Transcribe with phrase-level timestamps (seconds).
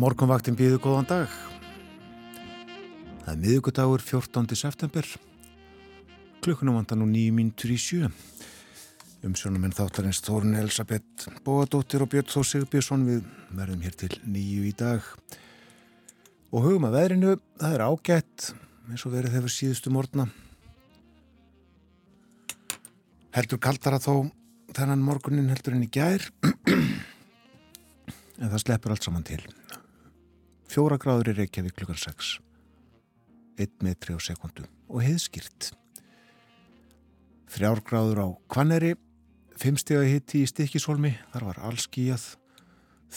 [0.00, 1.32] Og morgunvaktin býðu góðan dag.
[3.20, 4.56] Það er miðugudagur 14.
[4.56, 5.04] september.
[6.40, 8.08] Klukkunum vantar nú nýjum mínutur í sjö.
[9.28, 13.28] Umsjónum en þáttarins Þórun Elisabeth Bóadóttir og Björn Þó Sigurbjörnsson við
[13.60, 15.04] verðum hér til nýju í dag.
[16.48, 18.50] Og hugum að veðrinu, það er ágætt
[18.88, 20.30] eins og verið hefur síðustu morgna.
[23.36, 24.30] Heldur kaldara þó
[24.72, 26.24] þennan morgunin heldur en í gær
[28.40, 29.44] en það sleppur allt saman til.
[30.70, 32.36] Fjóra gráður í Reykjavík klukkan 6,
[33.58, 35.72] 1 metri á sekundu og heiðskýrt.
[37.50, 38.92] Þrjár gráður á Kvanneri,
[39.58, 42.28] 5 steg að hitti í Stikisholmi, þar var allskíjað,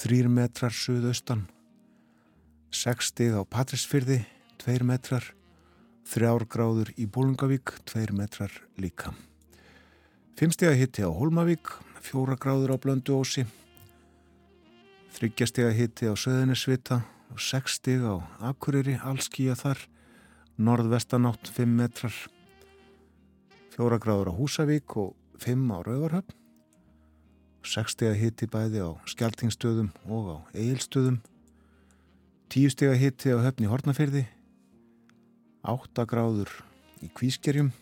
[0.01, 1.45] 3 metrar suðaustan,
[2.73, 4.23] 6 steg á Patrísfyrði,
[4.65, 5.29] 2 metrar,
[6.09, 8.49] 3 gráður í Bólungavík, 2 metrar
[8.81, 9.13] líka.
[10.41, 13.45] 5 steg að hitti á Holmavík, 4 gráður á Blönduósi,
[15.13, 19.79] þryggjastega hitti á Söðunisvita og 6 stig á Akureyri, allskíja þar,
[20.61, 22.13] norðvestanátt 5 metrar,
[23.73, 26.35] 4 gráður á Húsavík og 5 á Rauvarhöfn,
[27.65, 31.17] 6 stega hitti bæði á Skeltingstöðum og á Egilstöðum,
[32.53, 34.27] 10 stega hitti á Höfni Hortnafyrði,
[35.65, 36.53] 8 gráður
[37.01, 37.73] í Kvískerjum,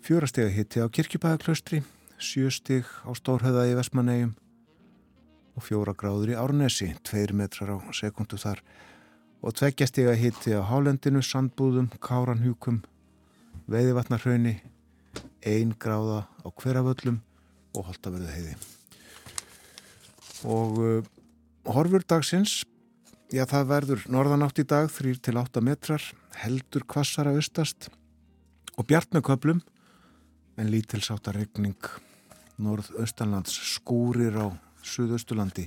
[0.00, 1.84] 4 stega hitti á Kirkjubæðaklaustri,
[2.16, 4.32] 7 stig á Stórhauða í Vestmannegjum,
[5.58, 8.60] og fjóra gráður í Árnesi, tveir metrar á sekundu þar
[9.42, 12.84] og tveggjastega hitti á Hálendinu, Sandbúðum, Káranhjúkum,
[13.70, 14.54] Veiðivatnarhrauni,
[15.42, 17.18] ein gráða á hverjaföllum
[17.74, 18.54] og Holtaverðu heiði.
[20.46, 21.10] Og uh,
[21.66, 22.60] horfur dagsins,
[23.34, 26.06] já það verður norðanátt í dag, 3-8 metrar,
[26.38, 27.90] heldur kvassara austast
[28.78, 29.66] og bjart með köplum,
[30.58, 31.78] en lítilsáta regning
[32.58, 35.66] norð-austanlands skúrir á Suðaustulandi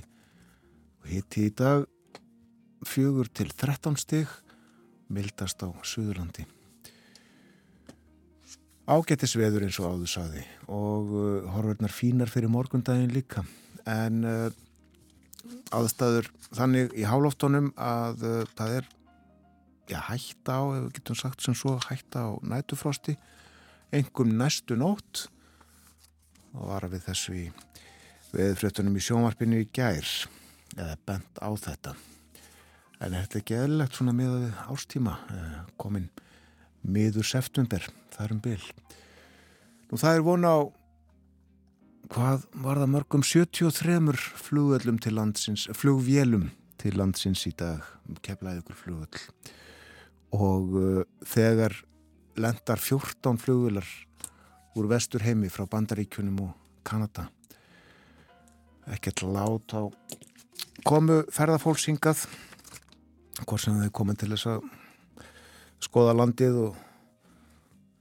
[1.02, 1.86] og hitti í dag
[2.86, 4.30] fjögur til 13 stig
[5.12, 6.46] mildast á Suðurlandi.
[8.90, 13.44] Ágættis veður eins og áður saði og uh, horfurnar fínar fyrir morgundagin líka.
[13.86, 14.48] En uh,
[15.74, 18.90] aðstæður þannig í hálóftónum að uh, það er
[19.90, 23.16] já, hætta á, ef við getum sagt sem svo hætta á nætufrosti
[23.92, 25.26] engum næstu nótt
[26.56, 27.46] og var við þessu í
[28.32, 30.08] veðfröttunum í sjónvarpinu í gær
[30.76, 31.94] eða bent á þetta.
[33.02, 36.08] En þetta er ekki eðlilegt svona með ástíma eh, komin
[36.82, 37.84] miður september,
[38.14, 38.62] það er um bil.
[39.90, 40.60] Nú það er vona á
[42.12, 43.98] hvað var það mörgum 73
[44.46, 46.50] flugöllum til landsins flugvélum
[46.80, 47.84] til landsins í dag
[48.24, 49.22] keflaði ykkur flugöll
[50.36, 51.76] og uh, þegar
[52.40, 53.88] lendar 14 flugvölar
[54.76, 56.52] úr vestur heimi frá Bandaríkunum og
[56.84, 57.28] Kanada
[58.90, 59.82] ekkert lát á
[60.86, 62.24] komu ferðarfólksingað
[63.44, 64.66] hvort sem þau komið til þess að
[65.82, 66.78] skoða landið og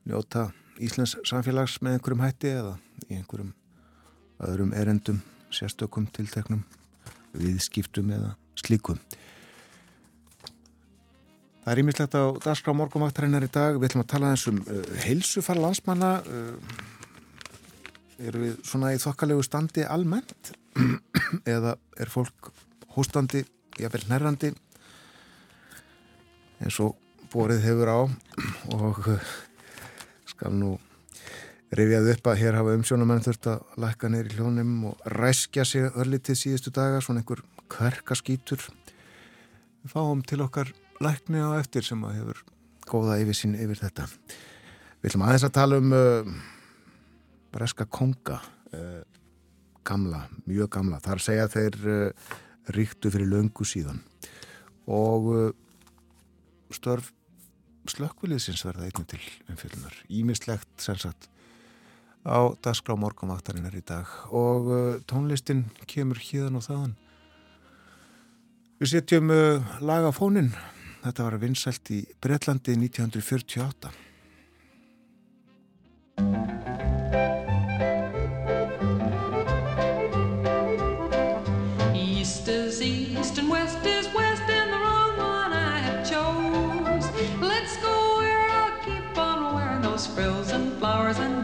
[0.10, 0.50] njóta
[0.82, 2.76] Íslands samfélags með einhverjum hætti eða
[3.08, 3.52] í einhverjum
[4.42, 5.20] öðrum erendum,
[5.54, 6.64] sérstökum, tilteknum
[7.38, 8.98] viðskiptum eða slíkum.
[11.62, 13.78] Það er ímislegt á dagskrá morgumvaktarinnar í dag.
[13.78, 16.80] Við ætlum að tala eins um uh, heilsufar landsmanna uh,
[18.22, 20.56] eru við svona í þokkalegu standi almennt
[21.56, 22.52] eða er fólk
[22.96, 23.44] hóstandi,
[23.80, 24.52] jáfnveil nærrandi
[26.62, 26.98] eins og
[27.32, 28.00] borið hefur á.
[28.76, 29.32] Og eh,
[30.30, 30.76] skal nú
[31.72, 36.40] rifjað upp að hér hafa umsjónamenn þurft að lækka neyri hljónum og ræskja sig örlítið
[36.40, 38.68] síðustu daga, svona einhver kverkaskýtur
[39.88, 42.42] fáum til okkar lækni á eftir sem að hefur
[42.92, 44.10] góða yfir sín yfir þetta.
[45.02, 46.34] Við ætlum aðeins að tala um uh,
[47.56, 48.42] breska konga.
[48.76, 49.02] Uh,
[49.88, 51.00] gamla, mjög gamla.
[51.04, 52.32] Þar segja þeir uh,
[52.76, 54.02] ríktu fyrir löngu síðan
[54.92, 55.50] og uh,
[56.74, 57.12] störf
[57.90, 59.96] slökkviliðsins verða einnig til umfylgjunar.
[60.14, 61.30] Ímislegt sem sagt
[62.22, 66.94] á dagskrá morgunvaktarinnar í dag og uh, tónlistin kemur híðan og þaðan.
[68.82, 69.30] Við setjum
[69.86, 70.48] lagafónin.
[71.04, 73.92] Þetta var vinsælt í Breitlandi 1948.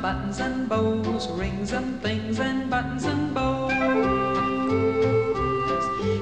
[0.07, 3.73] Buttons and bows, rings and things and buttons and bows.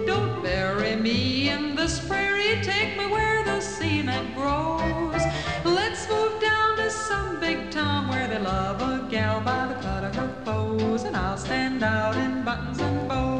[0.07, 5.21] Don't bury me in this prairie, take me where the cement grows.
[5.63, 10.03] Let's move down to some big town where they love a gal by the cut
[10.03, 13.34] of her clothes, and I'll stand out in buttons and bows.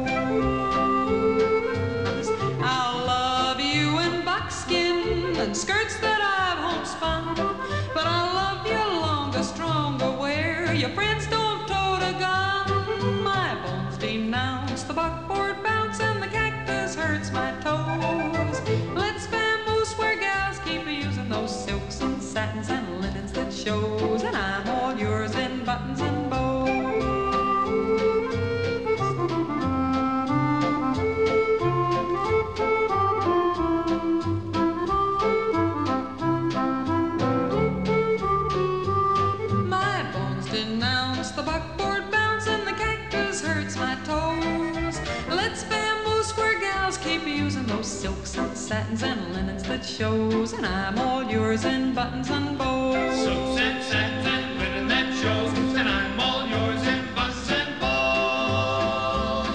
[49.96, 53.18] Shows, and I'm all yours in buttons and bows.
[53.18, 59.46] Silks and satins and linen that shows, and I'm all yours in buttons and bows.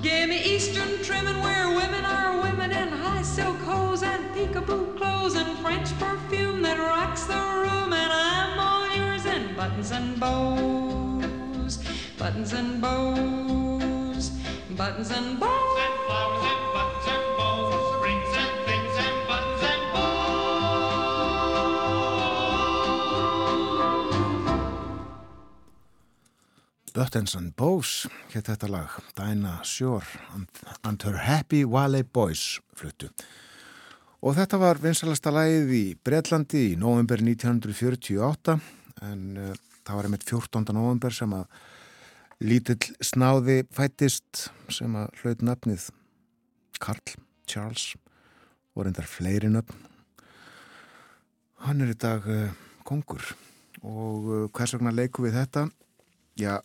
[0.00, 5.34] Give me Eastern trimming where women are women in high silk hose and peekaboo clothes
[5.34, 11.76] and French perfume that rocks the room, and I'm all yours in buttons and bows,
[12.16, 14.30] buttons and bows,
[14.70, 15.59] buttons and bows.
[27.00, 30.04] Buttons and Bows hétt þetta lag, Dinah Shore
[30.34, 30.50] and,
[30.84, 33.08] and Her Happy Valley Boys fluttu.
[34.20, 38.58] Og þetta var vinsalasta lagið í Breitlandi í november 1948
[39.08, 40.66] en uh, það var einmitt 14.
[40.76, 41.46] november sem að
[42.44, 45.86] lítill snáði fættist sem að hlaut nafnið
[46.84, 47.14] Karl
[47.48, 47.94] Charles
[48.76, 49.86] og reyndar fleiri nöfn.
[51.64, 52.52] Hann er í dag uh,
[52.84, 53.24] kongur
[53.80, 55.64] og uh, hvers vegna leikum við þetta?
[56.36, 56.60] Já,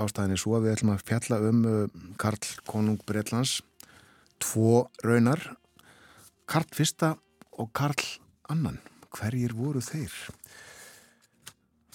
[0.00, 1.80] ástæðin er svo að við ætlum að fjalla um uh,
[2.20, 3.60] Karl konung Breitlands
[4.42, 5.42] tvo raunar
[6.48, 7.14] Karl fyrsta
[7.60, 8.06] og Karl
[8.52, 8.80] annan.
[9.12, 10.12] Hverjir voru þeir?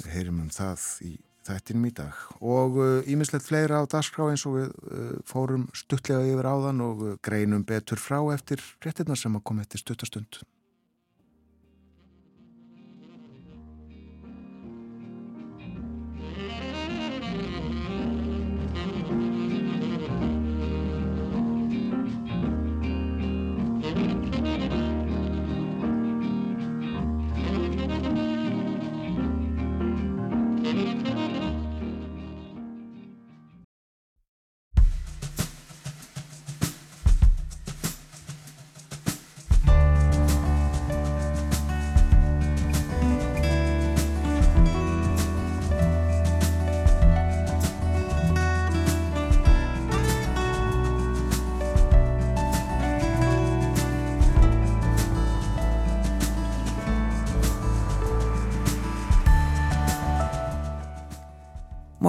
[0.04, 1.14] Við heyrim um það í
[1.48, 2.20] þættinum í dag.
[2.44, 2.78] Og
[3.10, 7.66] ímislegt uh, fleira á dagskrá eins og við uh, fórum stuttlega yfir áðan og greinum
[7.68, 10.42] betur frá eftir réttirna sem að koma eftir stuttastund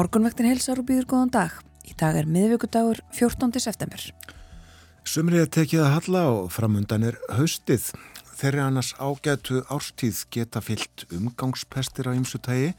[0.09, 1.57] Morgunvaktin heilsar og býður góðan dag.
[1.85, 3.50] Í dag er miðvíkudagur 14.
[3.61, 4.00] september.
[5.05, 7.91] Sumrið er tekið að halla og framundan er haustið.
[8.38, 12.71] Þeirri annars ágætu árstíð geta fyllt umgangspestir á ymsutægi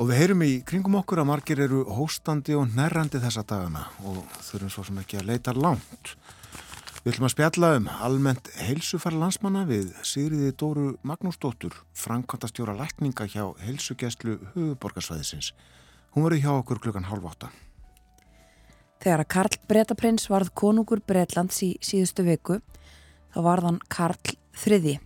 [0.00, 4.22] og við heyrum í kringum okkur að margir eru hóstandi og nærrandi þessa dagana og
[4.46, 6.14] þurfum svo sem ekki að leita langt.
[7.02, 13.44] Við ætlum að spjalla um almennt heilsufæra landsmanna við Sigriði Dóru Magnúsdóttur, framkvæmtastjóra lækninga hjá
[13.60, 15.52] heilsugjæslu höfuborgarsvæðisins.
[16.14, 17.50] Hún verið hjá okkur klukkan hálf átta.
[19.00, 22.58] Þegar að Karl Bretaprins varð konungur Bretlands í síðustu viku,
[23.32, 24.98] þá varð hann Karl þriði.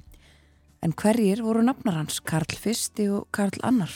[0.83, 3.93] En hverjir voru nafnar hans, Karl fyrsti og Karl annar?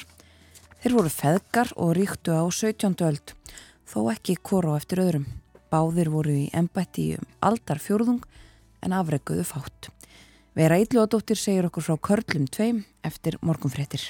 [0.79, 2.95] Þeir voru feðgar og ríktu á 17.
[3.09, 3.35] öld,
[3.89, 5.27] þó ekki koro eftir öðrum.
[5.73, 8.23] Báðir voru í embætti um aldar fjórðung
[8.85, 9.91] en afreguðu fátt.
[10.55, 14.07] Vera Ídljóðadóttir segir okkur frá Körlum tveim eftir morgunfréttir.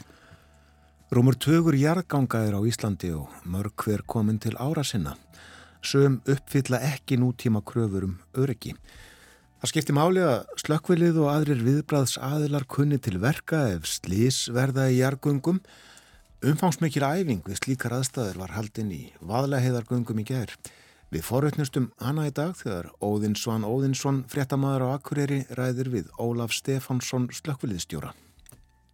[1.08, 5.14] Rúmur tögur jarðgangaðir á Íslandi og mörg hver komin til ára sinna.
[5.80, 8.74] Sögum uppfylla ekki nútíma kröfur um öryggi.
[9.62, 14.90] Það skipti máli að slökkvilið og aðrir viðbræðs aðilar kunni til verka ef slís verða
[14.92, 15.62] í jarðgöngum.
[16.44, 20.52] Umfangsmikil æfing við slíkar aðstæður var haldinn í vaðlega í gær.
[21.08, 26.52] Við forutnustum hana í dag þegar Óðinn Svan Óðinsson, fréttamaður á Akureyri, ræðir við Ólaf
[26.52, 28.12] Stefánsson slökkviliðstjóra.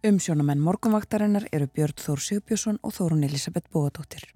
[0.05, 4.27] Umsjónamenn morgunvaktarinnar eru Björn Þór Sigbjörnsson og Þórun Elisabeth Bóadóttir.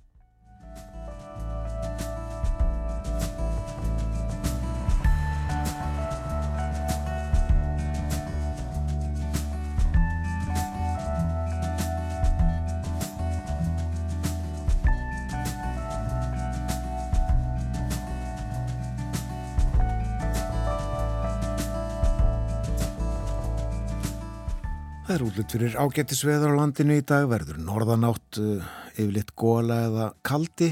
[25.09, 30.05] Það er útlut fyrir ágættisveður á landinu í dag, verður norðanátt uh, yfirleitt góla eða
[30.21, 30.67] kaldi,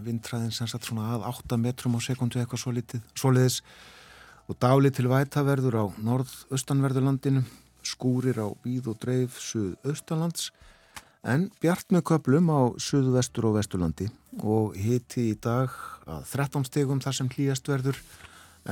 [0.00, 3.58] vindræðin sem satt svona að 8 metrum á sekundu eitthvað svo litið, soliðis
[4.48, 7.44] og dáli til væta verður á norð-austanverðurlandinu,
[7.84, 10.48] skúrir á víð og dreif suð-austanlands
[11.28, 14.08] en bjart með köplum á suðu-vestur og vesturlandi.
[14.40, 15.68] Og hiti í dag
[16.08, 18.00] að 13 stegum þar sem hlýjast verður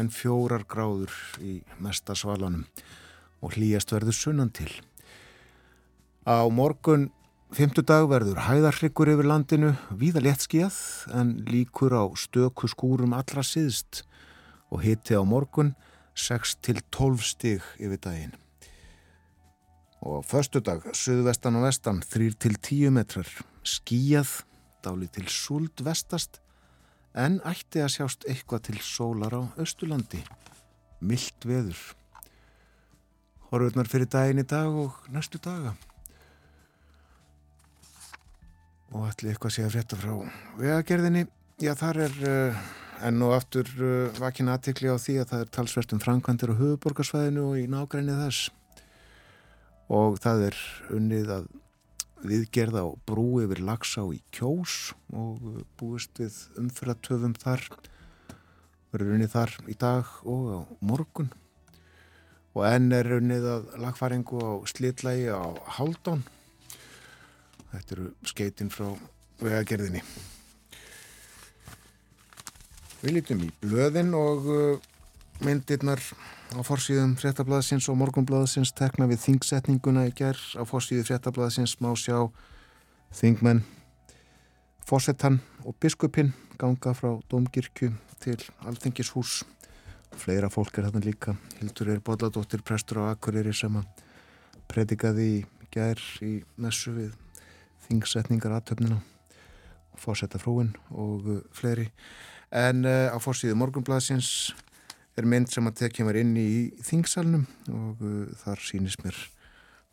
[0.00, 1.12] en fjórar gráður
[1.44, 2.64] í mesta svalanum.
[3.44, 4.72] Og hlýjast verður sunnan til.
[6.30, 7.08] Á morgun
[7.50, 10.76] fymtudag verður hæðarhryggur yfir landinu, víða léttskíðað
[11.18, 14.04] en líkur á stöku skúrum allra síðst
[14.70, 15.72] og hitti á morgun
[16.14, 18.36] 6 til 12 stig yfir daginn.
[20.06, 23.26] Og á föstudag, suðvestan og vestan, 3 til 10 metrar,
[23.66, 24.44] skíjað,
[24.86, 26.38] dáli til súld vestast,
[27.10, 30.22] en ætti að sjást eitthvað til sólar á Östurlandi.
[31.02, 31.82] Milt veður.
[33.50, 35.74] Horfurnar fyrir daginn í dag og næstu daga.
[38.90, 40.14] Og ætli eitthvað sé að frétta frá
[40.58, 41.26] vegagerðinni.
[41.62, 42.62] Já, þar er uh,
[43.06, 46.60] enn og aftur uh, vakin aðtikli á því að það er talsvert um framkvæmdir á
[46.60, 48.48] höfuborgarsvæðinu og í nágræni þess.
[49.94, 50.58] Og það er
[50.96, 51.46] unnið að
[52.30, 57.62] viðgerða á brú yfir Lagsá í Kjós og uh, búist við umfyrratöfum þar.
[58.90, 61.30] Verður unnið þar í dag og á morgun.
[62.58, 66.26] Og enn er unnið að lagfæringu á slitlægi á Haldón.
[67.70, 68.88] Þetta eru skeitin frá
[69.40, 70.02] vegagerðinni.
[73.00, 74.88] Við lítum í blöðin og uh,
[75.40, 76.02] myndirnar
[76.52, 80.42] á forsýðum fréttablaðsins og morgunblaðsins tekna við þingsetninguna í gerð.
[80.60, 82.26] Á forsýðu fréttablaðsins má sjá
[83.16, 83.62] þingmenn
[84.84, 88.36] fósettan og biskupinn ganga frá Dómgirkju til
[88.66, 89.44] Alþingishús.
[90.20, 91.36] Fleira fólk er þarna líka.
[91.60, 93.86] Hildur er Bodladóttir prestur á Akureyri sem að
[94.68, 95.40] predikaði í
[95.72, 97.14] gerð í messu við
[97.90, 99.00] þingsetningar aðtöfnina
[99.90, 101.90] og fósetta frúin og uh, fleiri.
[102.54, 104.52] En uh, á fórsíðu morgunblæðsins
[105.18, 106.50] er mynd sem að tekja mér inn í
[106.86, 109.18] þingsalnum og uh, þar sýnist mér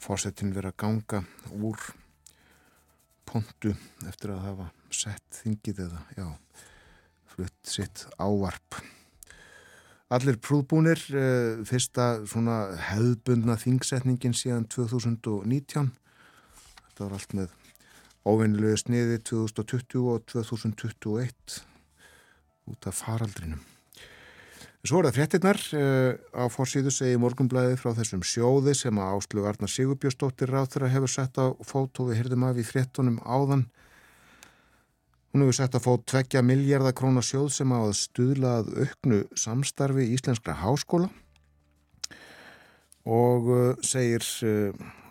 [0.01, 1.24] fórsetin vera ganga
[1.58, 1.82] úr
[3.27, 3.74] pontu
[4.08, 6.27] eftir að hafa sett þingið eða, já,
[7.34, 8.77] flutt sitt ávarp.
[10.13, 12.62] Allir prúðbúnir, uh, fyrsta svona
[12.94, 15.92] hefðbundna þingsetningin síðan 2019.
[16.86, 17.56] Þetta var allt með
[18.27, 21.63] óvinnilegu sniði 2020 og 2021
[22.67, 23.63] út af faraldrinum.
[24.88, 25.60] Svo er það fréttinnar
[26.31, 31.12] á fórsíðu segi morgunblæði frá þessum sjóði sem að Áslu Arnar Sigurbjörnsdóttir ráð þeirra hefur
[31.12, 33.65] sett á fót og við hyrðum af í fréttunum áðan.
[35.34, 40.15] Hún hefur sett á fót 2 miljardar krónar sjóð sem að stuðlað auknu samstarfi í
[40.15, 41.10] Íslenskra háskóla
[43.07, 43.51] og
[43.88, 44.24] segir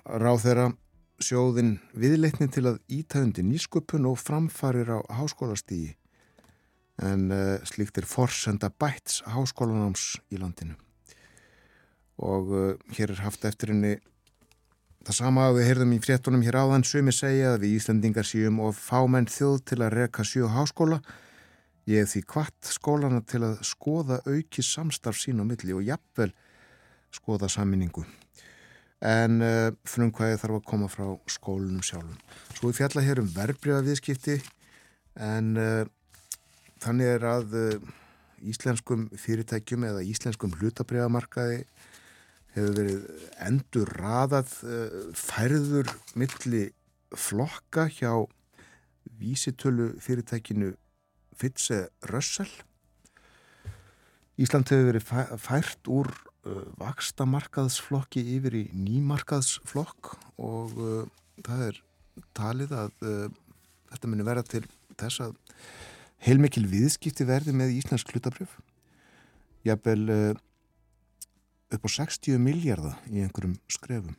[0.07, 0.71] ráð þeirra
[1.23, 5.95] sjóðin viðleitni til að ítæðundi nýsköpun og framfarir á háskólastígi
[7.03, 10.77] en uh, slíkt er forsenda bæts háskólanáms í landinu.
[12.17, 13.99] Og uh, hér er haft eftir henni
[15.05, 16.87] það sama að við heyrðum í fréttunum hér áðan.
[16.89, 21.03] Sumi segja að við Íslandingar séum og fámenn þjóð til að reka sjö háskóla.
[21.87, 26.33] Ég hef því kvart skólana til að skoða auki samstarf sín á milli og jafnvel
[27.15, 28.05] skoða saminningu
[29.05, 32.17] en uh, frumkvæði þarf að koma frá skólunum sjálfum.
[32.57, 34.39] Svo við fjalla hér um verbreyða viðskipti
[35.21, 35.85] en uh,
[36.85, 37.91] þannig er að uh,
[38.47, 41.65] íslenskum fyrirtækjum eða íslenskum hlutabreyðamarkaði
[42.57, 43.07] hefur verið
[43.45, 44.53] endur raðað
[45.17, 46.63] færður milli
[47.17, 48.25] flokka hjá
[49.21, 50.71] vísitölu fyrirtækinu
[51.37, 52.49] Fitse Rössel.
[54.41, 56.13] Ísland hefur verið fært úr
[56.79, 61.05] vaksta markaðsflokki yfir í nýmarkaðsflokk og uh,
[61.47, 61.81] það er
[62.37, 63.29] talið að uh,
[63.93, 64.63] þetta muni vera til
[64.97, 65.37] þess að
[66.27, 68.59] heilmikil viðskipti verði með Íslands klutabrjöf
[69.67, 70.29] jafnvel uh,
[71.75, 74.15] upp á 60 miljardar í einhverjum skrefum.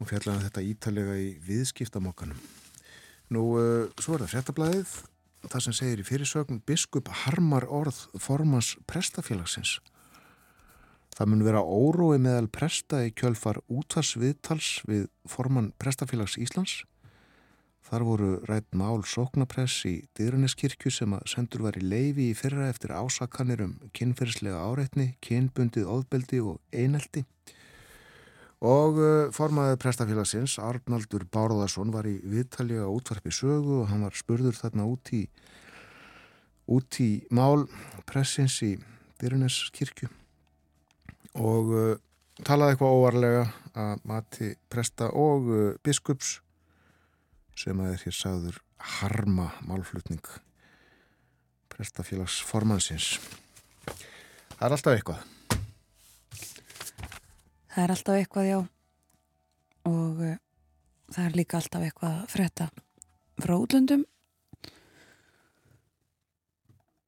[0.00, 2.40] Og fjallega þetta ítalega í viðskiptamokkanum
[3.32, 3.42] nú
[3.98, 4.90] svo er það frettablaðið
[5.50, 9.80] það sem segir í fyrirsögn biskup harmar orð formans prestafélagsins
[11.16, 16.82] Það mun vera órói meðal presta í kjölfar útvarsviðtals við formann Prestafélags Íslands.
[17.88, 22.66] Þar voru rætt mál sóknapress í Dýruneskirkju sem að sendur var í leifi í fyrra
[22.68, 27.24] eftir ásakanir um kynferðslega áreitni, kynbundið óðbeldi og eineldi.
[28.60, 29.00] Og
[29.32, 34.84] formaðið Prestafélagsins, Arnaldur Bárðarsson, var í viðtali á útvarpi sögu og hann var spurður þarna
[34.92, 35.24] út í,
[36.68, 37.64] út í mál
[38.04, 38.74] pressins í
[39.16, 40.12] Dýruneskirkju
[41.36, 41.94] og uh,
[42.44, 46.40] talaði eitthvað óvarlega að mati presta og uh, biskups
[47.56, 48.60] sem að er hér sagður
[48.98, 50.24] harma málflutning
[51.72, 53.16] prestafélags formansins
[54.56, 55.24] það er alltaf eitthvað.
[57.76, 58.58] Það er alltaf eitthvað, já.
[59.90, 60.36] Og uh,
[61.12, 62.68] það er líka alltaf eitthvað að fretta
[63.42, 64.06] frá útlöndum.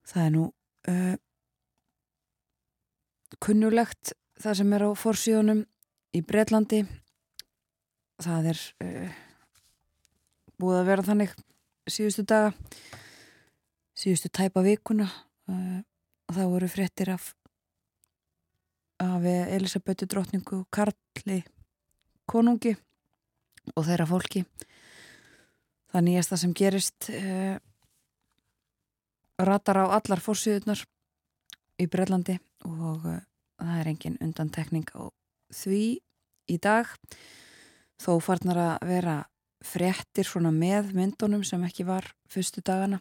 [0.08, 0.44] Það er nú
[0.92, 1.16] uh,
[3.44, 5.64] kunnulegt það sem er á forsíðunum
[6.14, 6.82] í Breitlandi
[8.22, 9.18] það er uh,
[10.58, 11.34] búið að vera þannig
[11.88, 12.52] síðustu daga
[13.98, 15.08] síðustu tæpa vikuna.
[15.48, 15.80] Uh,
[16.30, 17.32] það voru fréttir af
[18.98, 21.38] af Elisabetu drottningu Karli
[22.26, 22.74] konungi
[23.76, 24.42] og þeirra fólki.
[25.88, 27.56] Það nýjasta sem gerist uh,
[29.38, 30.82] ratar á allar fórsýðunar
[31.78, 33.06] í Brellandi og
[33.58, 35.10] það er engin undantekning á
[35.54, 35.82] því
[36.48, 36.88] í dag.
[37.98, 39.16] Þó farnar að vera
[39.64, 43.00] fréttir svona með myndunum sem ekki var fyrstu dagana.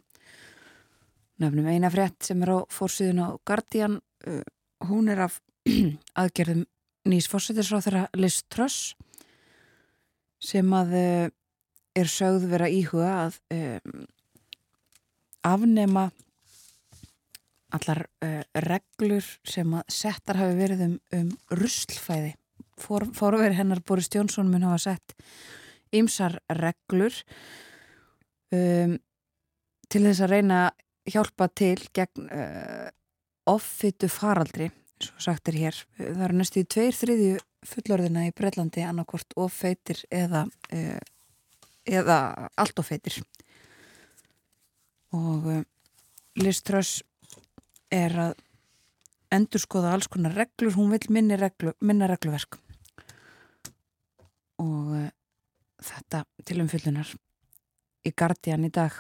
[1.38, 4.42] Nefnum eina frétt sem er á fórsýðun á Guardian uh,
[4.90, 5.38] hún er af
[6.22, 6.66] aðgerðum
[7.08, 8.96] nýs fórsýðisráð þeirra Liz Truss
[10.42, 11.28] sem að uh,
[11.98, 14.08] er sögð vera íhuga að um,
[15.46, 16.10] afnema
[17.76, 22.36] allar uh, reglur sem að settar hafi verið um, um ruslfæði.
[22.78, 25.16] For, forveri hennar Boris Jónsson mun hafa sett
[25.98, 27.16] ymsar reglur
[28.54, 28.98] um,
[29.88, 32.90] til þess að reyna að hjálpa til gegn uh,
[33.48, 34.70] offitu faraldri
[35.02, 40.02] svo sagt er hér, það eru næstu í tveir þriðju fullorðina í Breitlandi annarkort offeitir
[40.14, 41.00] eða uh,
[41.88, 42.18] eða
[42.60, 43.22] allt offeitir
[45.16, 45.48] og
[46.38, 47.00] Liz Truss
[47.94, 48.36] er að
[49.34, 52.60] endurskoða alls konar reglur, hún vil minni reglu, minna regluverk.
[54.64, 55.08] Og uh,
[55.84, 57.12] þetta til umfyllunar
[58.08, 58.96] í Guardian í dag.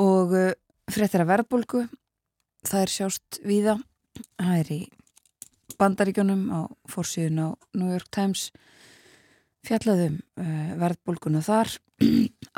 [0.00, 0.52] Og uh,
[0.90, 1.84] fréttir að verðbólgu
[2.66, 3.78] það er sjást víða.
[4.36, 4.80] Það er í
[5.80, 8.50] bandaríkjónum á fórsíðun á New York Times
[9.64, 11.72] fjallaðum uh, verðbólguna þar.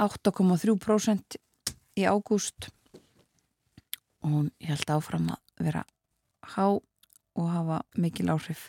[0.08, 1.38] 8,3%
[2.00, 2.72] í ágúst
[4.22, 5.84] og hún held áfram að vera
[6.54, 6.66] há
[7.32, 8.68] og hafa mikil áhrif.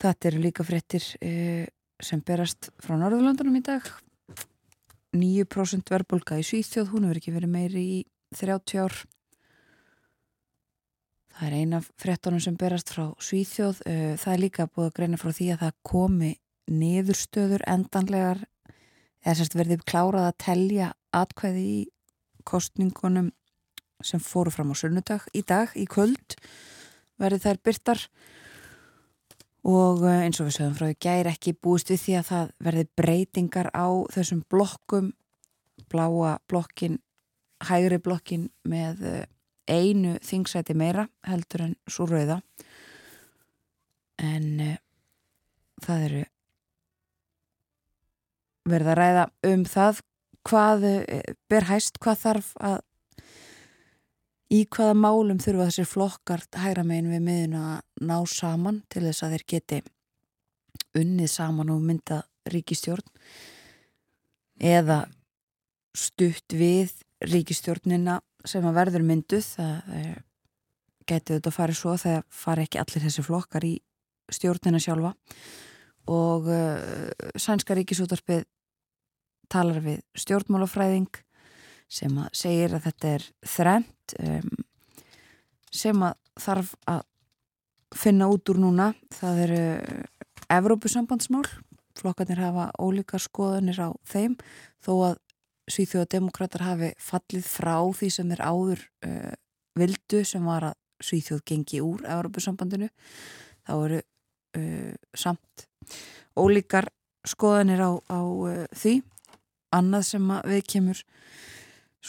[0.00, 1.64] Þetta eru líka fréttir uh,
[2.02, 3.86] sem berast frá Norðurlandunum í dag.
[5.16, 8.00] 9% verðbólka í Svíþjóð, hún hefur ekki verið meiri í
[8.36, 8.96] 30 ár.
[11.36, 13.80] Það er eina fréttunum sem berast frá Svíþjóð.
[13.88, 16.32] Uh, það er líka búið að greina frá því að það komi
[16.66, 18.44] niðurstöður endanlegar.
[19.24, 21.78] Eða sérst verðið klárað að telja atkvæði í
[22.46, 23.32] kostningunum
[24.04, 26.36] sem fóru fram á sunnudag í dag, í kvöld
[27.20, 28.02] verði þær byrtar
[29.66, 32.52] og eh, eins og við sögum frá því gæri ekki búist við því að það
[32.68, 35.14] verði breytingar á þessum blokkum.
[35.90, 37.00] Bláa blokkin
[37.66, 39.24] hægri blokkin með eh,
[39.66, 42.40] einu þingsæti meira heldur en svo rauða.
[44.22, 44.76] En uh,
[45.84, 46.22] það eru
[48.66, 50.00] verða að ræða um það
[50.46, 52.78] hvað uh, ber hæst, hvað þarf að
[54.54, 59.26] í hvaða málum þurfa þessir flokkar hægra megin við miðun að ná saman til þess
[59.26, 59.80] að þeir geti
[60.96, 63.10] unnið saman og mynda ríkistjórn
[64.62, 65.02] eða
[65.96, 66.94] stutt við
[67.26, 69.46] ríkistjórnina sem að verður mynduð?
[69.56, 70.16] Það eh,
[71.06, 73.74] geti þetta að fara svo þegar fara ekki allir þessi flokkar í
[74.32, 75.12] stjórnina sjálfa.
[76.10, 78.44] Og uh, sænska ríkisútarpið
[79.52, 81.20] talar við stjórnmálafræðing
[81.86, 84.64] sem að segir að þetta er þrent um,
[85.70, 87.04] sem að þarf að
[87.96, 88.90] finna út úr núna.
[89.14, 89.62] Það eru
[90.52, 91.46] Evrópusambandsmál
[91.96, 94.36] flokkarnir hafa ólíkar skoðanir á þeim
[94.84, 95.22] þó að
[95.66, 99.32] Svíþjóðademokrater hafi fallið frá því sem er áður uh,
[99.74, 102.86] vildu sem var að Svíþjóð gengi úr Evrópusambandinu.
[103.66, 105.66] Þá eru uh, samt
[106.38, 106.86] ólíkar
[107.26, 109.00] skoðanir á, á uh, því
[109.74, 111.02] annað sem við kemur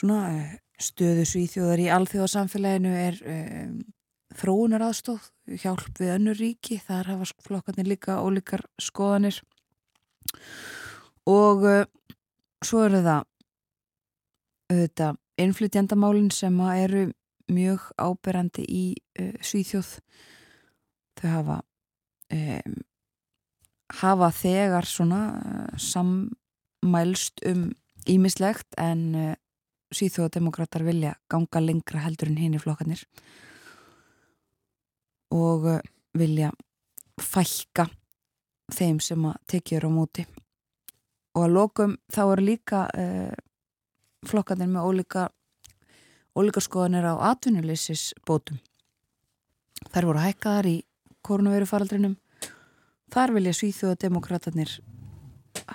[0.04, 3.78] uh, stöðu Svíþjóðar í alþjóðasamfélaginu er um,
[4.38, 5.30] þróunar aðstóð
[5.62, 9.40] hjálp við önnur ríki þar hafa flokkarnir líka ólíkar skoðanir.
[11.28, 11.86] Og uh,
[12.66, 13.26] svo eru það
[15.38, 17.08] innflytjandamálinn sem eru
[17.54, 18.86] mjög áberandi í
[19.22, 19.96] uh, Svíþjóð.
[21.18, 21.62] Þau hafa
[22.34, 22.76] um,
[24.02, 25.78] hafa þegar svona uh,
[26.88, 27.72] sammælst um
[28.08, 29.36] ímislegt en uh,
[29.92, 33.06] Svíþjóðademokrater vilja ganga lengra heldur en hinn í flokkanir
[35.32, 35.80] og uh,
[36.14, 36.52] vilja
[37.20, 37.88] fælka
[38.72, 40.26] þeim sem að tekja á móti.
[41.36, 43.36] Og að lokum þá eru líka uh,
[44.28, 45.28] flokkanir með ólíka
[46.38, 48.60] ólíka skoðanir á atvinnuleysis bótum
[49.92, 50.78] þær voru hækkaðar í
[51.24, 52.18] koronaviru faraldrinum
[53.12, 54.68] þar vilja svíþjóðademokraterni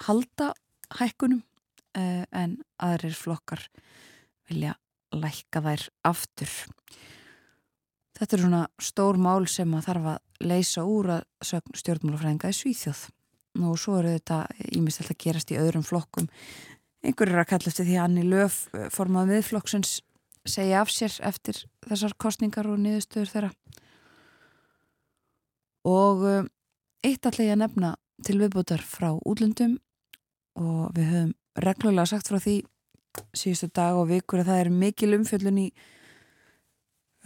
[0.07, 0.53] halda
[0.99, 3.67] hækkunum uh, en aðrir flokkar
[4.51, 4.77] vilja
[5.13, 6.55] lækka þær aftur
[8.23, 11.23] Þetta er svona stór mál sem að þarf að leysa úr að
[11.81, 13.01] stjórnmálafræðinga í Svíþjóð.
[13.59, 14.37] Nú svo eru þetta
[14.77, 16.29] ímest alltaf gerast í öðrum flokkum.
[17.03, 18.59] Einhver er að kalla eftir því að Anni Löf
[18.95, 19.97] formað viðflokksins
[20.47, 23.51] segja af sér eftir þessar kostningar og niðurstöður þeirra
[25.91, 26.47] og uh,
[27.03, 29.81] eitt að nefna til viðbútar frá útlöndum
[30.59, 32.61] og við höfum reglulega sagt frá því
[33.37, 35.67] síðustu dag og vikur að það er mikil umfjöllun í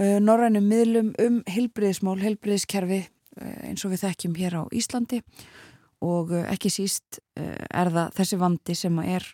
[0.01, 5.23] uh, norrænum miðlum um heilbriðismál, heilbriðiskerfi uh, eins og við þekkjum hér á Íslandi.
[6.05, 9.27] Og uh, ekki síst er það þessi vandi sem er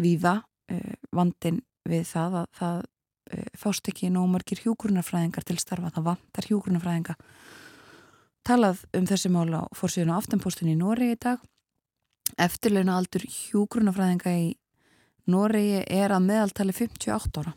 [0.00, 0.42] víða
[1.12, 2.84] vandin við það að það
[3.58, 7.14] fást ekki nóg margir hjúgrunarfræðingar til starfa, það vantar hjúgrunarfræðinga
[8.44, 11.40] talað um þessi mál á fórsíðun á aftanpóstunni í Nóri í dag
[12.40, 14.52] eftirleuna aldur hjúgrunarfræðinga í
[15.30, 17.54] Noregi er að meðaltali 58 ára.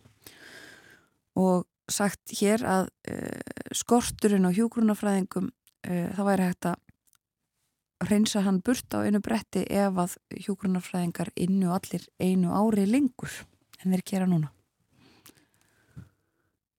[1.37, 8.61] Og sagt hér að uh, skorturinn á hjúgrunafræðingum uh, það væri hægt að reynsa hann
[8.61, 13.33] burt á einu bretti ef að hjúgrunafræðingar innu allir einu ári lengur
[13.81, 14.51] en þeir gera núna.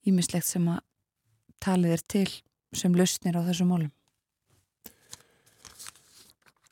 [0.07, 0.85] Ímislegt sem að
[1.61, 2.29] talið er til
[2.77, 3.93] sem lausnir á þessu málum.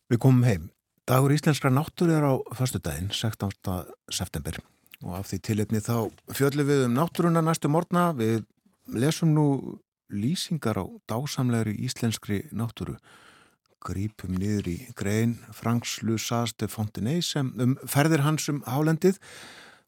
[0.07, 0.71] Við komum heim.
[1.07, 3.53] Dagur íslenskra náttúru er á förstu daginn, 16.
[4.11, 4.57] september
[5.07, 8.09] og af því tilipni þá fjöllum við um náttúruna næstu morgna.
[8.11, 8.43] Við
[8.91, 9.45] lesum nú
[10.11, 12.97] lýsingar á dásamlegri íslenskri náttúru.
[13.87, 19.21] Grípum niður í grein Franks Lusaste Fontenay sem um ferðir hans um hálendið.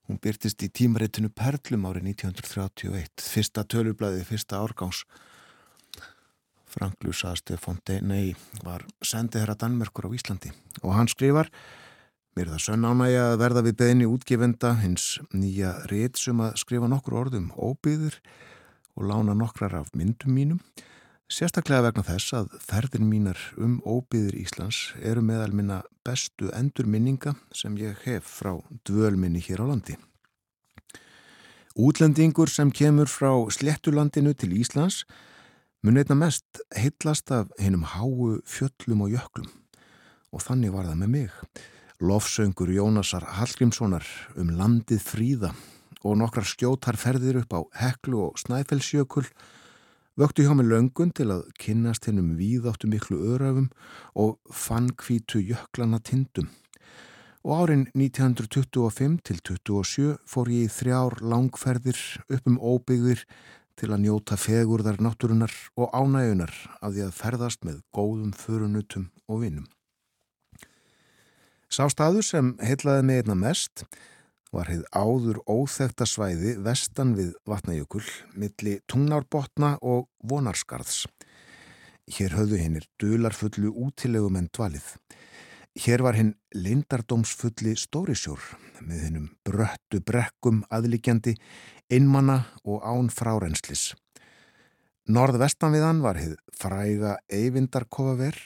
[0.07, 5.03] Hún byrtist í tímaritinu Perlum árið 1931, fyrsta tölublaði, fyrsta árgangs.
[6.69, 10.53] Frank Lusaste Fontenay var sendið herra Danmerkur á Íslandi
[10.83, 11.51] og hann skrifar
[12.39, 16.53] Mér er það sönn ánægja að verða við beðinni útgefenda hins nýja rétt sem að
[16.61, 18.21] skrifa nokkur orðum óbyður
[18.95, 20.61] og lána nokkrar af myndum mínum.
[21.27, 27.75] Sérstaklega vegna þess að ferðin mínar um óbyður Íslands eru meðal minna bestu endurminninga sem
[27.83, 28.55] ég hef frá
[28.87, 29.99] dvölminni hér á landi.
[31.75, 35.03] Útlendingur sem kemur frá sléttulandinu til Íslands
[35.83, 39.51] mun einna mest heitlast af hennum háu fjöllum og jöklum
[40.35, 41.29] og þannig var það með mig.
[42.03, 44.07] Lofsöngur Jónasar Hallgrímssonar
[44.39, 45.53] um landið fríða
[46.03, 49.25] og nokkrar skjótar ferðir upp á Heklu og Snæfellsjökul
[50.19, 53.71] vöktu hjá mig löngun til að kynnast hennum víðáttu miklu örafum
[54.19, 56.51] og fann hvítu jöklana tindum.
[57.47, 63.23] Og árin 1925 til 27 fór ég í þrjár langferðir upp um óbyggðir
[63.79, 69.43] til að njóta fegurðar náttúrunar og ánægunar af því að ferðast með góðum förunutum og
[69.45, 69.67] vinnum.
[71.69, 73.85] Sá staður sem heitlaði mig einna mest
[74.55, 81.05] var heið áður óþekta svæði vestan við vatnajökul milli tungnárbotna og vonarskarðs.
[82.09, 84.87] Hér höfðu hinnir dularfullu útilegum en dvalið.
[85.79, 88.41] Hér var hinn lindardómsfulli stórisjór
[88.81, 91.37] með hinnum bröttu brekkum aðlíkjandi,
[91.89, 93.95] einmanna og án frárenslis.
[95.09, 98.37] Norðvestan við hann var heið fræga eyvindarkofaver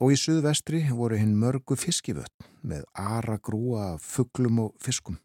[0.00, 5.16] og í suðvestri voru hinn mörgu fiskivötn með ara grúa fugglum og fiskum.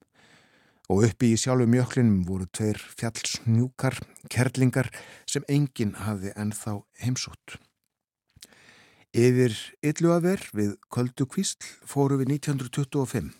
[0.87, 3.97] Og uppi í sjálfu mjöklinum voru tveir fjallsnjúkar,
[4.29, 4.91] kerlingar
[5.25, 7.57] sem enginn hafði ennþá heimsótt.
[9.15, 13.31] Yfir Ylluaver við Köldu Kvísl fóru við 1925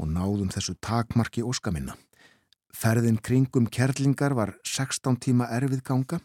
[0.00, 1.98] og náðum þessu takmarki óskaminna.
[2.76, 6.20] Ferðin kringum kerlingar var 16 tíma erfið ganga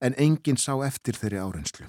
[0.00, 1.88] en enginn sá eftir þeirri árenslu.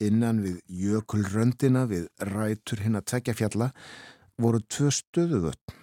[0.00, 3.70] Innan við jökulröndina við rætur hinn að tvekja fjalla
[4.40, 5.74] voru tvö stöðuvötn,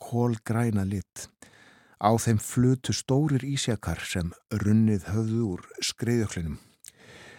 [0.00, 1.26] kólgræna lit.
[2.00, 6.56] Á þeim flutu stórir ísjakar sem runnið höfðu úr skreiðjöklinum.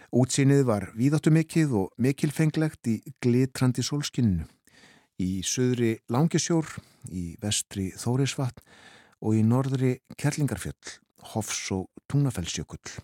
[0.08, 4.46] Útsýnið var víðáttu mikið og mikilfenglegt í glitrandi sólskinninu.
[5.18, 6.70] Í söðri Langisjór,
[7.10, 8.62] í vestri Þórisvatn
[9.22, 10.98] og í norðri Kerlingarfjöll,
[11.34, 12.98] Hofs og Tungnafellsjökull.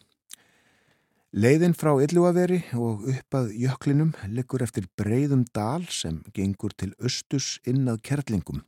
[1.35, 7.57] Leiðin frá Illuaveri og upp að jöklinum liggur eftir breyðum dal sem gengur til östus
[7.67, 8.63] inn að kerlingum.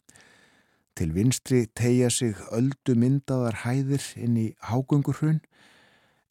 [0.98, 5.38] Til vinstri tegja sig öldu myndaðar hæðir inn í hágungurhrun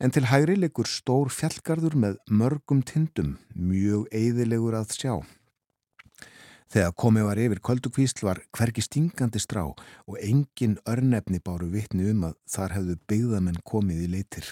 [0.04, 5.14] en til hægri liggur stór fjallgarður með mörgum tindum, mjög eiðilegur að sjá.
[6.74, 12.26] Þegar komið var yfir kvöldukvísl var hverki stingandi strá og engin örnefni báru vitni um
[12.32, 14.50] að þar hefðu byggðamenn komið í leitir.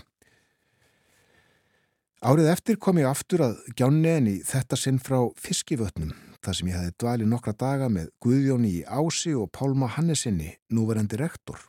[2.24, 6.78] Árið eftir kom ég aftur að gjánniðin í þetta sinn frá fiskivötnum, þar sem ég
[6.78, 11.60] hefði dvalið nokkra daga með Guðjóni í Ási og Pálma Hannesinni, núverandi rektor.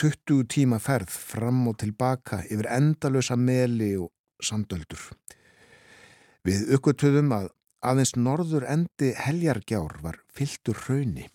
[0.00, 4.08] 20 tíma ferð fram og tilbaka yfir endalösa meli og
[4.40, 5.02] sandöldur.
[6.46, 7.50] Við uppgötuðum að
[7.84, 11.28] aðeins norður endi heljargjár var fylltur hrauni,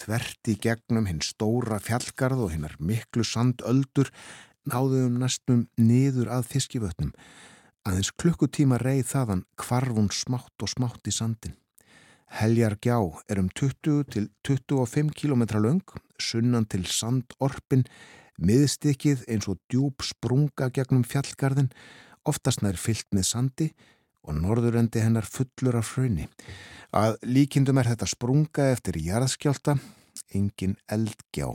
[0.00, 4.10] þverti gegnum hinn stóra fjallgarð og hinnar miklu sandöldur
[4.68, 7.12] náðuðum næstum niður að fiskivötnum.
[7.82, 11.56] Aðeins klukkutíma reið þaðan kvarfun smátt og smátt í sandin.
[12.32, 12.96] Heljar gjá
[13.28, 15.82] er um 20 til 25 km löng,
[16.16, 17.84] sunnan til sandorpin,
[18.40, 21.68] miðstykkið eins og djúb sprunga gegnum fjallgarðin,
[22.24, 23.68] oftast nær fyllt með sandi
[24.22, 26.28] og norðurendi hennar fullur af hrauni.
[26.92, 29.78] Að líkindum er þetta sprunga eftir jarðskjálta,
[30.36, 31.54] engin eldgjá.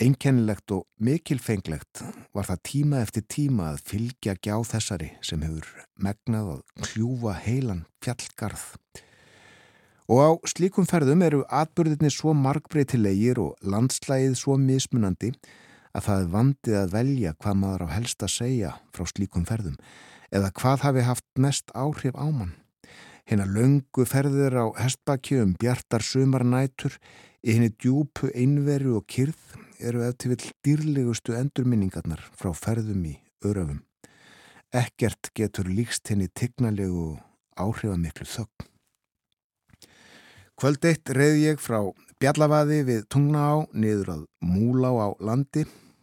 [0.00, 2.00] Einkennilegt og mikilfenglegt
[2.32, 5.68] var það tíma eftir tíma að fylgja gjá þessari sem hefur
[6.00, 8.64] megnað að kljúfa heilan fjallgarð.
[10.10, 15.34] Og á slíkum ferðum eru atbyrðinni svo markbreytilegir og landslægið svo mismunandi
[15.92, 19.76] að það er vandið að velja hvað maður á helst að segja frá slíkum ferðum
[20.34, 22.54] eða hvað hafi haft mest áhrif á mann.
[23.28, 26.96] Hérna löngu ferðir á hestbakju um bjartar sumarnætur
[27.46, 33.14] í henni djúpu einveru og kyrð eru eftir vill dýrlegustu endurminningarnar frá ferðum í
[33.46, 33.82] öröfum.
[34.70, 37.16] Ekkert getur líkst henni tignalegu
[37.58, 38.68] áhrifamiklu þögn.
[40.60, 41.80] Kvöld eitt reyði ég frá
[42.20, 45.62] Bjallavaði við Tungna á niður að Múlá á landi.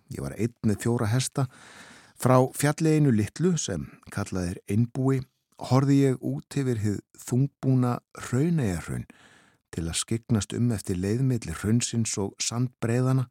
[0.10, 1.46] Ég var einn með fjóra hesta.
[2.18, 5.20] Frá fjalleginu litlu sem kallaðir einbúi
[5.70, 7.92] horfi ég út yfir hið þungbúna
[8.32, 9.04] raunæjarraun
[9.74, 13.28] til að skiknast um eftir leiðmiðli raunsins og sandbreiðana.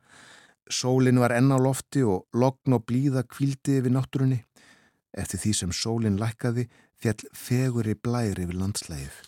[0.71, 4.45] Sólinn var enn á lofti og logn og blíða kvildi yfir náttúrunni.
[5.19, 6.69] Eftir því sem sólinn lækkaði
[7.03, 9.19] fjall fegur í blæri yfir landslægið.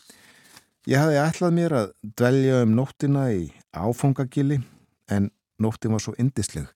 [0.87, 4.62] Ég hafði ætlað mér að dvelja um nóttina í áfangagili
[5.11, 6.71] en nóttin var svo indisleg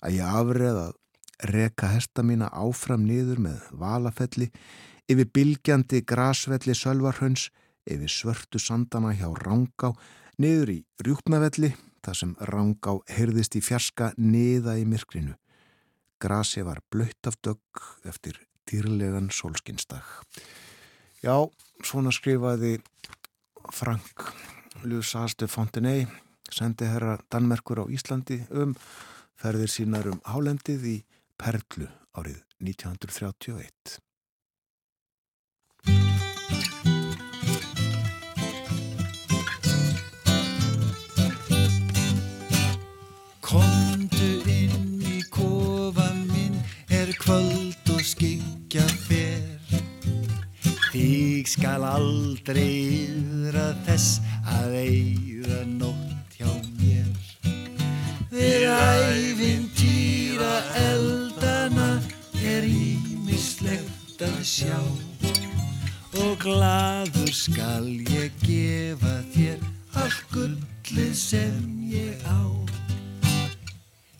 [0.00, 0.98] að ég afreð að
[1.48, 4.48] reka hesta mína áfram niður með valafelli
[5.10, 7.48] yfir bylgjandi grasvelli sölvarhönns
[7.90, 9.92] yfir svörtu sandana hjá Rángá
[10.38, 15.34] niður í rjúpnavelli þar sem Rángá heyrðist í fjarska niða í myrkrinu.
[16.22, 18.38] Grasi var blöytt af dögg eftir
[18.70, 20.06] dýrlegan sólskinsdag.
[21.22, 21.34] Já,
[21.82, 22.78] svona skrifaði
[23.74, 24.30] Frank
[24.86, 26.06] Lusaste Fontenay
[26.50, 28.74] sendi herra Danmerkur á Íslandi um
[29.38, 30.96] ferðir sínar um hálendið í
[31.40, 34.00] Perlu árið 1931.
[43.42, 49.42] Komdu inn í kofan minn er kvöld og skyggja fer
[50.92, 54.20] Þig skal aldrei yðra þess
[54.60, 57.10] að eyða nótt hjá mér
[58.32, 61.21] Við æfintýra eldana
[62.62, 64.78] er ímislegt að sjá
[66.20, 69.64] og gladur skal ég gefa þér
[69.98, 71.58] allt gullið sem
[71.90, 72.42] ég á.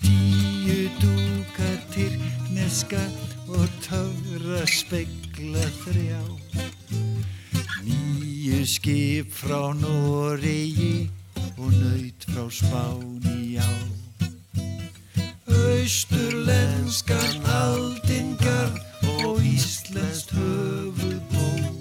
[0.03, 3.05] Tíu dúkar tyrkneska
[3.47, 6.23] og töfra spekla þrjá.
[7.87, 11.11] Nýju skip frá Noregi
[11.59, 14.02] og nöyt frá Spáni á
[15.83, 18.71] Austurlenskan aldingar
[19.19, 21.73] og íslenskt höfuðból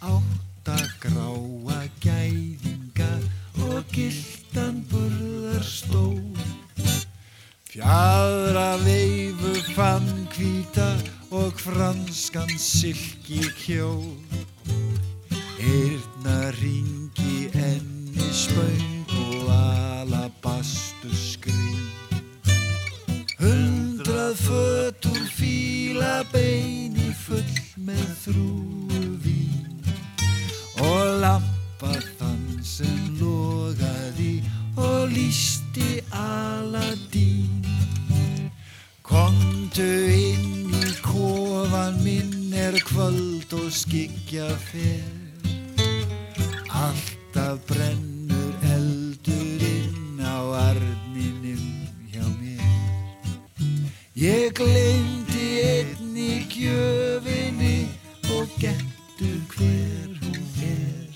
[0.00, 3.10] Átta gráa gæðinga
[3.66, 6.40] og gildan burðar stór
[7.68, 10.88] Fjadra veifu fann hvíta
[11.28, 14.16] og franskan silki kjól
[15.60, 21.65] Eirna ringi enni spöng og alabastu skrín
[23.46, 27.52] Hundrað fött úr fíla beini full
[27.86, 29.78] með þrúu vín
[30.82, 34.40] og lampa þann sem logaði
[34.74, 37.62] og lísti Aladín
[39.06, 45.06] Komdu inn í kofan minn er kvöld og skyggja fer.
[46.74, 48.15] Alltaf brennur
[54.16, 57.84] Ég glemdi einni gjöfinni
[58.32, 61.10] og gettu hver hún er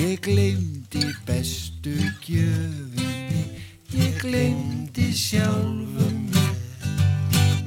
[0.00, 1.92] Ég glemdi bestu
[2.24, 3.44] gjöfinni,
[3.92, 7.60] ég glemdi sjálfum mér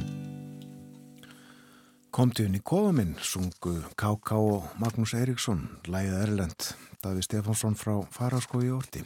[2.10, 4.42] Komdu inn í kofa minn, sungu K.K.
[4.42, 9.06] og Magnús Eiríksson, lægið Erlend, Daví Stefánsson frá Faraskói Orti.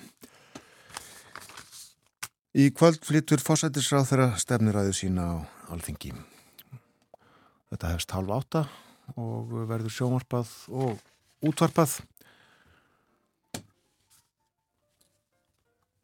[2.49, 5.35] Í kvöld flyttur fósættisráð þeirra stefniræðu sína á
[5.69, 6.15] alþingi.
[7.69, 8.63] Þetta hefst halv átta
[9.13, 11.03] og verður sjómarpað og
[11.45, 11.99] útvarpað.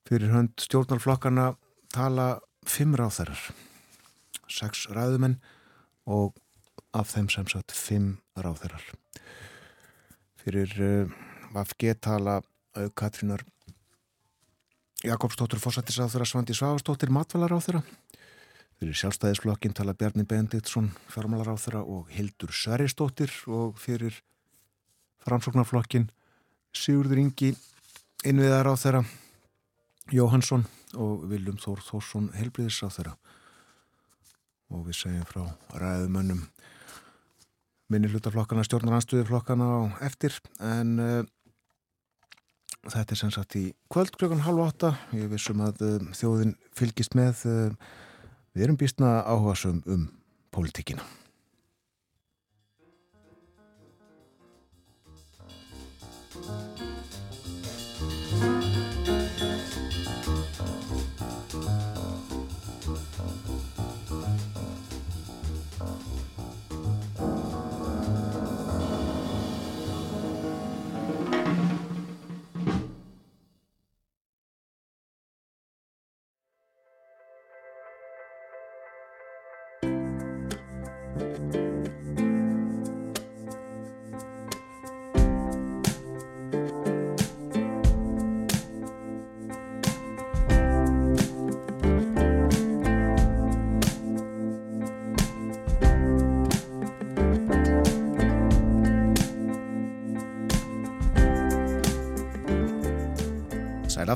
[0.06, 1.48] Fyrir hönd stjórnarflokkana
[1.90, 2.28] tala
[2.70, 3.42] fimm ráþærar,
[4.46, 5.40] sex ræðumenn
[6.06, 6.38] og
[6.94, 8.86] af þeim sem sagt fimm ráþærar.
[10.46, 11.18] Fyrir uh,
[11.58, 12.44] VFG tala
[12.94, 13.42] Katrínar
[15.06, 17.84] Jakobsdóttur fósættisáþurra Svandi Svavastóttir matvælaráþurra.
[18.80, 24.18] Fyrir sjálfstæðisflokkin tala Bjarni Benditsson fjármálaráþurra og Hildur Sverrisdóttir og fyrir
[25.28, 26.10] framsóknarflokkin
[26.74, 27.52] Sigurður Ingi
[28.26, 29.04] innviðaráþurra
[30.12, 30.66] Jóhansson
[30.98, 33.14] og Viljum Þór Þórsson helbriðisáþurra
[34.74, 35.46] og við segjum frá
[35.78, 36.42] ræðumönnum
[37.94, 41.22] minni hlutaflokkana, stjórnaranstöðuflokkana á eftir en uh,
[42.94, 44.96] þetta er sem sagt í kvöld klukkan halv átta.
[45.16, 47.94] Ég vissum að uh, þjóðin fylgist með uh,
[48.56, 50.10] við erum býstna áhugasum um
[50.56, 51.04] pólitíkina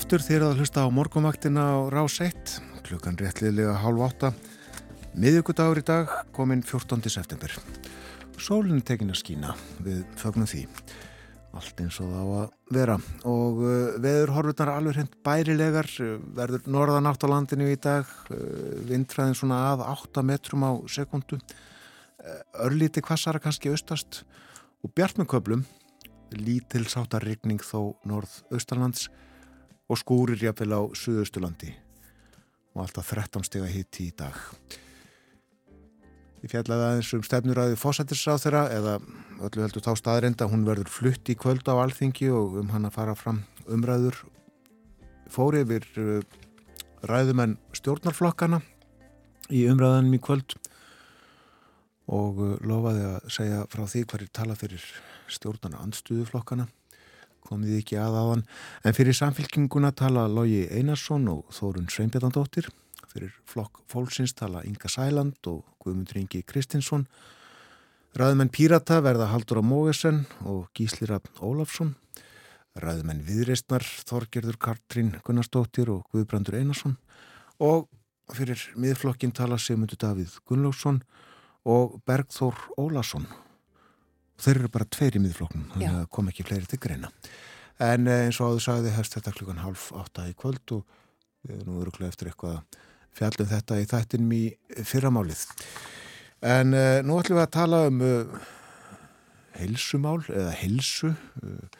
[0.09, 4.31] aftur þér að hlusta á morgumaktina á Rás 1, klukkan réttliðlega hálf átta,
[5.13, 7.05] miðugudagur í dag, kominn 14.
[7.13, 7.53] september.
[8.41, 9.53] Sólinn tekin að skína
[9.85, 10.63] við fögnum því,
[11.53, 12.97] allt eins og það á að vera.
[13.29, 18.09] Og uh, veður horfurnar alveg hreint bærilegar, uh, verður norðan átt á landinu í dag,
[18.33, 21.37] uh, vindfræðin svona að 8 metrum á sekundu,
[22.65, 24.23] örlíti kvassara kannski austast.
[24.81, 25.65] Og bjart með köplum,
[26.33, 29.11] lítil sáttarrykning þó norð-austalands,
[29.89, 31.73] og skúrir jafnvel á Suðaustulandi
[32.75, 34.37] og alltaf 13 steg að hitti í dag.
[36.39, 38.93] Ég fjallaði aðeins um stefnuræði fósættisráð þeirra eða
[39.43, 42.95] öllu heldur þá staðrenda hún verður flutt í kvöld á alþingi og um hann að
[42.95, 44.21] fara fram umræður.
[45.29, 46.21] Fóri yfir uh,
[47.09, 48.61] ræðumenn stjórnarflokkana
[49.51, 50.55] í umræðanum í kvöld
[52.07, 54.85] og uh, lofaði að segja frá því hverjir tala fyrir
[55.29, 56.69] stjórnarna andstuðuflokkana
[57.49, 58.45] komið ekki að á hann
[58.85, 62.69] en fyrir samfélkinguna tala Lógi Einarsson og Þórun Sveinbjörndóttir
[63.09, 67.07] fyrir flokk fólksins tala Inga Sæland og Guðmundur Ingi Kristinsson.
[68.17, 71.95] Ræðumenn Pírata verða Haldur á Mógesen og Gísli Raffn Ólafsson.
[72.79, 76.97] Ræðumenn Viðreistnar Þorgerður Kartrín Gunnarsdóttir og Guðbrandur Einarsson.
[77.59, 77.89] Og
[78.33, 81.01] fyrir miðflokkin tala Sigmundur Davíð Gunnlaugsson
[81.65, 83.27] og Bergþór Ólason
[84.39, 87.11] þeir eru bara tveir í miðflokknum þannig að kom ekki fleiri til greina.
[87.79, 90.97] En eins og áður sagði hefst þetta klukkan half átta í kvöld og
[91.47, 92.79] við erum nú öruglega eftir eitthvað að
[93.19, 94.43] fjallum þetta í þættinum í
[94.87, 95.45] fyrramálið
[96.45, 98.43] en uh, nú ætlum við að tala um uh,
[99.59, 101.79] heilsumál eða heilsu uh,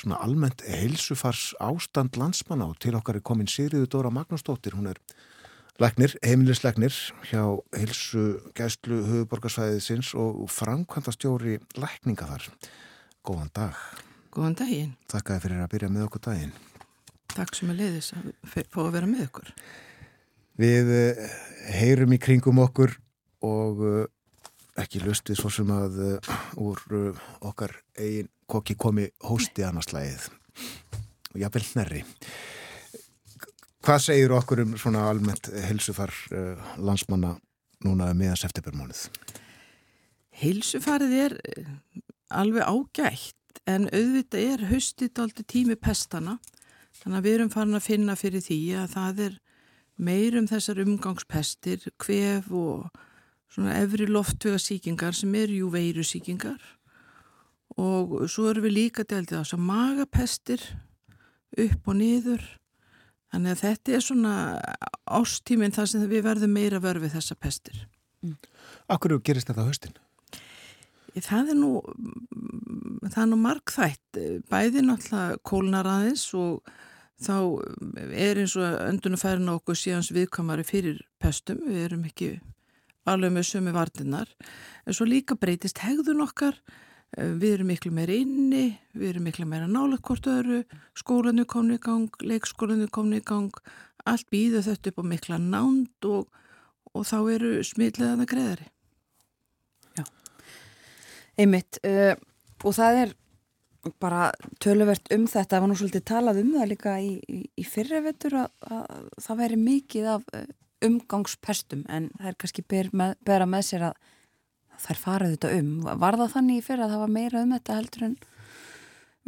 [0.00, 4.72] svona almennt heilsufars ástand landsmanna og til okkar er komin Sigriður Dóra Magnúsdóttir.
[4.72, 5.00] Hún er
[5.78, 6.94] Læknir, heimilislegnir
[7.30, 7.42] hjá
[7.78, 12.48] hilsu gæslu höfuborgarsvæðisins og framkvæmda stjóri lækninga þar.
[13.24, 13.78] Góðan dag.
[14.34, 14.92] Góðan daginn.
[15.10, 16.52] Takk að fyrir að byrja með okkur daginn.
[17.30, 19.52] Takk sem er leiðis að fá að vera með okkur.
[20.60, 21.24] Við uh,
[21.78, 22.96] heyrum í kringum okkur
[23.46, 24.04] og uh,
[24.80, 26.82] ekki lustið svo sem að uh, úr
[27.46, 30.26] okkar eigin kokki komi hósti annarslægið
[31.30, 32.02] og jafnvel nærri.
[33.80, 37.36] Hvað segir okkur um svona almennt helsufar uh, landsmanna
[37.86, 39.06] núna meðan septembermónuð?
[40.40, 41.70] Heilsufarið er eh,
[42.32, 46.36] alveg ágætt en auðvitað er haustið aldrei tími pestana
[47.00, 49.38] þannig að við erum farin að finna fyrir því að það er
[50.00, 52.88] meirum þessar umgangspestir, kvef og
[53.52, 56.60] svona efri loftvega síkingar sem eru jú veiru síkingar
[57.80, 60.66] og svo erum við líka deldið á þess að magapestir
[61.56, 62.44] upp og niður
[63.30, 64.34] Þannig að þetta er svona
[65.06, 67.84] ástíminn þar sem við verðum meira vörfið þessa pestir.
[68.90, 69.96] Akkur gerist þetta á höstin?
[71.20, 71.70] Það er nú,
[73.06, 74.20] það er nú markþætt.
[74.50, 76.60] Bæði náttúrulega kólnar aðeins og
[77.20, 77.34] þá
[78.14, 81.62] er eins og öndunafærin okkur síðans viðkamari fyrir pestum.
[81.66, 82.36] Við erum ekki
[83.10, 84.30] alveg með sömu vartinnar.
[84.86, 89.46] En svo líka breytist hegðun okkar Eh, Við erum miklu meira inni, við erum miklu
[89.50, 90.60] meira nálega hvort öðru,
[90.94, 93.56] skólanu komni í gang, leikskólanu komni í gang,
[94.06, 96.28] allt býður þetta upp á mikla nánd og,
[96.94, 98.68] og þá eru smitlegaða greiðari.
[101.40, 102.14] Einmitt, uh,
[102.62, 103.12] og það er
[104.02, 104.30] bara
[104.60, 108.02] töluvert um þetta, það var nú svolítið talað um það líka í, í, í fyrra
[108.04, 110.48] vettur að, að það væri mikið af uh,
[110.84, 114.10] umgangspestum en það er kannski ber með, bera með sér að
[114.80, 115.70] þær farið þetta um.
[115.86, 118.16] Var það þannig í fyrra að það var meira um þetta heldur en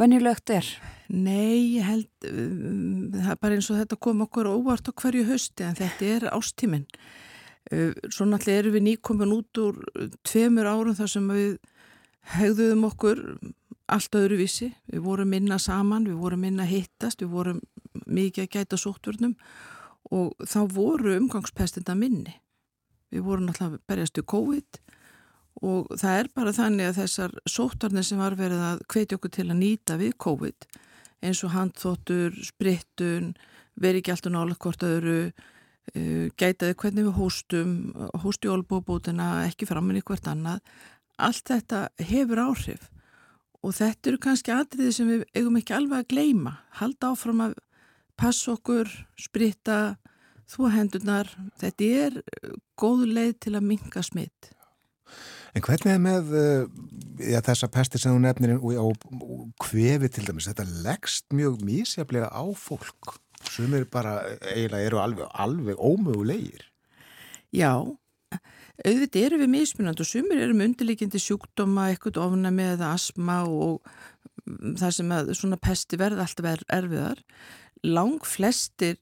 [0.01, 0.71] venjulegt er?
[1.13, 5.67] Nei, held, um, það er bara eins og þetta kom okkur óvart á hverju hausti
[5.67, 6.87] en þetta er ástíminn.
[7.73, 9.83] Uh, Svo náttúrulega erum við nýkomin út úr
[10.27, 11.59] tveimur árum þar sem við
[12.33, 13.21] hegðuðum okkur
[13.93, 14.71] allt öðruvísi.
[14.89, 17.61] Við vorum minna saman, við vorum minna hittast, við vorum
[18.07, 19.37] mikið að gæta sóttvörnum
[20.13, 22.35] og þá voru umgangspestinda minni.
[23.13, 24.81] Við vorum að berjast í COVID
[25.61, 29.49] og það er bara þannig að þessar sóttarnir sem var verið að hvetja okkur til
[29.51, 30.69] að nýta við COVID
[31.23, 33.33] eins og handþóttur, sprittun,
[33.79, 37.77] veri ekki alltaf nálega hvort öðru, uh, gætaði hvernig við hóstum,
[38.25, 40.63] hósti olbúbútina, ekki framinni hvert annað.
[41.23, 42.89] Allt þetta hefur áhrif
[43.63, 46.57] og þetta eru kannski atriði sem við eigum ekki alveg að gleima.
[46.81, 47.55] Halda áfram að
[48.19, 48.91] passa okkur,
[49.21, 49.99] spritta,
[50.51, 51.31] þú hendurnar.
[51.61, 52.19] Þetta er
[52.81, 54.51] góð leið til að minka smitt.
[55.53, 56.63] En hvernig er með uh,
[57.21, 59.09] já, þessa pesti sem þú nefnir og,
[59.61, 63.19] kvefi til dæmis, þetta leggst mjög mísjaflega á fólk
[63.53, 64.21] sem er bara,
[64.53, 66.65] eiginlega eru alveg, alveg ómögulegir.
[67.53, 67.75] Já,
[68.87, 73.83] auðvitað eru við mismunandi og sumir eru með undirlíkindi sjúkdóma, eitthvað ofnami eða asma og
[74.47, 77.21] mm, það sem að svona pesti verða alltaf er, erfiðar.
[77.83, 78.99] Lang flestir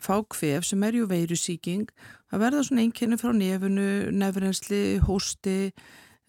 [0.00, 1.88] fá kvef sem er ju veirusíking,
[2.32, 5.72] það verða svona einkenni frá nefunu, nefrensli, hósti,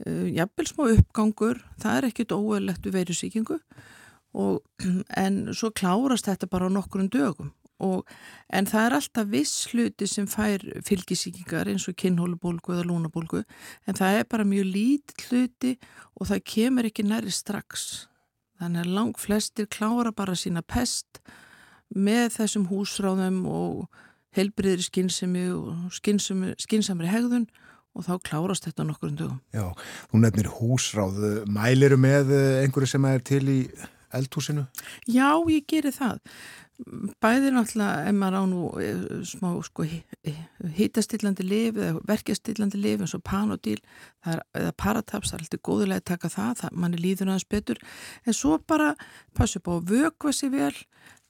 [0.03, 3.59] uh, jafnvel smá uppgangur, það er ekkit óeðlegt við veirusíkingu
[4.33, 4.63] og,
[5.23, 7.53] en svo klárast þetta bara á nokkurinn dögum.
[7.83, 8.03] Og,
[8.53, 13.41] en það er alltaf viss hluti sem fær fylgisíkingar eins og kinnhólubólgu eða lúnabólgu
[13.89, 15.73] en það er bara mjög lít hluti
[16.15, 18.05] og það kemur ekki næri strax.
[18.61, 21.19] Þannig að lang flestir klára bara sína pest
[21.95, 24.01] með þessum húsráðum og
[24.33, 27.47] heilbriðri skynsemi og skynsemi, skynsamri hegðun
[27.93, 29.41] og þá klárast þetta nokkur um dögum.
[29.53, 29.67] Já,
[30.09, 32.33] þú nefnir húsráð, mæliru með
[32.63, 33.59] einhverju sem er til í
[34.13, 34.65] eldhúsinu?
[35.09, 36.21] Já, ég geri það.
[37.21, 39.85] Bæði náttúrulega ef maður á nú eh, smá sko,
[40.77, 43.77] hýtastillandi lif eða verkjastillandi lif eins og panodíl
[44.25, 47.83] er, eða parataps, það er alltaf góðulega að taka það, það manni líður aðeins betur
[48.25, 48.95] en svo bara
[49.37, 50.73] passu upp á að vökva sér vel,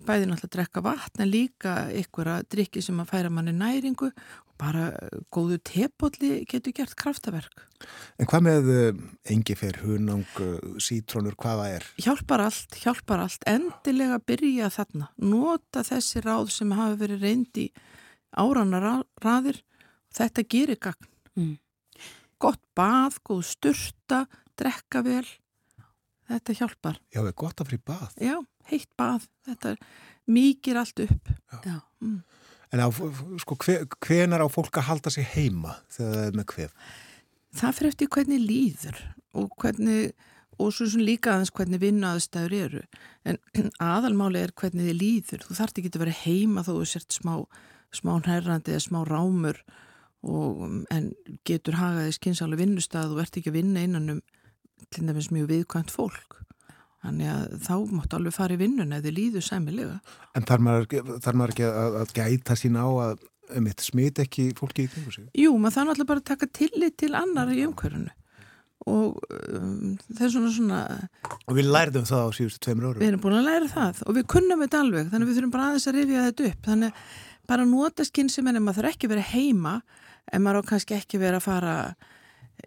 [0.07, 4.09] bæði náttúrulega að drekka vatn en líka ykkur að drikki sem að færa manni næringu
[4.09, 4.89] og bara
[5.33, 7.65] góðu tepolli getur gert kraftaverk.
[8.21, 9.01] En hvað með uh,
[9.33, 11.87] engifer, hunang, uh, sítrónur, hvaða er?
[12.03, 17.67] Hjálpar allt, hjálpar allt, endilega byrja þarna, nota þessi ráð sem hafa verið reyndi
[18.39, 19.61] árana raðir,
[20.13, 21.09] þetta gerir gagn.
[21.37, 21.55] Mm.
[22.41, 24.25] Gott bað, góð sturta,
[24.59, 25.25] drekka vel,
[26.29, 26.99] þetta hjálpar.
[27.09, 28.09] Já, það er gott að frí bað.
[28.21, 28.35] Já,
[28.71, 29.75] heitt bað, þetta
[30.31, 31.31] mýkir allt upp.
[31.63, 31.79] Já.
[32.73, 32.87] En á,
[33.43, 36.93] sko, hve, hvenar á fólk að halda sig heima þegar það er með hvef?
[37.53, 39.01] Það fyrir eftir hvernig líður
[39.37, 40.13] og hvernig,
[40.57, 42.83] og svo sem líka aðeins hvernig vinnaðstæður eru.
[43.29, 43.39] En
[43.93, 45.45] aðalmáli er hvernig þið líður.
[45.45, 47.33] Þú þarft ekki að vera heima þó þú sért smá,
[47.93, 49.61] smá nærrandi eða smá rámur
[50.23, 51.11] og, en
[51.45, 54.23] getur hagaði skynsálega vinnustæð og ert ekki að vinna innan um
[54.93, 56.42] til dæmis mjög viðkvæmt fólk.
[57.03, 59.99] Þannig að þá máttu alveg fara í vinnun eða þið líður sæmilega.
[60.39, 60.85] En þarf maður,
[61.25, 63.23] þarf maður ekki að, að gæta sín á að
[63.59, 65.25] um eitt smit ekki fólki í kringu sig?
[65.37, 68.13] Jú, maður þannig alltaf bara að taka tillit til annar í umhverfunu
[68.83, 69.19] og
[69.55, 70.79] um, það er svona svona
[71.47, 72.99] Og við lærðum það á síðustu tveimur árum.
[72.99, 75.53] við erum búin að læra það og við kunnum þetta alveg þannig að við þurfum
[75.53, 77.03] bara aðeins að rifja þetta upp þannig
[77.53, 79.73] bara nota skynsum en maður þarf ekki vera heima
[80.33, 81.75] en maður á kannski ekki vera að fara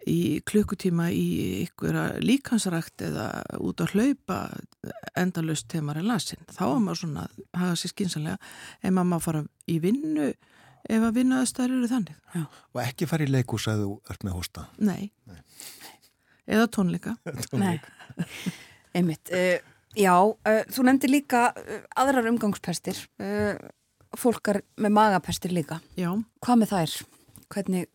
[0.07, 1.25] í klukkutíma í
[1.65, 3.27] ykkur líkansrækt eða
[3.63, 4.37] út að hlaupa
[5.17, 8.37] endalust þegar maður er lasin þá er maður svona að hafa sér skynsanlega
[8.83, 10.29] en maður má fara í vinnu
[10.87, 12.43] ef að vinnaðastæður eru þannig Já.
[12.45, 14.67] Og ekki fara í leikús að þú ert með hósta.
[14.77, 15.09] Nei.
[16.47, 17.17] eða tónleika
[17.57, 17.79] Nei,
[18.95, 19.33] einmitt.
[19.33, 19.57] Uh,
[19.97, 23.57] já, uh, þú nefndi líka uh, aðrar umgangspestir, uh,
[24.17, 25.81] fólkar með magapestir líka.
[25.99, 26.11] Já.
[26.45, 26.95] Hvað með þær?
[27.53, 27.89] Hvernig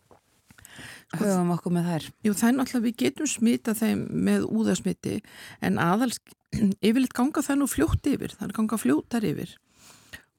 [1.16, 2.06] höfum okkur með þær?
[2.26, 5.18] Jú, það er náttúrulega, við getum smita þeim með úðasmiti
[5.60, 6.20] en aðals,
[6.86, 9.54] yfirleitt ganga það nú fljótt yfir, það er ganga fljótar yfir.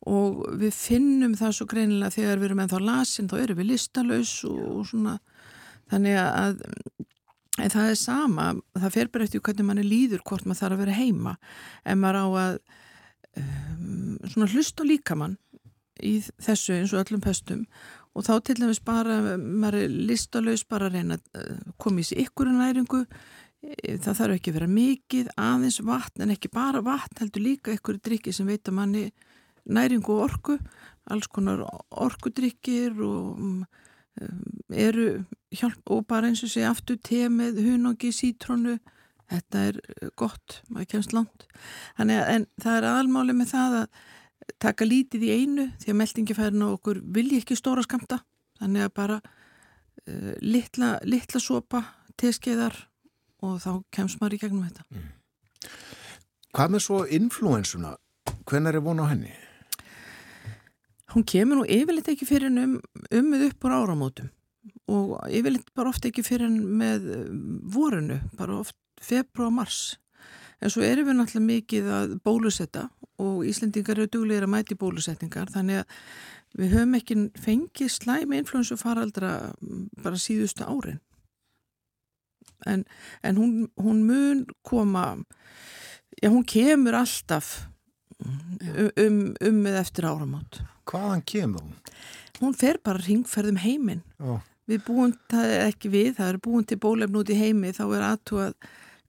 [0.09, 4.35] Og við finnum það svo greinilega þegar við erum ennþá lasin, þá erum við listalaus
[4.49, 5.17] og, og svona,
[5.91, 6.63] þannig að
[7.61, 10.75] En það er sama, það fer bara eftir hvernig mann er líður hvort maður þarf
[10.75, 11.33] að vera heima.
[11.85, 12.55] En maður á að
[13.37, 15.35] um, svona hlusta á líkamann
[16.01, 17.67] í þessu eins og öllum pestum
[18.13, 22.07] og þá til dæmis bara, maður er listalaus bara að reyna að uh, koma í
[22.07, 23.05] sig ykkur næringu,
[23.63, 27.75] Eh, það þarf ekki að vera mikið, aðeins vatn en ekki bara vatn, heldur líka
[27.77, 29.03] ykkur drikki sem veit að manni
[29.63, 30.57] næringu og orku,
[31.11, 31.63] alls konar
[32.03, 33.61] orkudrykkir og um,
[34.69, 35.23] eru
[35.55, 38.77] hjálp og bara eins og sé aftur te með hunangi, sítrónu.
[39.31, 39.77] Þetta er
[40.19, 41.45] gott, maður kemst langt.
[41.97, 44.01] Þannig að en það er aðalmáli með það að
[44.61, 48.21] taka lítið í einu því að meldingifærin á okkur vilji ekki stóra skamta
[48.61, 51.83] þannig að bara uh, litla, litla sopa
[52.19, 52.75] teskeiðar
[53.43, 55.11] og þá kemst maður í gegnum þetta mm.
[56.53, 57.95] Hvað með svo influensuna?
[58.45, 59.31] Hvenær er von á henni?
[61.15, 62.75] Hún kemur nú yfirleitt ekki fyrir um,
[63.09, 64.29] umið upp úr áramótum
[64.93, 67.07] og yfirleitt bara ofta ekki fyrir með
[67.73, 69.97] vorinu, bara oft februar, mars.
[70.61, 72.87] En svo erum við náttúrulega mikið að bólusetta
[73.23, 75.97] og Íslendingar eru duglegir að mæti bólusetningar þannig að
[76.59, 79.33] við höfum ekki fengið slæmi influensu faraldra
[80.03, 81.01] bara síðustu árin.
[82.69, 82.85] En,
[83.25, 85.17] en hún, hún mun koma,
[86.21, 87.65] já hún kemur alltaf
[88.23, 90.61] um, um, um með eftir áramót.
[90.89, 91.75] Hvaðan kemur hún?
[92.39, 94.03] Hún fer bara ringferðum heiminn.
[94.69, 97.83] Við búum, það er ekki við, það er búin til bólefn út í heimi, þá
[97.89, 98.53] er aðtúað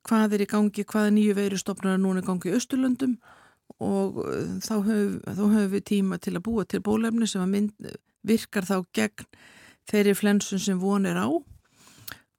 [0.05, 3.17] hvað er í gangi, hvaða nýju veirustofnar er núna í gangi í Östurlöndum
[3.83, 7.73] og uh, þá höfum, höfum við tíma til að búa til bólefni sem mynd,
[8.25, 9.29] virkar þá gegn
[9.91, 11.29] þeirri flensun sem von er á.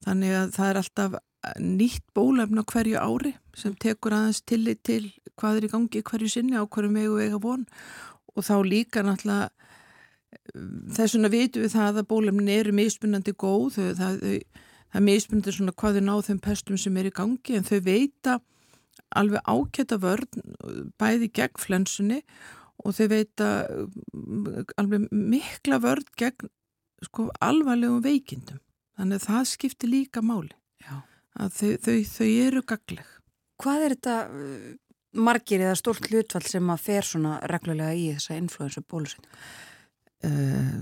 [0.06, 1.18] Þannig að það er alltaf
[1.62, 5.04] nýtt bólefn á hverju ári sem tekur aðeins tillit til
[5.38, 7.66] hvað er í gangi hverju sinni á hverju megu vega von
[8.34, 9.50] og þá líka náttúrulega
[10.96, 14.64] þess vegna vitum við það að bólefnin eru mismunandi góð þau, það, þau,
[14.96, 17.80] það er mismunandi svona hvað þau ná þeim pestum sem er í gangi en þau
[17.84, 18.38] veita
[19.16, 20.46] alveg ákjæta vörn
[20.96, 22.22] bæði gegn flensunni
[22.80, 23.50] og þau veita
[24.80, 26.48] alveg mikla vörn gegn
[27.04, 28.62] sko alvarlegum veikindum
[28.96, 31.04] þannig að það skiptir líka máli Já.
[31.36, 33.12] að þau, þau, þau eru gagleg
[33.56, 34.72] Hvað er þetta uh,
[35.16, 39.32] margir eða stórt hlutfall sem að fer svona reglulega í þessa influensu bólusetning?
[40.26, 40.74] Eh,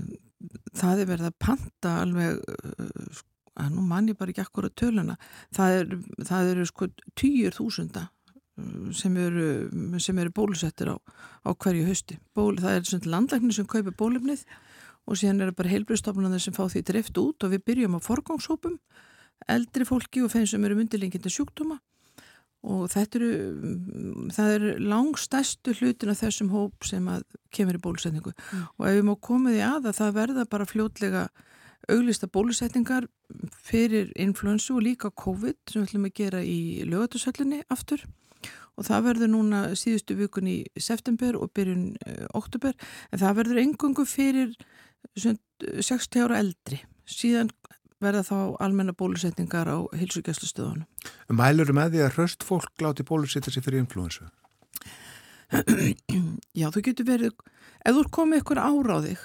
[0.75, 3.23] það er verið að panta alveg eh,
[3.55, 5.15] að nú mann ég bara ekki akkur að töluna.
[5.55, 8.05] Það eru er, er, sko týjur þúsunda
[8.59, 9.49] eh, sem eru,
[10.03, 12.19] sem eru bólusettir á, á hverju hausti.
[12.35, 14.45] Ból, það er svona landlæknir sem kaupir bólefnið
[15.05, 18.79] og síðan eru bara heilbristofnarnir sem fá því drift út og við byrjum á forgangshópum
[19.51, 21.77] eldri fólki og þeim sem eru myndilenginda sjúkdóma.
[22.65, 23.31] Og þetta eru,
[24.33, 27.05] það er langstæstu hlutin af þessum hóp sem
[27.53, 28.33] kemur í bólusetningu.
[28.33, 28.63] Mm.
[28.79, 31.27] og ef við má koma því að að það verða bara fljótlega
[31.91, 33.07] auglista bólusetningar
[33.65, 38.05] fyrir influensu og líka COVID sem við ætlum að gera í lögatursöllinni aftur
[38.75, 42.75] og það verður núna síðustu vikun í september og byrjun uh, oktober
[43.11, 44.55] en það verður engungu fyrir
[45.15, 47.51] 60 ára eldri síðan
[48.03, 50.87] verða þá almenna bólusetningar á hilsugjastlustöðunum.
[51.31, 54.27] Mælur með því að hraust fólk láti bólusetja sér fyrir influensu?
[56.59, 57.33] Já, þú getur verið,
[57.85, 59.23] ef þú er komið ykkur ára á þig,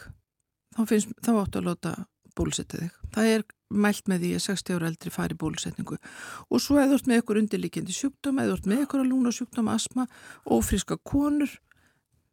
[0.77, 1.95] þá, finnst, þá áttu að láta
[2.39, 3.01] bólusetja þig.
[3.15, 6.99] Það er mælt með því að 60 ára eldri fari bólusetningu og svo eða þú
[6.99, 10.07] ert með ykkur undirlíkjandi sjúkdóma, eða þú ert með ykkur að lúna sjúkdóma, asma,
[10.51, 11.53] ófríska konur,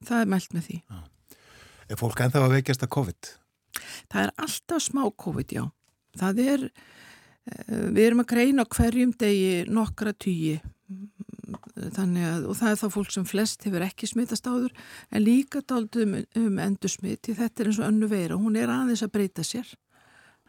[0.07, 0.79] það er mælt með því.
[0.87, 1.37] Já.
[1.87, 3.33] Er fólk ennþá að veikjast að COVID?
[4.11, 5.67] Það er alltaf smá COVID, já
[6.17, 6.65] það er,
[7.51, 13.11] eh, við erum að greina hverjum degi nokkra tíi að, og það er þá fólk
[13.11, 14.73] sem flest hefur ekki smittast áður
[15.11, 19.03] en líka daldum um endur smitt þetta er eins og önnu veira, hún er aðeins
[19.03, 19.67] að breyta sér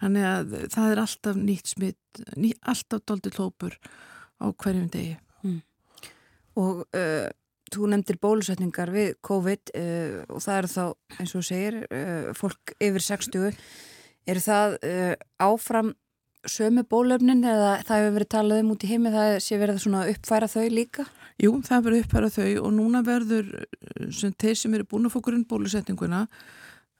[0.03, 3.77] þannig að það er alltaf nýtt smitt ný, alltaf daldur hlópur
[4.39, 5.61] á hverjum degi mm.
[6.59, 7.29] Og uh,
[7.71, 10.85] þú nefndir bólusetningar við COVID uh, og það eru þá,
[11.19, 13.63] eins og segir uh, fólk yfir 60
[14.29, 14.75] eru það
[15.41, 15.95] áfram
[16.49, 20.11] sömu bólöfnin eða það hefur verið talað um út í heimi það sé verið að
[20.13, 21.07] uppfæra þau líka?
[21.41, 23.49] Jú, það verið uppfæra þau og núna verður
[24.15, 26.27] sem þeir sem eru búin að fókurinn bólusetninguna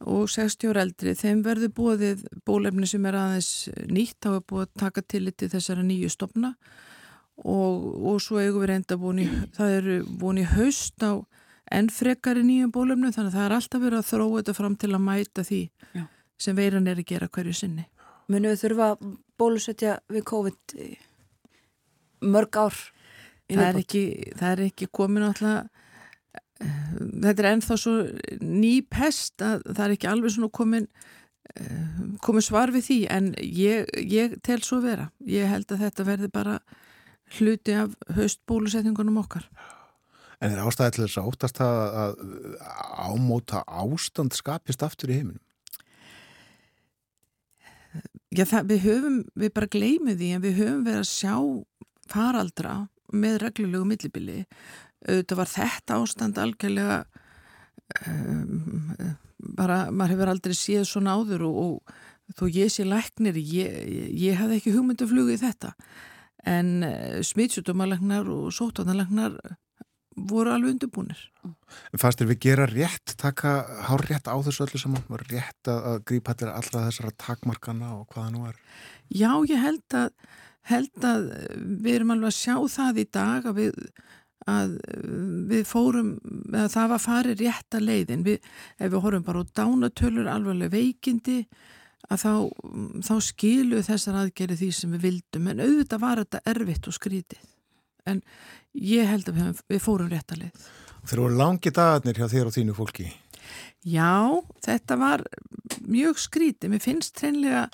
[0.07, 3.51] og 60 ára eldri, þeim verður búið bólefni sem er aðeins
[3.91, 6.53] nýtt þá er búið að taka tillit þessara nýju stopna
[7.43, 9.27] og, og svo eigum við reynda búin í
[9.57, 11.19] það eru búin í haust á
[11.75, 14.93] enn frekari nýjum bólefni þannig að það er alltaf verið að þróa þetta fram til
[14.95, 15.63] að mæta því
[15.99, 16.05] Já.
[16.39, 17.89] sem veiran er að gera hverju sinni
[18.29, 18.89] Munu við þurfa
[19.41, 20.79] bólusetja við COVID
[22.29, 22.79] mörg ár?
[23.49, 24.03] Það er, ekki,
[24.37, 25.69] það er ekki komin alltaf
[26.59, 27.95] þetta er ennþá svo
[28.43, 30.89] ný pest að það er ekki alveg svona komin
[31.55, 35.11] eh, komið svar við því en ég, ég tel svo vera.
[35.29, 36.59] Ég held að þetta verði bara
[37.39, 39.49] hluti af haustbólusetningunum okkar.
[40.39, 42.19] En er ástæði til þess að óttast að
[43.09, 45.43] ámóta ástand skapist aftur í heiminum?
[48.29, 51.35] Já, það, við höfum, við bara gleymum því en við höfum verið að sjá
[52.13, 52.75] faraldra
[53.09, 54.43] með reglulegu millibili.
[55.07, 56.99] Auðvitað var þetta ástand algjörlega
[58.09, 63.79] um, bara, maður hefur aldrei séð svona áður og, og þó ég sé læknir, ég,
[64.19, 65.75] ég hafði ekki hugmynduflugu í þetta.
[66.49, 69.39] En uh, smittsjútumalagnar og sótvarnalagnar
[70.29, 71.21] voru alveg undirbúnir.
[71.47, 73.55] En fannst þér við gera rétt, taka
[73.89, 75.07] hár rétt á þessu öllu saman?
[75.11, 78.59] Var rétt að, að grípa allir allra þessara takmarkana og hvaða nú er?
[79.15, 80.09] Já, ég held að,
[80.73, 81.29] held að
[81.85, 83.79] við erum alveg að sjá það í dag að við,
[84.49, 84.77] að
[85.51, 86.13] við fórum,
[86.55, 88.25] að það var farið rétta leiðin.
[88.27, 91.39] Við, ef við horfum bara á dánatölur, alveg veikindi,
[92.09, 92.33] að þá,
[93.05, 95.49] þá skilu þessar aðgerið því sem við vildum.
[95.53, 97.47] En auðvitað var þetta erfitt og skrítið.
[98.09, 98.23] En
[98.73, 100.69] ég held að við, við fórum rétta leið.
[101.09, 103.11] Þeir voru langi dagarnir hjá þér og þínu fólki.
[103.87, 105.23] Já, þetta var
[105.87, 106.73] mjög skrítið.
[106.73, 107.69] Mér finnst hreinlega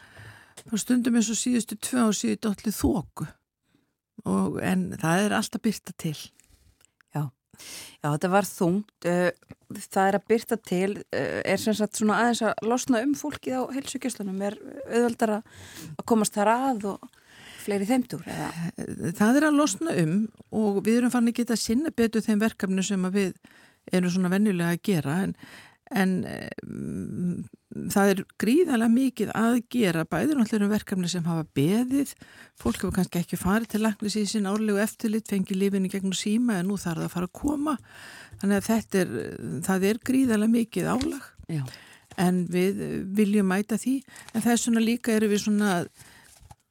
[0.78, 3.26] stundum eins og síðustu tvö og síðustu allir þóku.
[4.24, 6.16] Og, en það er alltaf byrta til.
[7.54, 9.10] Já, þetta var þungt.
[9.10, 9.30] Eh,
[9.74, 13.56] Það er að byrta til, eh, er sem sagt svona aðeins að losna um fólkið
[13.58, 14.54] á heilsugjörslunum, er
[14.86, 15.42] auðvöldar að
[16.06, 17.08] komast þar að og
[17.64, 18.50] fleiri þeimtur eða?
[19.16, 20.16] Það er að losna um
[20.52, 23.34] og við erum fann að geta sinna betur þeim verkefni sem að við
[23.92, 25.34] erum svona venjulega að gera en,
[25.92, 26.12] en
[26.64, 27.44] um,
[27.92, 32.14] það er gríðarlega mikið að gera bæður náttúrulega um verkefni sem hafa beðið.
[32.60, 36.60] Fólk hefur kannski ekki farið til lagnis í sín árlegu eftirlit, fengið lífinni gegnum síma
[36.60, 37.76] en nú þarf það að fara að koma.
[38.40, 39.14] Þannig að þetta er,
[39.68, 41.30] það er gríðarlega mikið álag.
[41.52, 41.64] Já.
[42.16, 42.78] en við
[43.12, 43.98] viljum mæta því.
[44.32, 45.88] En það er svona líka eru við svona að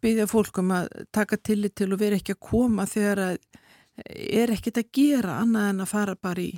[0.03, 3.37] byggja fólkum að taka tillit til og vera ekki að koma þegar að
[4.13, 6.51] er ekkit að gera annað en að fara bara í,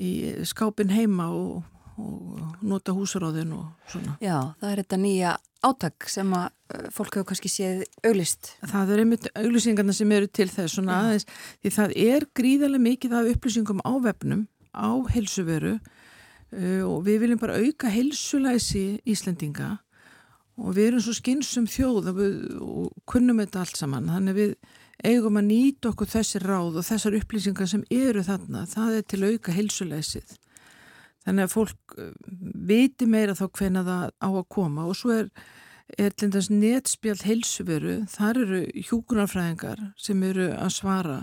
[0.00, 0.10] í
[0.48, 1.60] skápin heima og,
[2.00, 4.16] og nota húsráðin og svona.
[4.24, 5.36] Já, það er þetta nýja
[5.66, 8.54] átak sem að uh, fólk hefur kannski séð auglist.
[8.64, 11.28] Það er einmitt auglýsingarna sem eru til þess svona aðeins
[11.60, 17.42] því það er gríðarlega mikið af upplýsingum á vefnum, á helsuveru uh, og við viljum
[17.42, 19.76] bara auka helsulæsi Íslendinga
[20.60, 24.54] og við erum svo skynsum þjóð og, við, og kunnum þetta allt saman þannig við
[25.06, 29.22] eigum að nýta okkur þessi ráð og þessar upplýsingar sem eru þarna, það er til
[29.24, 30.36] auka heilsuleysið
[31.24, 32.12] þannig að fólk uh,
[32.70, 35.28] viti meira þá hvena það á að koma og svo er,
[35.98, 41.18] er þess netspjald heilsuveru, þar eru hjúkunarfræðingar sem eru að svara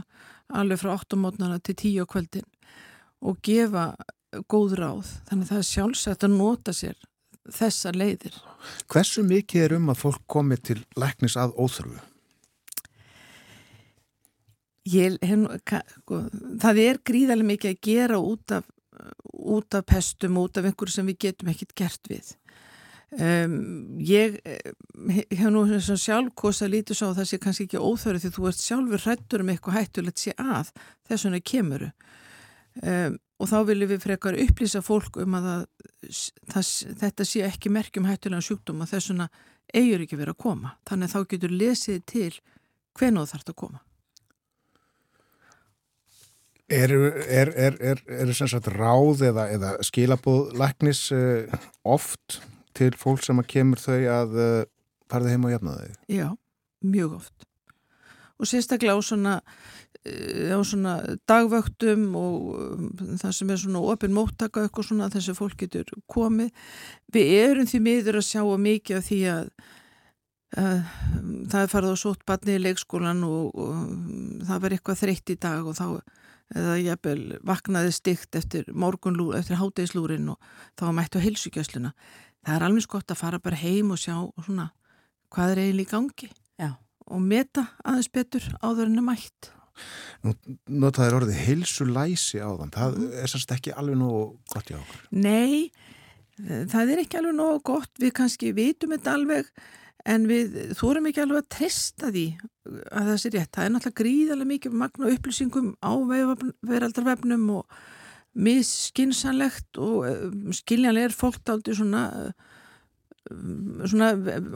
[0.47, 2.47] alveg frá 8 mótnana til 10 á kvöldin
[3.25, 3.91] og gefa
[4.51, 6.97] góð ráð, þannig að það er sjálfsagt að nota sér
[7.47, 8.35] þessar leiðir.
[8.91, 12.01] Hversu mikið er um að fólk komi til læknis að óþörfu?
[14.87, 16.23] Ég, hef, sko,
[16.61, 18.67] það er gríðarlega mikið að gera út af,
[19.33, 22.35] út af pestum, út af einhverju sem við getum ekkert gert við.
[23.07, 24.73] Um, ég eh,
[25.31, 29.03] hef nú sjálf kosa lítið að það sé kannski ekki óþörðu því þú ert sjálfur
[29.05, 30.73] hrættur um eitthvað hættulegt sé að
[31.07, 31.87] þess vegna kemuru
[32.83, 35.63] um, og þá viljum við frekar upplýsa fólk um að það,
[36.51, 36.73] það,
[37.05, 39.31] þetta sé ekki merkjum hættulega sjúkdóm og þess vegna
[39.71, 40.75] eigur ekki verið að koma.
[40.91, 42.31] Þannig að þá getur lesið til
[42.99, 43.86] hvenu þú þarfst að koma
[46.67, 51.47] Er, er, er, er, sem sagt ráð eða, eða skilabóð læknis uh,
[51.87, 52.41] oft
[52.75, 54.65] til fólk sem að kemur þau að uh,
[55.07, 55.93] farði heim og jafna þau?
[56.11, 56.27] Já,
[56.83, 57.47] mjög oft.
[58.37, 59.37] Og sérstaklega á svona,
[60.03, 65.37] eh, á svona dagvöktum og það sem er svona opin móttaka og eitthvað svona þessi
[65.39, 66.51] fólk getur komið.
[67.15, 69.49] Við erum því miður að sjá að mikið af því að,
[70.67, 70.77] að
[71.47, 75.39] það er farið á sótt batni í leikskólan og, og það var eitthvað þreytt í
[75.47, 75.87] dag og þá
[76.55, 80.39] eða jafnvel vaknaði stygt eftir morgunlú, eftir hátegislúrin og
[80.79, 81.93] þá mættu heilsugjæsluna.
[82.45, 84.69] Það er alveg gott að fara bara heim og sjá svona
[85.33, 86.29] hvað er eiginlega í gangi
[86.61, 86.69] Já.
[87.11, 89.51] og meta aðeins betur áður en er mætt.
[90.25, 90.33] Nú
[90.81, 92.73] notaður orðið heilsu læsi á þann.
[92.73, 94.11] Það er sannst ekki alveg nú
[94.53, 95.03] gott í okkur.
[95.11, 95.67] Nei,
[96.39, 99.51] það er ekki alveg nógu gott, við kannski vitum þetta alveg
[100.07, 102.25] en við þórum ekki alveg að treysta því
[102.67, 103.53] að það sé rétt.
[103.55, 105.91] Það er náttúrulega gríðarlega mikið magna upplýsingum á
[106.67, 107.79] veraldarvefnum og
[108.37, 112.03] misskinsanlegt og um, skiljanlega er fólk aldrei svona
[113.31, 114.11] um, svona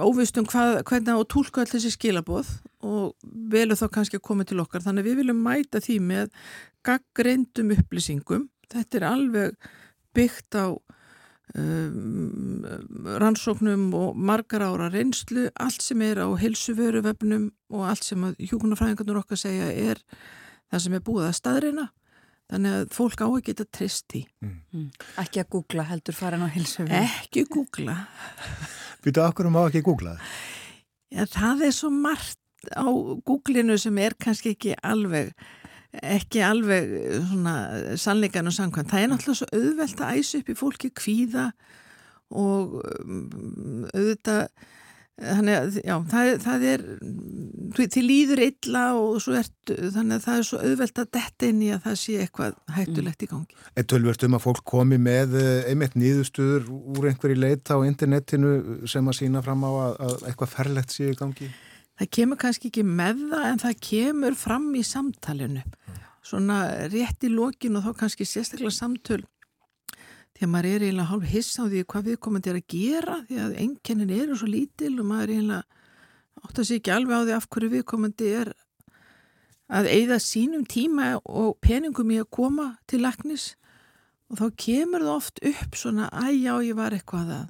[0.05, 2.51] óvist um hvað, hvernig að tólka all þessi skilaboð
[2.85, 6.29] og velu þá kannski að koma til okkar þannig við viljum mæta því með
[6.85, 9.71] gaggreindum upplýsingum þetta er alveg
[10.15, 10.77] byggt á
[11.57, 12.65] um,
[13.21, 19.19] rannsóknum og margar ára reynslu, allt sem er á heilsuvöruvefnum og allt sem að hjúkunarfræðingarnir
[19.23, 20.01] okkar segja er
[20.71, 21.87] það sem er búið að staðreina
[22.51, 24.25] þannig að fólk á að geta trist í
[25.21, 26.83] Ekki að googla heldur farin á hilsu.
[26.87, 27.95] ekki googla.
[29.03, 30.17] Býtu okkur um á ekki googla?
[31.11, 32.39] Já, það er svo margt
[32.75, 32.85] á
[33.25, 35.31] googlinu sem er kannski ekki alveg
[35.99, 37.55] ekki alveg eh, svona
[37.99, 38.91] sannleikan og samkvæmt.
[38.91, 41.47] Það er náttúrulega svo auðvelt að æsa upp í fólki kvíða
[42.31, 44.45] og um, auðvitað
[45.21, 46.83] þannig að já, það, það er
[47.77, 51.61] því líður illa og svo ert þannig að það er svo auðvelt að detta inn
[51.61, 53.59] í að það sé eitthvað hættulegt í gangi.
[53.77, 58.87] Er tölvert um að fólk komi með eh, einmitt nýðustuður úr einhverju leita á internetinu
[58.89, 61.51] sem að sína fram á að, að eitthvað ferlegt sé í gangi?
[62.01, 65.61] Það kemur kannski ekki með það en það kemur fram í samtalinu.
[66.25, 66.57] Svona
[66.89, 69.21] rétt í lokin og þá kannski sérstaklega samtöl
[70.41, 73.55] að maður er eiginlega hálf hissa á því hvað viðkomandi er að gera því að
[73.61, 75.63] enkennin eru svo lítil og maður er eiginlega
[76.41, 78.51] átt að sé ekki alveg á því af hverju viðkomandi er
[79.71, 83.51] að eigða sínum tíma og peningum í að koma til laknis
[84.31, 87.47] og þá kemur það oft upp svona að já ég var eitthvað að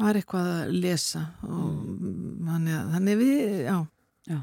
[0.00, 1.99] var eitthvað að lesa og
[2.54, 3.78] þannig þannig við, já,
[4.30, 4.36] Já,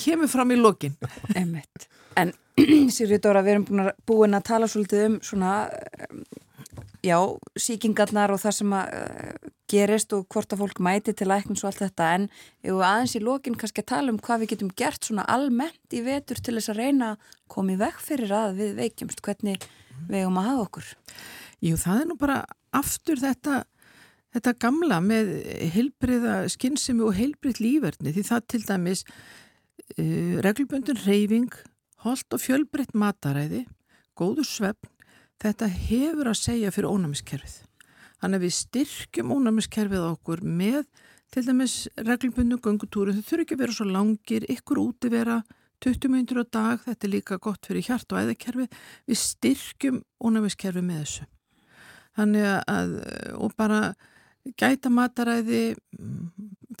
[0.00, 0.94] kemur fram í lokin.
[1.36, 1.88] einmitt.
[2.16, 2.30] En
[2.94, 5.50] Sigri Dóra, við erum búin að, búin að tala svolítið um svona,
[6.06, 6.22] um,
[7.04, 7.18] já,
[7.58, 11.72] síkingarnar og það sem að uh, gerist og hvort að fólk mæti til læknins og
[11.72, 12.28] allt þetta, en
[12.62, 15.98] ef við aðeins í lokin kannski að tala um hvað við getum gert svona almennt
[15.98, 19.68] í vetur til þess að reyna að koma í veg fyrir að við veikjumst, hvernig
[20.06, 20.92] við eigum að hafa okkur.
[21.64, 22.38] Jú, það er nú bara
[22.74, 23.64] aftur þetta,
[24.34, 25.30] þetta gamla með
[25.74, 31.54] heilbriða skinnsemi og heilbrið lífverðni því það til dæmis uh, reglubundun reyfing,
[32.04, 33.64] holt og fjölbreytt mataræði,
[34.18, 34.90] góður svefn,
[35.42, 37.56] þetta hefur að segja fyrir ónæmiskerfið.
[38.22, 40.84] Þannig að við styrkjum ónæmiskerfið okkur með
[41.34, 45.40] til dæmis reglubundun göngutúru, þau þurfi ekki að vera svo langir, ykkur úti vera
[45.84, 48.68] 20 minnur á dag, þetta er líka gott fyrir hjart og æðakerfi,
[49.10, 51.26] við styrkjum ónæmiskerfið með þessu.
[52.14, 52.92] Þannig að,
[53.42, 53.80] og bara
[54.60, 55.74] gæta mataræði,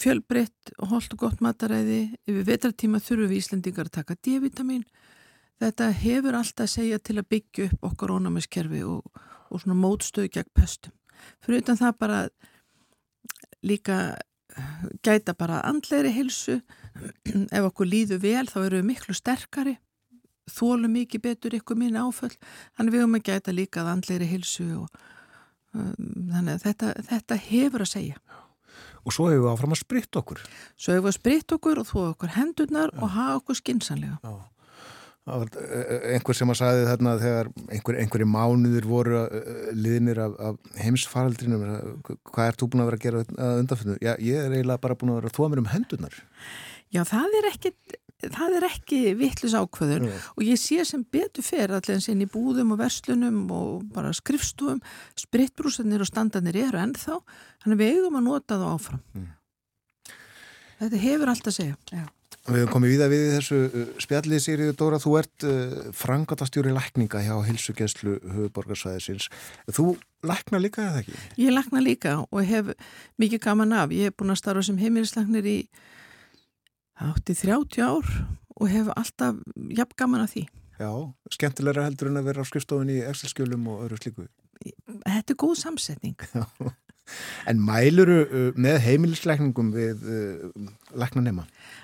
[0.00, 4.84] fjölbreytt og holdt og gott mataræði, yfir vetratíma þurfum við Íslendingar að taka D-vitamin.
[5.62, 9.06] Þetta hefur alltaf að segja til að byggja upp okkar ónæmiskerfi og,
[9.48, 10.94] og svona mótstöðu gegn pestum.
[11.44, 12.20] Fyrir utan það bara
[13.64, 13.98] líka
[15.02, 16.60] gæta bara andleiri hilsu,
[17.50, 19.78] ef okkur líður vel þá eru við miklu sterkari,
[20.50, 22.34] þólum mikið betur ykkur minna áföll,
[22.76, 25.02] þannig við höfum að gæta líka að andleiri hilsu og
[25.74, 28.22] þannig að þetta, þetta hefur að segja.
[29.04, 30.42] Og svo hefur við áfram að spritta okkur.
[30.80, 34.18] Svo hefur við að spritta okkur og þó okkur hendurnar og hafa okkur skinsanlega.
[34.24, 34.34] Já.
[35.24, 40.34] Var eh, einhver sem að sagði þarna þegar einhver, einhverju mánuður voru eh, liðnir af,
[40.50, 41.62] af heimsfaraldrinum
[42.04, 43.94] hvað ert þú búin að vera að gera að undanfjöndu?
[44.04, 46.18] Já, ég er eiginlega bara búin að vera að þóa mér um hendurnar.
[46.92, 47.72] Já, það er ekki,
[48.32, 50.16] það er ekki vittlus ákvöður Já.
[50.34, 54.82] og ég sé sem betur fer allir inn í búðum og verslunum og bara skrifstúum,
[55.20, 57.20] spritbrúsanir og standanir eru ennþá,
[57.64, 59.30] þannig við eigum að nota það áfram.
[60.82, 61.80] Þetta hefur allt að segja.
[61.92, 62.04] Já.
[62.44, 66.74] Við höfum komið víða við í þessu uh, spjallið Sigriður Dóra, þú ert uh, frangatastjóri
[66.76, 69.30] lækninga hjá Hilsugjenslu höfuborgarsvæðisins.
[69.72, 69.94] Þú
[70.28, 71.14] lækna líka eða ekki?
[71.40, 72.74] Ég lakna líka og hef
[73.22, 73.94] mikið gaman af.
[73.96, 75.56] Ég hef búin að starfa sem heimilislagnir í
[77.00, 78.12] átti 30 ár
[78.54, 79.40] og hef alltaf
[79.74, 80.46] jafn gaman af því.
[80.78, 80.90] Já,
[81.30, 84.26] skemmtilegra heldur en að vera á skrifstofunni í Excel-skjölum og öðru slíku.
[85.04, 86.16] Þetta er góð samsetning.
[87.44, 91.42] En mæluru uh, með heimilislækningum við uh, læknanema?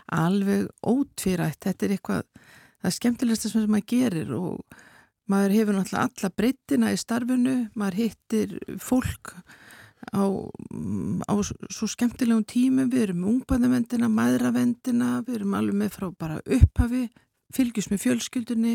[0.09, 2.23] alveg ótvírætt þetta er eitthvað,
[2.81, 4.79] það er skemmtilegsta sem maður gerir og
[5.31, 9.35] maður hefur náttúrulega alla breyttina í starfinu maður hittir fólk
[10.14, 10.24] á,
[11.28, 17.05] á svo skemmtilegum tímum, við erum ungbarnavendina maðuravendina, við erum alveg með frá bara upphafi,
[17.55, 18.74] fylgjus með fjölskyldunni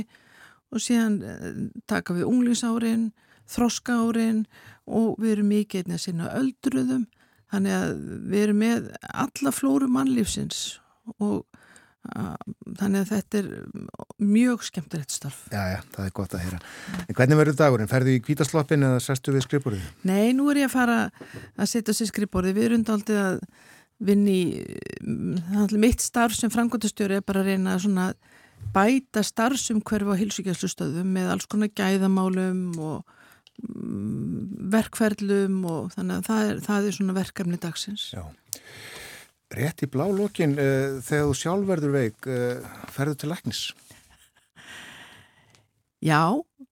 [0.74, 1.52] og síðan eh,
[1.90, 3.10] taka við unglingsárin
[3.50, 4.46] þroska árin
[4.86, 7.06] og við erum mikið einnig að sinna öldruðum.
[7.54, 7.92] Þannig að
[8.32, 10.64] við erum með alla flóru mannlífsins
[11.22, 11.46] og
[12.06, 13.50] þannig að þetta er
[14.22, 15.44] mjög skemmtilegt starf.
[15.54, 16.60] Já, já, það er gott að heyra.
[17.06, 17.92] En hvernig verður dagurinn?
[17.92, 19.88] Ferðu í kvítasloppin eða sestu við skrifborðið?
[20.08, 21.00] Nei, nú er ég að fara
[21.56, 22.56] að setja sér skrifborði.
[22.56, 23.42] Við erum aldrei að
[24.06, 24.40] vinna í
[25.80, 28.16] mitt starf sem frangotastjóri er bara að reyna að
[28.76, 33.06] bæta starfsumhverfi á hilsugjastlustöðum með alls konar gæðamálum og
[33.64, 38.10] mm, verkferlum og þannig að það er, það er svona verkefni dagsins.
[38.16, 38.26] Já.
[39.56, 43.62] Rétt í blá lokin, uh, þegar þú sjálf verður veik, uh, ferðu til læknis?
[46.04, 46.22] Já,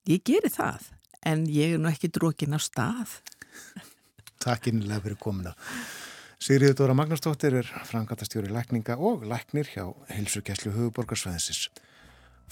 [0.10, 0.90] ég geri það,
[1.26, 3.22] en ég er nú ekki drókin á stað.
[4.44, 5.56] Takk innilega fyrir komuna.
[6.44, 11.70] Sigriður Dóra Magnúsdóttir er frangatastjóri lækninga og læknir hjá Hilsugæslu Huguborgarsvæðisins.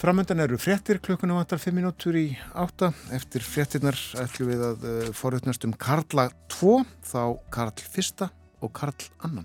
[0.00, 2.24] Framöndan eru fréttir klukkuna vantar 5 minútur í
[2.56, 2.94] átta.
[3.12, 7.22] Eftir fréttirnar ætlum við að uh, forutnast um Karla 2, þá
[7.52, 8.30] Karl 1
[8.64, 9.44] og Karl 2.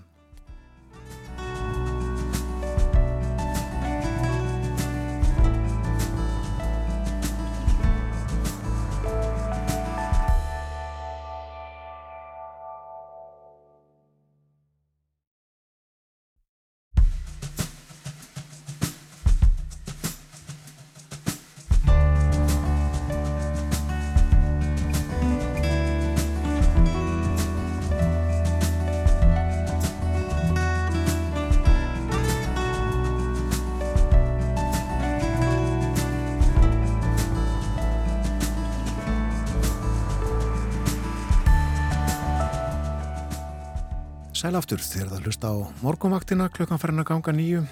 [44.38, 47.62] Sælaftur þegar það hlusta á morgunvaktina klukkan farin að ganga nýju.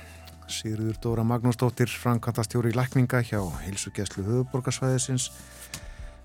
[0.50, 5.28] Sigurður Dóra Magnúsdóttir, frankantastjóri í lækninga hjá Hilsugjæslu höfuborgarsvæðisins.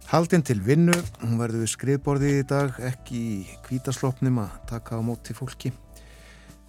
[0.10, 5.06] Haldinn til vinnu, hún verður við skrifborði í dag, ekki í kvítaslopnum að taka á
[5.06, 5.76] móti fólki.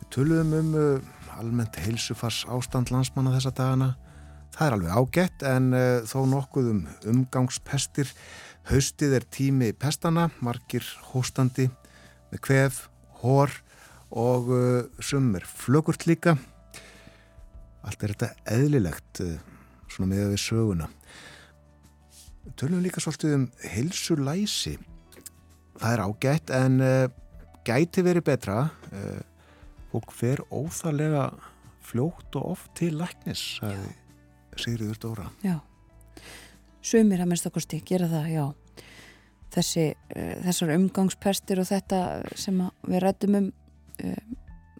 [0.03, 1.11] Við töluðum um uh,
[1.41, 3.91] almennt heilsufars ástand landsmanna þessa dagana.
[4.53, 8.12] Það er alveg ágætt en uh, þó nokkuð um umgangspestir.
[8.68, 11.70] Haustið er tími pestana, margir hóstandi
[12.29, 12.89] með kvef,
[13.23, 13.53] hór
[14.12, 16.37] og uh, sumir flögurt líka.
[17.83, 19.39] Allt er þetta eðlilegt uh,
[19.89, 20.89] svona með við söguna.
[22.59, 24.77] Tölum líka svolítið um heilsulæsi.
[25.81, 27.09] Það er ágætt en uh,
[27.66, 28.59] gæti verið betra.
[29.93, 31.31] Fólk fer óþarlega
[31.85, 33.93] fljótt og oft til læknis, sagði
[34.57, 35.27] Sigriður Dóra.
[35.45, 35.59] Já,
[36.85, 38.45] sumir að minnst okkursti gera það, já.
[39.53, 42.01] Þessi, uh, þessar umgangspestir og þetta
[42.41, 43.51] sem að við rættum um,
[44.01, 44.21] uh,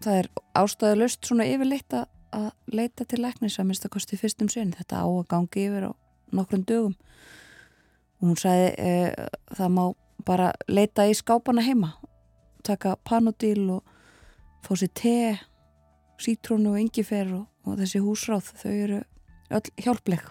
[0.03, 4.73] það er ástæðulust svona yfirleitt að, að leita til læknis að minnst okkursti fyrstum sinn.
[4.73, 5.91] Þetta á að gangi yfir á
[6.33, 6.97] nokkrum dögum.
[8.21, 9.83] Og hún sagði uh, það má
[10.23, 11.93] bara leita í skápana heima,
[12.63, 13.81] taka panodil og
[14.63, 15.17] fá sér te,
[16.23, 19.01] sítrónu og yngifer og, og þessi húsráð, þau eru
[19.53, 20.23] öll hjálpleg.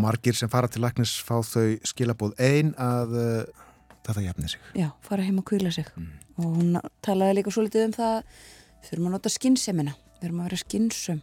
[0.00, 3.65] Margir sem fara til læknis fá þau skilabóð ein að uh,
[4.06, 4.66] þetta jafni sig.
[4.78, 5.88] Já, fara heim að kvíla sig.
[6.36, 8.18] Og hún talaði líka svo litið um það
[8.86, 11.22] þurfum að nota skynnsemina við þurfum að vera skinnsum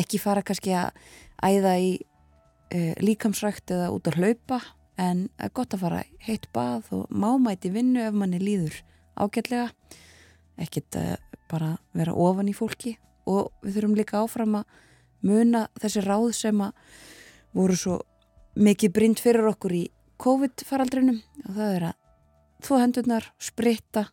[0.00, 1.04] ekki fara kannski að
[1.44, 4.60] æða í uh, líkamsrækt eða út að hlaupa
[5.00, 8.76] en það er gott að fara heitt bað og mámæti vinnu ef manni líður
[9.18, 9.70] ágætlega.
[10.60, 11.16] Ekkit uh,
[11.50, 12.96] bara vera ofan í fólki.
[13.30, 14.80] Og við þurfum líka áfram að
[15.24, 16.74] muna þessi ráð sem að
[17.56, 17.98] voru svo
[18.54, 19.84] mikið brind fyrir okkur í
[20.22, 21.22] COVID-faraldrinum.
[21.48, 22.03] Og það er að
[22.64, 24.08] þó hendurnar, spritta,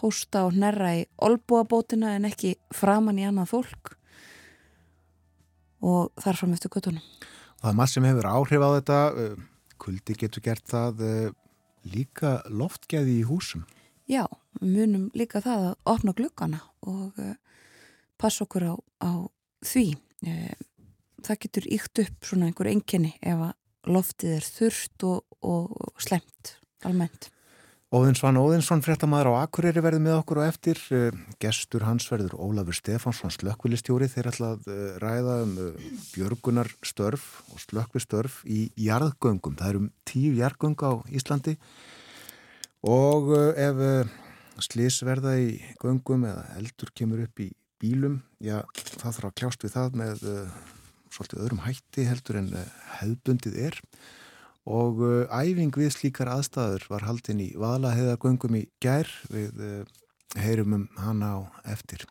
[0.00, 3.94] hósta og hnerra í olbúabótina en ekki framann í annað fólk
[5.86, 7.04] og þar fram eftir guttunum.
[7.60, 9.00] Það er maður sem hefur áhrif á þetta.
[9.12, 11.30] uh, Kuldi getur gert það uh,
[11.92, 13.66] líka loftgeði í húsum.
[14.08, 14.24] Já,
[14.60, 17.34] við munum líka það að opna glukkana og uh,
[18.20, 18.74] passa okkur á,
[19.04, 19.12] á
[19.66, 19.86] því.
[21.26, 26.56] Það getur ykt upp svona einhver enginni ef að loftið er þurft og, og slemt
[26.86, 27.28] almennt.
[27.96, 30.80] Óðinsvann Óðinsson, fréttamaður á Akureyri verður með okkur og eftir.
[30.92, 34.08] Uh, Gestur hans verður Ólafur Stefánsson, slökkvilistjóri.
[34.12, 37.24] Þeir ætla að uh, ræða um uh, björgunar störf
[37.54, 39.56] og slökkvistörf í jarðgöngum.
[39.56, 41.56] Það eru um tíu jarðgöng á Íslandi
[42.84, 44.12] og ef uh,
[44.66, 47.48] slís verða í göngum eða eldur kemur upp í
[47.80, 48.60] bílum, já,
[48.98, 50.28] það þarf að kljást við það með
[51.12, 52.54] svolítið öðrum hætti heldur en
[52.98, 54.25] hefðbundið er og
[54.66, 59.84] uh, æfing við slíkar aðstæður var haldin í Valaheðagöngum í gær við uh,
[60.42, 61.38] heyrum um hana á
[61.70, 62.02] eftir.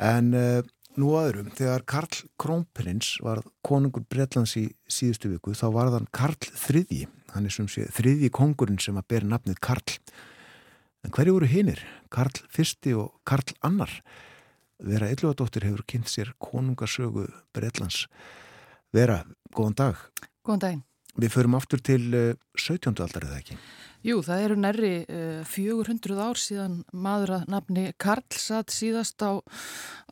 [0.00, 0.62] En uh,
[0.98, 6.50] nú aðurum, þegar Karl Krónprins var konungur Bretlands í síðustu viku, þá var þann Karl
[6.64, 7.04] þriðji,
[7.34, 9.98] hann er sem sé þriðji kongurinn sem að bera nafnið Karl.
[11.04, 11.84] En hverju voru hinnir?
[12.10, 13.92] Karl fyrsti og Karl annar.
[14.78, 18.06] Vera Eilúadóttir hefur kynnt sér konungasögu Bretlands.
[18.94, 20.04] Vera, góðan dag.
[20.46, 20.84] Góðan daginn.
[21.18, 22.94] Við förum aftur til uh, 17.
[23.02, 23.56] aldar eða ekki?
[24.06, 29.42] Jú, það eru nærri uh, 400 ár síðan maður að nafni Karl satt síðast á,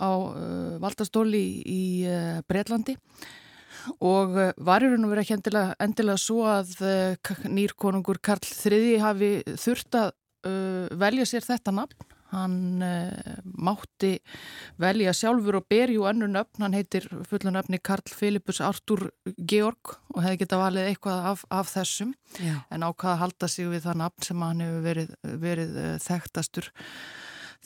[0.02, 1.82] á uh, valdastóli í
[2.50, 2.96] Breitlandi
[4.02, 8.42] og var í raun og verið ekki endilega, endilega svo að uh, nýr konungur Karl
[8.42, 10.14] III hafi þurft að
[10.94, 12.15] velja sér þetta nafn.
[12.33, 14.16] Hann uh, mátti
[14.83, 19.09] velja sjálfur og ber jú önnur nöfn, hann heitir fullu nöfni Karl Filipus Artur
[19.39, 22.14] Georg og hefði geta valið eitthvað af, af þessum.
[22.43, 22.59] Já.
[22.70, 25.14] en ákvaða að halda sig við það nafn sem hann hefur verið,
[25.47, 26.72] verið uh, þekktastur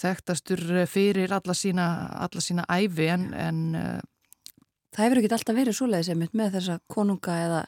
[0.01, 1.87] þekktastur fyrir alla sína,
[2.25, 3.99] alla sína æfi en, en uh,
[4.91, 7.59] Það hefur ekki alltaf verið svoleiðis með þessa konunga eða,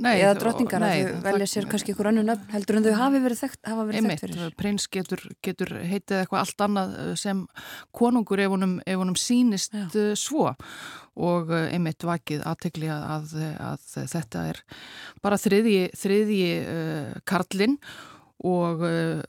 [0.00, 3.20] nei, eða drottningar að þau velja sér kannski ykkur önnu nöfn heldur en þau hafi
[3.26, 4.54] verið þekkt, hafa verið Einmitt, þekkt fyrir.
[4.62, 7.44] prins getur, getur heitið eitthvað allt annað uh, sem
[8.00, 9.84] konungur ef honum, ef honum sýnist Já.
[9.90, 13.36] uh, svo og uh, einmitt vakið aðtegli að, að,
[13.68, 14.62] að þetta er
[15.24, 17.78] bara þriðji, þriðji uh, karlinn
[18.48, 19.20] og uh,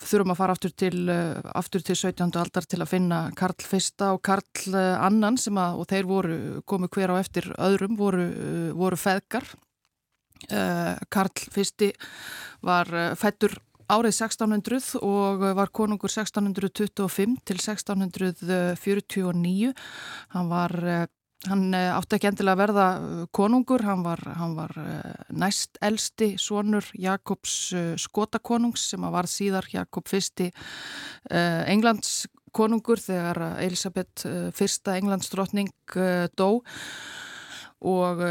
[0.00, 2.30] þurfum að fara aftur til, uh, aftur til 17.
[2.40, 6.36] aldar til að finna Karl fyrsta og Karl uh, annan sem að, og þeir voru,
[6.68, 9.46] komu hver á eftir öðrum, voru, uh, voru feðgar.
[11.12, 11.90] Karl fyrsti
[12.64, 12.88] var
[13.20, 13.52] fættur
[13.92, 19.74] árið 1600 og var konungur 1625 til 1649.
[20.32, 20.72] Hann var,
[21.48, 25.80] hann uh, átti ekki endilega að verða uh, konungur, hann var, hann var uh, næst
[25.84, 27.54] elsti sonur Jakobs
[28.02, 34.26] skotakonungs sem að var síðar Jakob uh, Englands konungur þegar Elisabeth
[34.56, 36.60] fyrsta Englandsdrottning uh, dó.
[37.80, 38.24] Og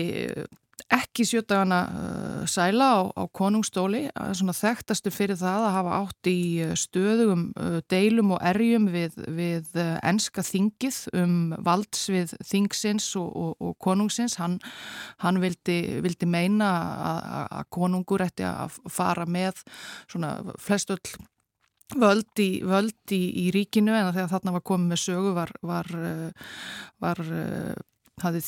[0.93, 4.07] ekki sjötagana uh, sæla á, á konungstóli,
[4.37, 9.17] svona þekktastu fyrir það að hafa átt í uh, stöðugum uh, deilum og erjum við,
[9.39, 14.37] við uh, enska þingið um valdsvið þingsins og, og, og konungsins.
[14.41, 14.59] Hann,
[15.25, 16.71] hann vildi, vildi meina
[17.47, 19.65] að, konungur ætti að fara með
[20.11, 21.17] svona flestöll
[21.95, 22.51] völd í,
[23.47, 26.49] í, ríkinu en þegar þarna var komið með sögu var, var, uh,
[27.03, 27.77] var uh,
[28.23, 28.43] hafði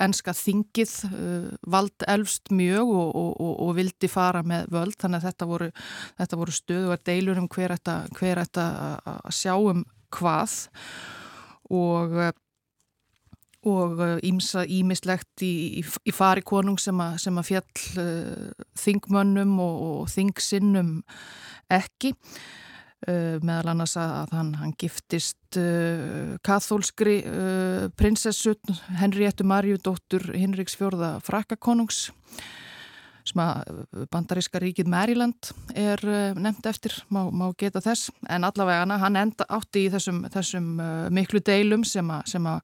[0.00, 5.26] enska þingið uh, vald elfst mjög og, og, og, vildi fara með völd þannig að
[5.30, 5.70] þetta voru,
[6.20, 9.82] þetta voru stöðuar deilur um hver ætta, hver ætta að að sjá um
[10.14, 10.54] hvað.
[11.70, 12.30] Og uh,
[13.68, 19.52] og ímsa, ímislegt í, í, í fari konung sem að, sem að fjall uh, þingmönnum
[19.60, 20.94] og, og þingsinnum
[21.76, 22.14] ekki.
[22.14, 22.69] uh,
[23.06, 28.56] meðal annars að, hann, hann giftist uh, kathólskri uh, prinsessu
[29.00, 32.10] Henriettu Marju dóttur Hinriks fjórða frakkakonungs
[33.30, 38.10] sem að bandaríska ríkið Maryland er uh, nefnt eftir, má, má geta þess.
[38.28, 40.70] En allavega hann enda, átti í þessum, þessum
[41.14, 42.60] miklu deilum sem að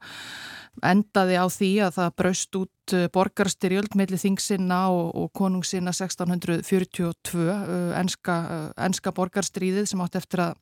[0.85, 7.47] endaði á því að það braust út uh, borgarstyrjöld millir þingsinna og, og konungsinna 1642
[7.47, 10.55] uh, enska, uh, enska borgarstríðið sem átti eftir að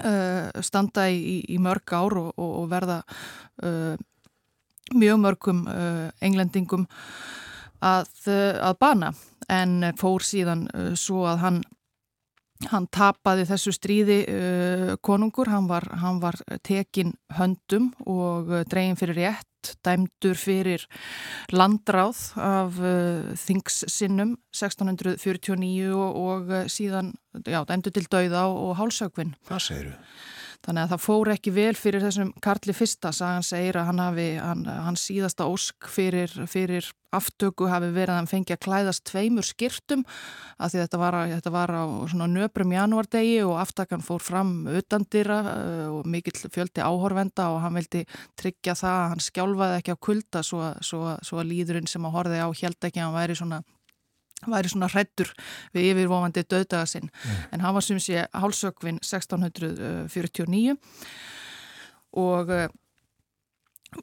[0.00, 3.02] uh, standa í, í mörg ár og, og, verða
[3.64, 3.94] uh,
[4.92, 6.86] mjög mörgum uh, englendingum
[7.82, 9.12] að, að bana.
[9.50, 11.62] En fór síðan svo að hann
[12.70, 18.98] Hann tapaði þessu stríði uh, konungur, hann var, hann var tekin höndum og uh, dregin
[19.00, 20.86] fyrir rétt, dæmdur fyrir
[21.52, 28.78] landráð af uh, þingssinnum 1649 og, og uh, síðan já, dæmdur til dauða og, og
[28.82, 29.34] hálsögvin.
[29.48, 29.96] Hvað segiru?
[30.62, 34.26] Þannig að það fór ekki vel fyrir þessum Karli fyrsta, sagan segir að hann hafi,
[34.38, 39.46] hann, hann síðasta ósk fyrir, fyrir aftöku hafi verið að hann fengi að klæðast tveimur
[39.46, 40.04] skirtum
[40.56, 41.84] að því þetta var, þetta var á
[42.30, 48.06] nöbrum janúardegi og aftakan fór fram utandira uh, og mikill fjöldi áhorvenda og hann vildi
[48.40, 52.16] tryggja það að hann skjálfaði ekki á kulda svo, svo, svo að líðurinn sem að
[52.16, 53.62] horfi á held ekki að hann væri svona
[54.50, 55.30] væri svona hrættur
[55.74, 57.10] við yfirvofandi döðdaga sinn.
[57.52, 60.76] En hann var sem sé hálsökvin 1649
[62.12, 62.66] og uh,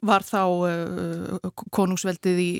[0.06, 2.50] var þá uh, konungsveldið, í,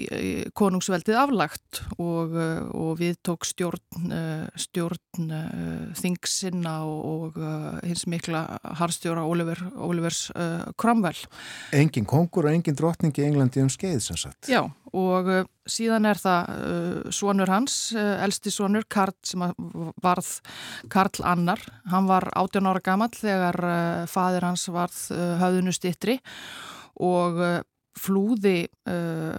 [0.57, 4.99] konungsveldið aflagt og, uh, og við tók stjórn, uh, stjórn
[5.99, 8.45] þingsinna og, og hins mikla
[8.79, 10.29] harstjóra Oliver, Olivers
[10.81, 11.19] Cromwell.
[11.77, 14.49] Engin kongur og engin drottning í Englandi um skeið sem sagt.
[14.51, 14.63] Já,
[14.97, 15.31] og
[15.71, 19.45] síðan er það sonur hans, elsti sonur Karl sem
[20.03, 20.31] varð
[20.93, 21.63] Karl Annar,
[21.93, 23.61] hann var 18 ára gammal þegar
[24.11, 26.21] fadir hans varð uh, höfðunu stittri
[26.99, 27.57] og uh,
[27.99, 29.39] flúði uh,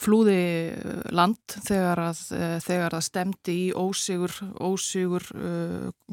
[0.00, 0.72] flúði
[1.12, 5.26] land þegar að, uh, þegar að stemdi í ósigur, ósigur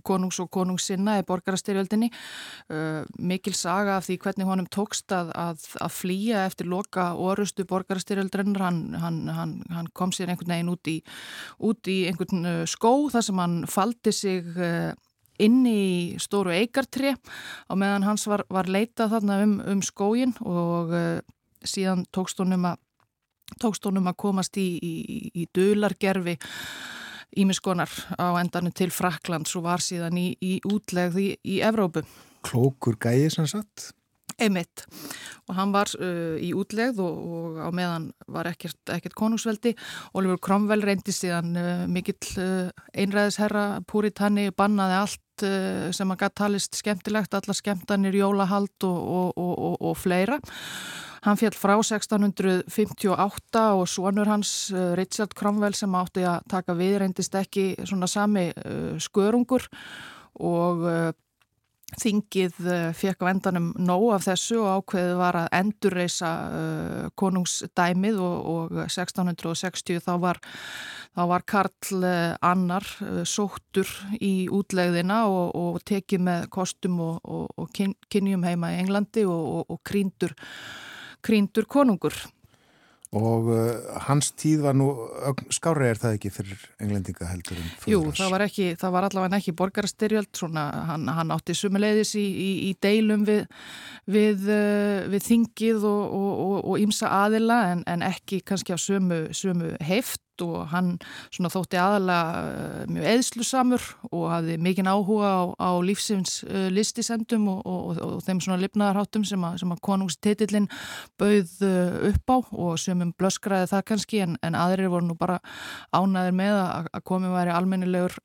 [0.03, 2.09] konungs og konungssinna í borgarastyrjöldinni.
[3.23, 8.65] Mikil saga af því hvernig honum tókst að, að, að flýja eftir loka orustu borgarastyrjöldrennar.
[8.67, 10.97] Hann, hann, hann, hann kom sér einhvern veginn út í,
[11.63, 14.51] út í einhvern skó þar sem hann faldi sig
[15.38, 20.36] uh, inn í stóru eigartri á meðan hans var, var leitað þarna um, um skógin
[20.42, 21.20] og uh,
[21.64, 22.84] síðan tókst honum að
[23.62, 24.94] tókst honum að komast í, í,
[25.32, 26.38] í dulargerfi
[27.38, 32.04] ímiskonar á endanum til Fraklands og var síðan í, í útlegð í, Evrópu.
[32.48, 33.48] Klókur gæi sem
[34.38, 34.84] Einmitt.
[35.50, 39.74] Og hann var uh, í útlegð og, og á meðan var ekkert, ekkert konungsveldi.
[40.18, 46.38] Oliver Cromwell reyndi síðan uh, mikill uh, einræðisherra, púritanni, bannaði allt uh, sem að gætt
[46.44, 50.38] talist skemmtilegt, alla skemmtanir, jólahald og, og, og, fleira.
[51.26, 57.00] Hann fjall frá 1658 og svonur hans uh, Richard Cromwell sem átti að taka við
[57.02, 59.66] reyndist ekki svona sami uh, skörungur
[60.38, 60.86] og
[61.96, 68.20] þingið uh, fekk á endanum nóg af þessu og ákveðið var að endurreisa uh, konungsdæmið
[68.20, 70.42] og, og 1660 þá var,
[71.16, 73.88] þá var Karl uh, Annar uh, sóttur
[74.20, 79.24] í útlegðina og, og tekið með kostum og, og, og kyn, kynjum heima í Englandi
[79.24, 79.64] og,
[81.24, 82.20] kríndur konungur.
[83.18, 84.89] Og uh, hans tíð var nú,
[85.53, 89.39] skárri er það ekki fyrir englendinga heldur en Jú, það var, ekki, það var allavega
[89.41, 93.43] ekki borgarastyrjöld, svona, hann, hann átti sumuleiðis í, í, í deilum við,
[94.05, 100.22] við, uh, við þingið og ímsa aðila en, en ekki kannski á sömu, sömu heift
[100.46, 100.94] og hann
[101.34, 107.50] svona þótti aðalega uh, mjög eðslusamur og hafði mikinn áhuga á, á lífsins uh, listisendum
[107.52, 110.70] og, og, og, þeim svona lifnaðarháttum sem að, að konungstitillin
[111.20, 115.39] bauð uh, upp á og sömum blöskraði það kannski en, en aðrir voru nú bara
[115.96, 118.20] ánæðir með að, að komið væri almennilegur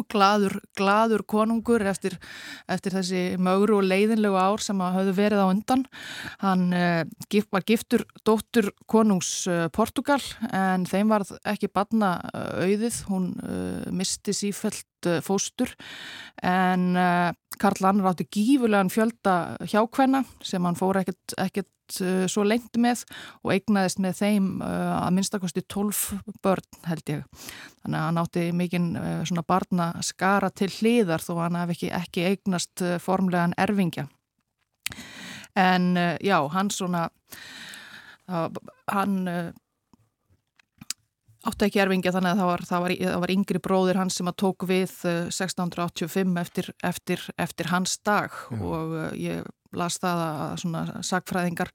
[0.00, 2.16] og gladur, gladur konungur eftir,
[2.70, 5.84] eftir þessi mögru og leiðinlegu ár sem að höfðu verið á undan.
[6.42, 10.20] Hann uh, var giftur dóttur konungs uh, Portugal
[10.52, 13.30] en þeim var ekki badna uh, auðið, hún
[13.94, 14.86] misti sífælt
[15.24, 15.72] fóstur
[16.42, 22.44] en uh, Karl Annar átti gífulegan fjölda hjákvenna sem hann fór ekkert, ekkert uh, svo
[22.46, 23.04] lengt með
[23.42, 27.24] og eignaðist með þeim að minnstakosti 12 börn held ég.
[27.82, 28.90] Þannig að hann átti mikinn
[29.28, 34.08] svona barna skara til hliðar þó hann hef ekki, ekki eignast formlegan erfingja.
[35.54, 37.04] En já, hann svona,
[38.26, 39.20] hann
[41.48, 44.30] átti ekki erfingja þannig að það var, það var, það var yngri bróðir hans sem
[44.30, 48.36] að tók við uh, 1685 eftir, eftir, eftir hans dag.
[48.58, 49.44] Og uh, ég
[49.74, 51.74] las það að svona sagfræðingar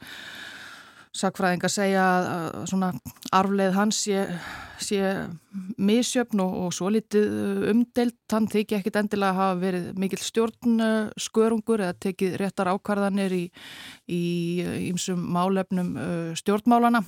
[1.19, 2.89] sagfræðingar segja að svona
[3.33, 4.25] arfleið hans sé,
[4.81, 4.99] sé
[5.81, 11.83] misjöfn og, og svo litið umdelt, hann þykja ekkit endilega að hafa verið mikill stjórnskörungur
[11.85, 13.43] eða tekið réttar ákvarðanir í,
[14.89, 17.03] ímsum málefnum uh, stjórnmálana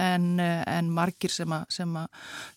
[0.00, 2.08] en, eh, en margir sem að, sem, að,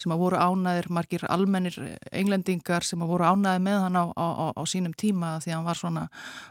[0.02, 1.78] sem að voru ánæðir, margir almennir
[2.12, 4.28] englendingar sem að voru ánæðir með hann á, á,
[4.58, 6.08] á sínum tíma því að hann var svona,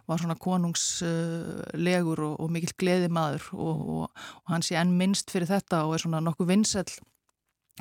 [0.07, 5.51] var svona konungslegur og, og mikill gleðimaður og, og, og hann sé enn minnst fyrir
[5.51, 6.91] þetta og er svona nokkuð vinsæll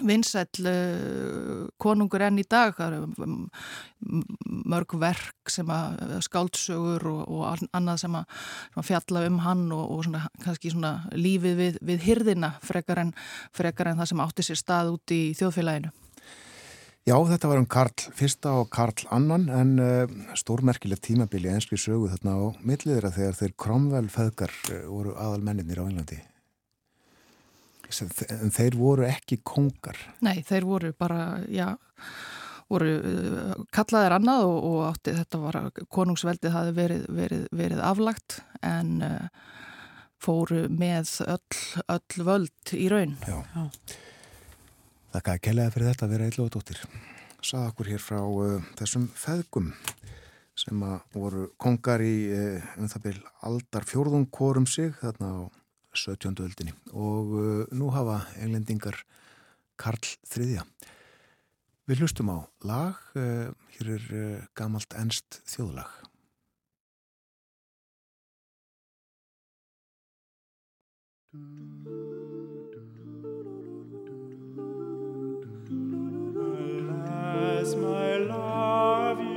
[0.04, 3.36] vinsæll uh, konungur enn í dag það eru um,
[4.68, 8.26] mörg verk sem að skáldsögur og, og annað sem að,
[8.74, 13.06] sem að fjalla um hann og, og svona, kannski svona lífið við, við hyrðina frekar
[13.06, 13.14] en,
[13.56, 15.94] frekar en það sem átti sér stað út í þjóðfélaginu.
[17.06, 22.10] Já, þetta var um Karl fyrsta og Karl annan en uh, stórmerkileg tímabili enski sögu
[22.10, 26.18] þarna á milliðra þegar þeir Cromwell feðgar uh, voru aðal menninir á Englandi.
[27.94, 29.98] Sem- En þeir voru ekki kongar.
[30.26, 31.76] Nei, þeir voru bara, já,
[32.72, 37.84] voru uh, kallaðir annað og, og átti þetta var að konungsveldið hafi verið, verið, verið
[37.86, 39.28] aflagt en uh,
[40.26, 41.60] fóru með öll,
[41.94, 43.14] öll völd í raun.
[43.28, 43.38] Já.
[45.16, 46.82] Þakka að kellaði fyrir þetta að vera eitthvað dóttir.
[47.46, 49.70] Saða okkur hér frá uh, þessum feðgum
[50.56, 55.40] sem að voru kongar í uh, um það byl aldar fjórðung korum sig þarna á
[55.96, 56.36] 17.
[56.44, 58.98] öldinni og uh, nú hafa englendingar
[59.80, 60.00] Karl
[60.30, 60.64] III.
[61.86, 65.92] Við hlustum á lag, uh, hér er uh, gamalt ennst þjóðlag.
[77.56, 79.35] As my love you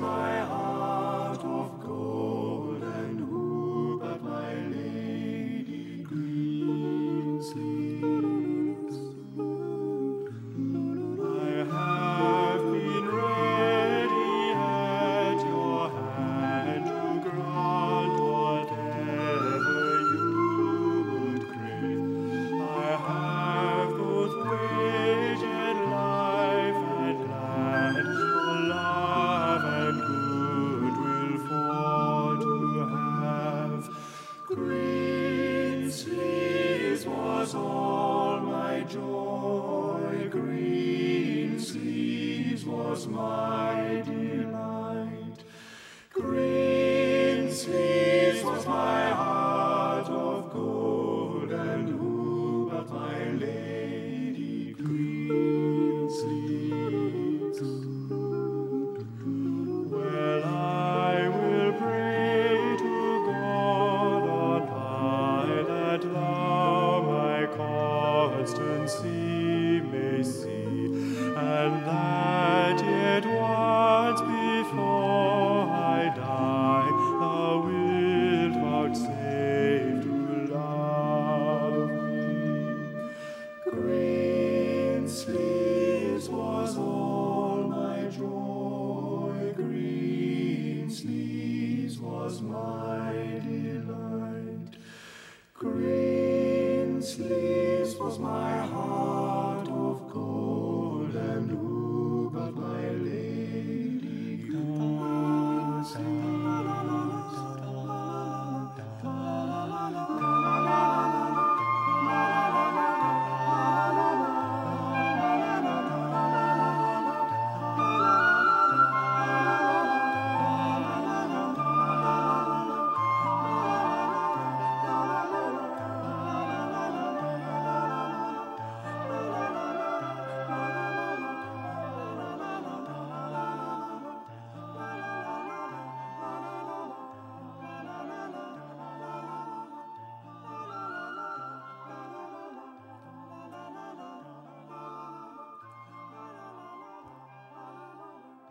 [0.00, 0.29] my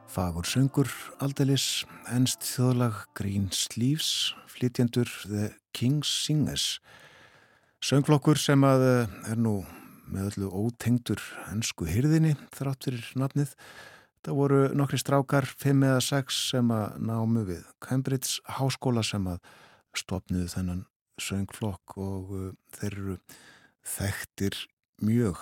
[0.10, 0.90] Fagur söngur
[1.22, 6.80] aldeilis, ennst þjóðlag Green Sleeves, flytjendur The King's Singers.
[7.86, 9.60] Söngflokkur sem að eh, er nú
[10.10, 11.22] með öllu ótengdur
[11.52, 13.54] ennsku hyrðinni þrátt fyrir nafnið.
[14.26, 19.40] Það voru nokkri strákar, fimm eða sex sem að námu við Cambridge háskóla sem að
[19.94, 20.86] stopniðu þennan
[21.22, 23.20] söngflokk og uh, þeir eru
[23.94, 24.64] þekktir
[25.06, 25.38] mjög.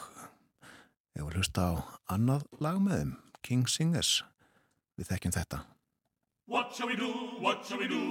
[1.16, 1.74] Ég var hlusta á
[2.12, 4.18] annað lag með þeim, King Singers.
[4.98, 5.58] Við þekkjum þetta.
[6.48, 7.12] What shall we do?
[7.40, 8.02] What shall we do?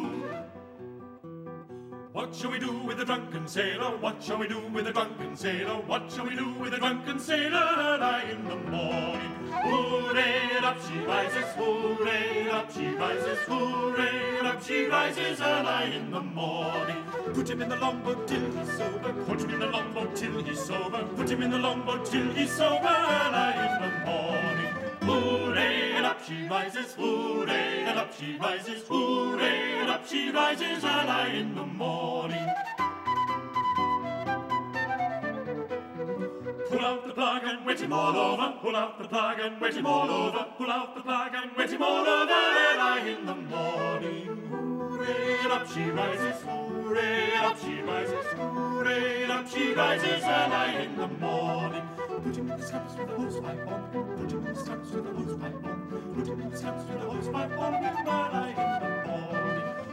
[2.12, 3.96] What shall we do with the drunken sailor?
[3.98, 5.74] What shall we do with the drunken sailor?
[5.86, 9.32] What shall we do with the drunken sailor early in the morning?
[9.50, 16.20] Hooray, up she rises, hooray, up she rises, hooray, up she rises early in the
[16.20, 17.04] morning.
[17.34, 20.60] Put him in the longboat till he's sober, put him in the longboat till he's
[20.60, 24.35] sober, put him in the longboat till he's sober early in the morning.
[26.16, 31.40] And up she rises, hooray, and up she rises, hooray, and up she rises early
[31.40, 32.48] in the morning.
[36.70, 38.58] Pull out the plug and wet him all over.
[38.62, 40.46] Pull out the plug and wet him all over.
[40.56, 44.26] Pull out the plug and wet him all over early in the morning.
[44.48, 50.24] Hooray, and up she rises, hooray, and up she rises, hooray, and up she rises
[50.24, 51.82] early in the morning.
[52.24, 54.16] Put him in the scuppers with the hosepipe on.
[54.16, 55.85] Put him in the scuppers with the hosepipe on.
[56.16, 57.74] Put him in the scuppers with the hosepipe on.
[57.74, 58.56] And early in the morning.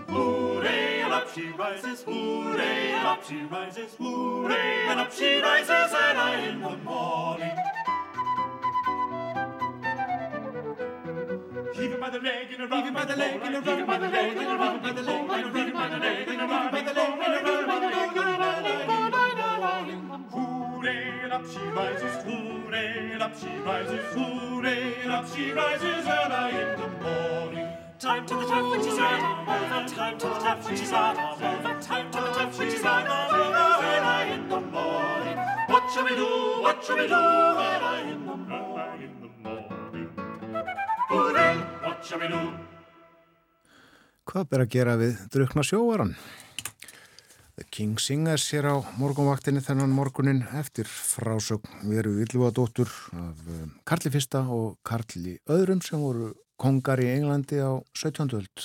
[0.08, 5.94] Hooray, and up she rises, hooray, and up she rises, hooray, and up she rises
[5.94, 7.58] early in the morning.
[11.74, 13.60] Heave him by the leg in a rub, heave him by the leg in a
[13.60, 15.56] rub, heave him by the leg in a rub, by the leg in a rub,
[15.56, 17.80] heave him by the leg in a rub, by the leg in a rub, by
[17.80, 18.38] the leg in a
[20.38, 20.53] rub,
[20.84, 26.90] Hooray, up she rises, hooray, up she rises, hooray, up she rises early in the
[27.02, 27.68] morning.
[28.00, 31.16] Time to the tap, which is right, over, time to the tap, which is right,
[31.42, 33.44] over, time to the tap, which is right, over,
[33.96, 35.38] early in the morning.
[35.70, 40.10] What shall we do, what shall we do, early in the morning.
[41.08, 41.56] Hooray,
[41.88, 42.44] what shall we do?
[44.28, 46.18] Hvað ber að gera við drukna sjóvaran?
[47.54, 54.10] The King Singers hér á morgunvaktinni þennan morgunin eftir frásögn veru Villuadóttur af um, Karli
[54.10, 58.34] fyrsta og Karli öðrum sem voru kongar í Englandi á 17.
[58.40, 58.64] öld.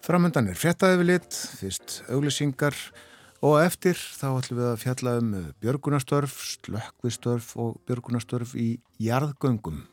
[0.00, 2.76] Framöndan er fréttaði við lit, fyrst auglýsingar
[3.44, 9.84] og eftir þá ætlum við að fjalla um björgunastörf, slökkvistörf og björgunastörf í jarðgöngum.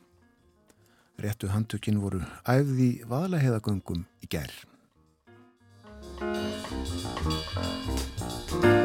[1.19, 4.63] Réttu handtökin voru æfði vaðalaheiðagöngum í gerð.
[7.25, 8.84] Música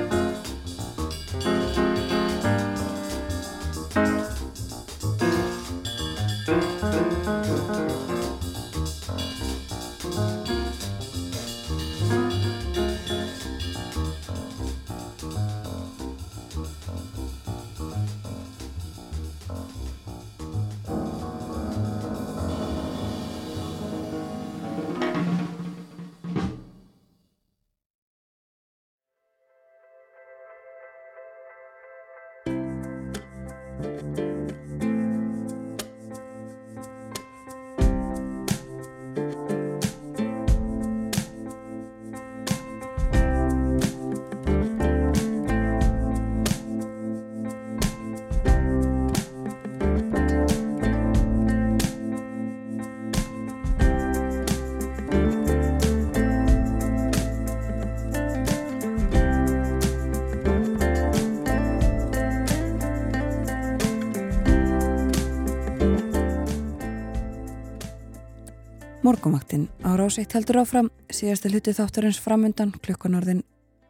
[69.10, 70.86] Morgumaktinn á ráseitt heldur áfram.
[71.10, 73.40] Síðasta hluti þáttarins framundan klukkan orðin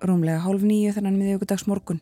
[0.01, 1.99] rúmlega hálf nýju þennan miðjögudags morgun.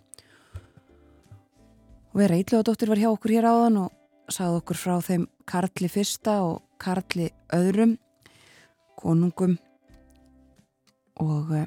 [2.15, 6.37] Og vera Íllóðadóttir var hjá okkur hér áðan og sagði okkur frá þeim Karli fyrsta
[6.47, 7.27] og Karli
[7.59, 7.97] öðrum,
[9.03, 9.59] konungum
[11.19, 11.67] og uh,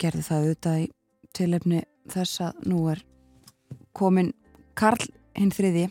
[0.00, 0.88] gerði það auðvitað í
[1.36, 1.84] tilefni
[2.16, 3.04] þess að nú er
[3.92, 4.32] komin
[4.72, 5.04] Karl
[5.36, 5.90] hinn þriði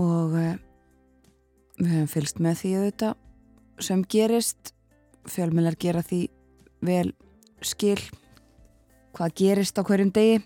[0.00, 0.56] og uh,
[1.80, 3.20] Við höfum fylst með því auðvitað
[3.80, 4.74] sem gerist,
[5.24, 6.18] fjölmjölar gera því
[6.84, 7.12] vel
[7.64, 8.00] skil
[9.16, 10.42] hvað gerist á hverjum degi.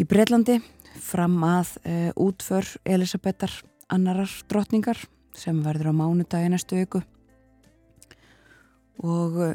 [0.00, 0.56] Í Breitlandi
[1.04, 3.52] fram að uh, útför Elisabetar
[3.92, 4.96] annarar drottningar
[5.36, 7.02] sem verður á mánudagi næstu viku.
[9.04, 9.52] Og uh,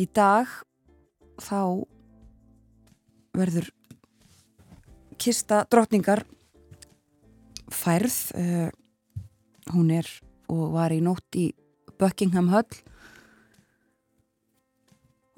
[0.00, 0.48] í dag
[1.36, 1.84] þá
[3.36, 3.68] verður
[5.20, 6.24] kista drottningar
[7.68, 8.72] færð uh,
[9.72, 10.08] hún er
[10.52, 11.48] og var í nótt í
[11.98, 12.68] Buckingham Hall.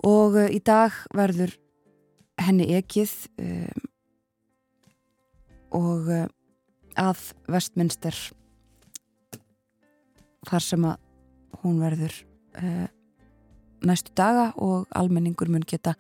[0.07, 1.55] Og uh, í dag verður
[2.41, 3.13] henni ekið
[3.43, 3.87] um,
[5.77, 6.27] og uh,
[6.97, 8.17] að Vestminster
[10.47, 11.01] þar sem að
[11.63, 12.15] hún verður
[12.61, 12.87] uh,
[13.87, 15.97] næstu daga og almenningur mun geta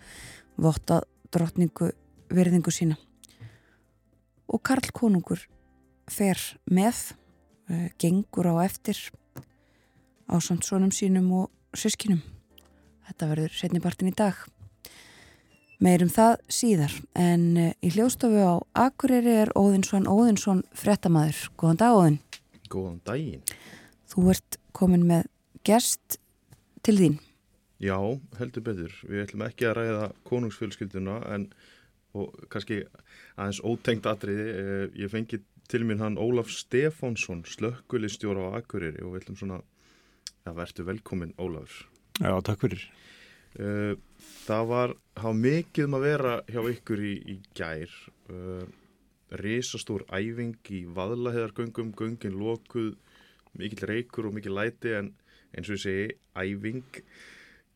[0.56, 1.90] vottað drottningu
[2.32, 2.96] virðingu sína.
[4.46, 5.42] Og Karl Konungur
[6.10, 6.38] fer
[6.70, 7.16] með
[7.98, 8.98] gengur á eftir
[10.26, 12.22] á samt svonum sínum og sískinum.
[13.06, 14.38] Þetta verður setnibartin í dag.
[15.82, 18.56] Meirum það síðar, en uh, í hljóstofu á
[18.86, 21.42] Akureyri er Óðinsson Óðinsson frettamæður.
[21.60, 22.16] Góðan dag Óðin.
[22.72, 23.42] Góðan daginn.
[24.08, 25.28] Þú ert komin með
[25.68, 26.16] gest
[26.86, 27.18] til þín.
[27.82, 27.98] Já,
[28.38, 28.94] heldur betur.
[29.04, 31.50] Við ætlum ekki að ræða konungsfjölskylduna en
[32.48, 32.80] kannski
[33.36, 34.46] aðeins ótengt atriði.
[34.48, 39.60] Eh, ég fengi til mér hann Ólaf Stefánsson, slökkulistjóra á Akureyri og við ætlum svona
[40.46, 41.86] að verðtu velkomin Ólafur.
[42.20, 42.84] Já, takk fyrir.
[43.58, 43.96] Eh,
[44.46, 47.94] Það var, hafa mikið um að vera hjá ykkur í, í gær.
[48.30, 48.66] Uh,
[49.42, 52.92] risastór æfing í vaðlaheðargöngum, göngin lokuð,
[53.58, 55.10] mikill reykur og mikill læti en
[55.50, 56.06] eins og ég segi,
[56.38, 57.00] æfing.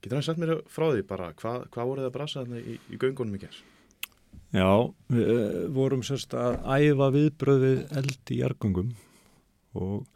[0.00, 2.78] Getur hann sagt mér frá því bara, hvað, hvað voruð það að brasa þarna í,
[2.78, 3.60] í göngunum í gær?
[4.50, 4.66] Já,
[5.06, 8.88] við uh, vorum sérst að æfa viðbröðið eld í jargöngum
[9.78, 10.08] og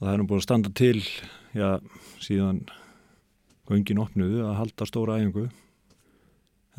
[0.00, 1.04] það er nú búin að standa til,
[1.54, 1.78] já,
[2.18, 2.64] síðan
[3.70, 5.44] göngin opnuðu að halda stóra æfingu.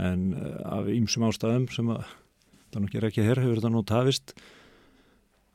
[0.04, 3.86] En uh, af ýmsum ástæðum sem að það er nokkið ekki hér hefur þetta nú
[3.88, 4.36] tafist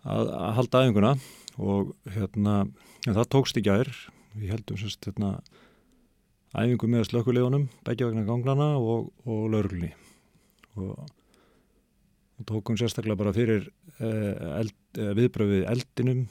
[0.08, 1.12] að, að halda æfinguna.
[1.60, 2.56] Og hérna
[3.04, 3.92] það tókst í gær.
[4.40, 5.36] Við heldum sérst hérna
[6.56, 9.92] æfingu með slökkulegunum, begja vegna ganglana og, og laurglunni
[10.80, 11.06] og,
[12.36, 13.68] og tókum sérstaklega bara fyrir
[14.00, 16.26] uh, eld, uh, viðbröfið eldinum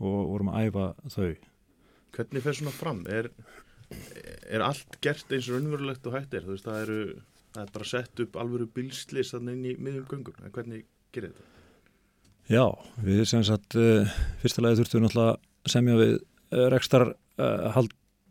[0.00, 1.30] og vorum að æfa þau
[2.10, 3.04] Hvernig fer svona fram?
[3.06, 3.28] Er,
[4.50, 6.42] er allt gert eins og raunverulegt og hægt er?
[6.42, 6.98] Þú veist, það eru,
[7.54, 10.40] það er bara sett upp alvöru bilslis inn í miðjum göngum.
[10.42, 11.46] En hvernig gerir þetta?
[12.50, 12.64] Já,
[13.06, 14.10] við sem sagt uh,
[14.42, 16.66] fyrstulega þurftum náttúrulega að semja við uh,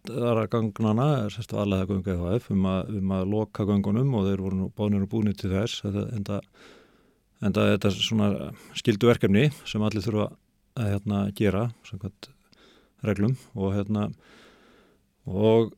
[0.07, 4.71] haldara gangnana, sérstu aðlega göngu EHF um um að loka göngunum og þeir voru nú
[4.75, 5.81] bánir og búinir til þess.
[5.81, 6.41] Þetta, enda,
[7.41, 10.29] enda þetta er svona skildu verkefni sem allir þurfa
[10.79, 12.29] að hérna, gera samkvæmt
[13.03, 14.09] reglum og hérna
[15.25, 15.73] og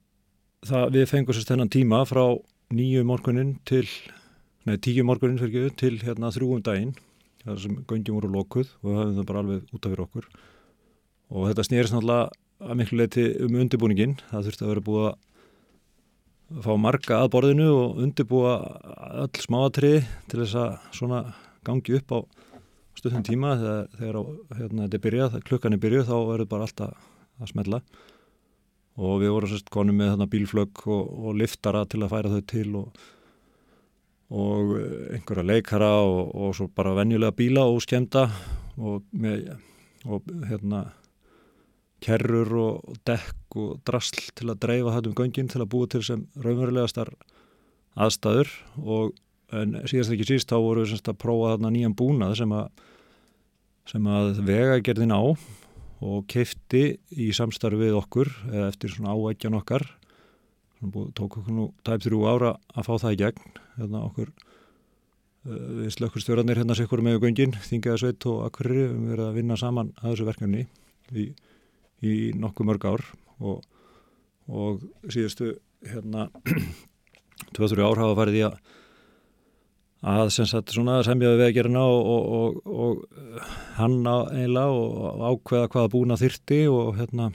[0.65, 2.37] það, við fengum sérst þennan tíma frá
[2.71, 3.87] nýju morgunin til
[4.65, 6.93] nei, tíu morgunin fyrir ekki til hérna þrjúum daginn
[7.41, 10.31] þar sem göngjum voru lokuð og við höfum það bara alveg út af fyrir okkur.
[11.31, 12.29] Og þetta snýrist náttúrulega
[12.61, 15.19] að miklu leiti um undirbúningin það þurfti að vera búið að
[16.65, 18.55] fá marga að borðinu og undirbúa
[19.23, 21.21] öll smáatrið til þess að svona
[21.67, 22.19] gangi upp á
[22.97, 24.19] stundum tíma þegar, þegar
[24.59, 27.07] hérna, þetta er byrjað, klukkan er byrjuð þá verður bara alltaf
[27.41, 27.81] að smella.
[29.01, 32.45] Og við vorum sérst konum með þarna bílflögg og, og liftara til að færa þau
[32.51, 33.03] til og,
[34.35, 34.73] og
[35.15, 38.27] einhverja leikara og, og svo bara venjulega bíla og skemta
[38.77, 39.53] og með
[40.49, 40.89] hérna
[42.01, 46.23] kerrur og dekk og drasl til að dreifa hættum göngin til að búa til sem
[46.41, 47.13] raunverulegastar
[47.99, 48.49] aðstæður.
[48.81, 49.13] Og
[49.51, 52.69] síðast ekki síst þá voru við semst að prófa þarna nýjan búnað sem að
[53.89, 55.21] sem að vegagerðin á
[56.01, 58.29] og keifti í samstarfi við okkur
[58.69, 59.83] eftir svona áækjan okkar.
[60.81, 63.59] Tók okkur nú tæp þrjú ára að fá það í gegn.
[63.77, 64.31] Hérna okkur
[65.45, 69.89] við slökkurstjóranir hérna sikkur með göngin, Þingaða Sveit og Akkurri við erum að vinna saman
[69.99, 70.65] að þessu verkefni.
[71.17, 71.31] Í,
[72.01, 73.05] í nokkuð mörg ár
[73.39, 73.61] og,
[74.49, 75.55] og síðustu
[75.87, 76.29] hérna
[77.57, 78.61] 2-3 ár hafa farið í að
[80.01, 83.41] að sem sagt svona semjaði veðgerina og, og, og, og
[83.77, 87.29] hann eiginlega og ákveða hvaða búna þyrti og hérna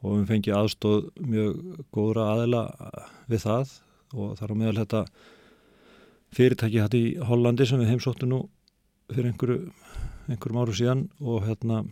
[0.00, 2.62] og við fengið aðstóð mjög góðra aðila
[3.28, 3.74] við það
[4.16, 5.02] og þar á meðal þetta
[6.36, 8.40] fyrirtæki hætti í Hollandi sem við heimsóttum nú
[9.12, 9.70] fyrir einhverju,
[10.30, 11.82] einhverjum áru síðan og hérna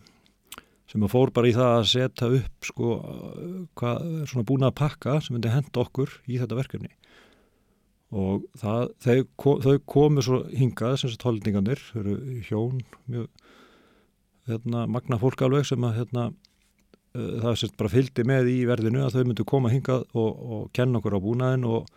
[0.95, 2.91] sem að fór bara í það að setja upp sko
[3.75, 6.93] hvað svona búna að pakka sem myndi henda okkur í þetta verkefni
[8.15, 9.17] og það, þau,
[9.65, 12.15] þau komu svo hingað sem sagt holdningarnir, þau eru
[12.47, 13.27] hjón mjög
[14.47, 16.29] hérna, magna fólk alveg sem að hérna,
[17.15, 21.01] það sést bara fylgdi með í verðinu að þau myndu koma hingað og, og kenna
[21.01, 21.91] okkur á búnaðin og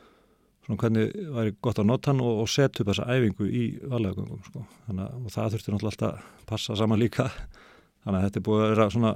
[0.65, 4.43] svona hvernig væri gott að nota hann og, og setja upp þessa æfingu í valegagöngum
[4.49, 4.65] sko.
[4.87, 7.29] þannig að það þurfti náttúrulega alltaf að passa saman líka
[8.07, 9.13] þannig að þetta er búið að vera svona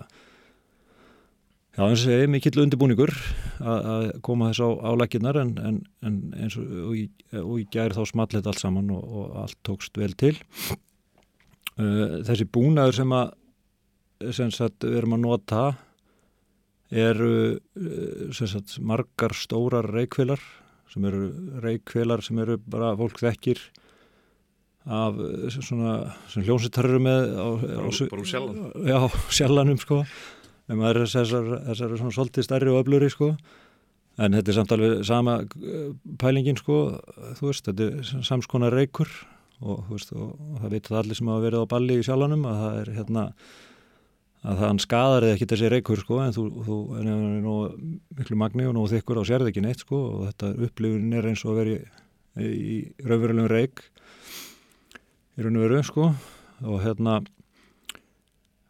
[1.71, 3.13] Já, eins og segi, mikill undirbúningur
[3.63, 6.97] að koma þess á álækinar en, en, en eins og, og,
[7.39, 10.33] og í gæri þá smallit allt saman og, og allt tókst vel til.
[11.79, 13.31] Uh, þessi búnaður sem að
[14.35, 15.61] sem sagt, við erum að nota
[16.91, 20.43] eru uh, sem sagt, margar stórar reykvilar
[20.91, 21.29] sem eru
[21.63, 23.63] reykvilar sem eru bara fólk þekkir
[24.85, 25.17] af
[25.53, 25.95] svona
[26.33, 27.79] hljónsittarru með á, á,
[28.09, 28.61] bara úr sjallan.
[28.87, 28.99] Já,
[29.29, 30.01] sjallanum sko.
[30.71, 33.33] En maður er þessar, þessar svona svolítið stærri og öfluri sko.
[34.21, 35.37] En þetta er samt alveg sama
[36.21, 36.79] pælingin sko.
[37.37, 39.11] Þú veist, þetta er samskonar reykur
[39.61, 42.47] og þú veist, og, og það veit allir sem hafa verið á balli í sjálfanum
[42.49, 43.25] að það er hérna
[44.41, 46.19] að það skadar eða ekki þessi reykur sko.
[46.25, 47.55] En þú, þú en er nú
[48.17, 50.01] miklu magni og nú þykkur á sérð ekki neitt sko.
[50.15, 51.75] Og þetta upplifun er eins og að veri
[52.41, 53.85] í, í raunverulegum reyk
[55.37, 56.07] í raun og veru sko.
[56.67, 57.19] Og hérna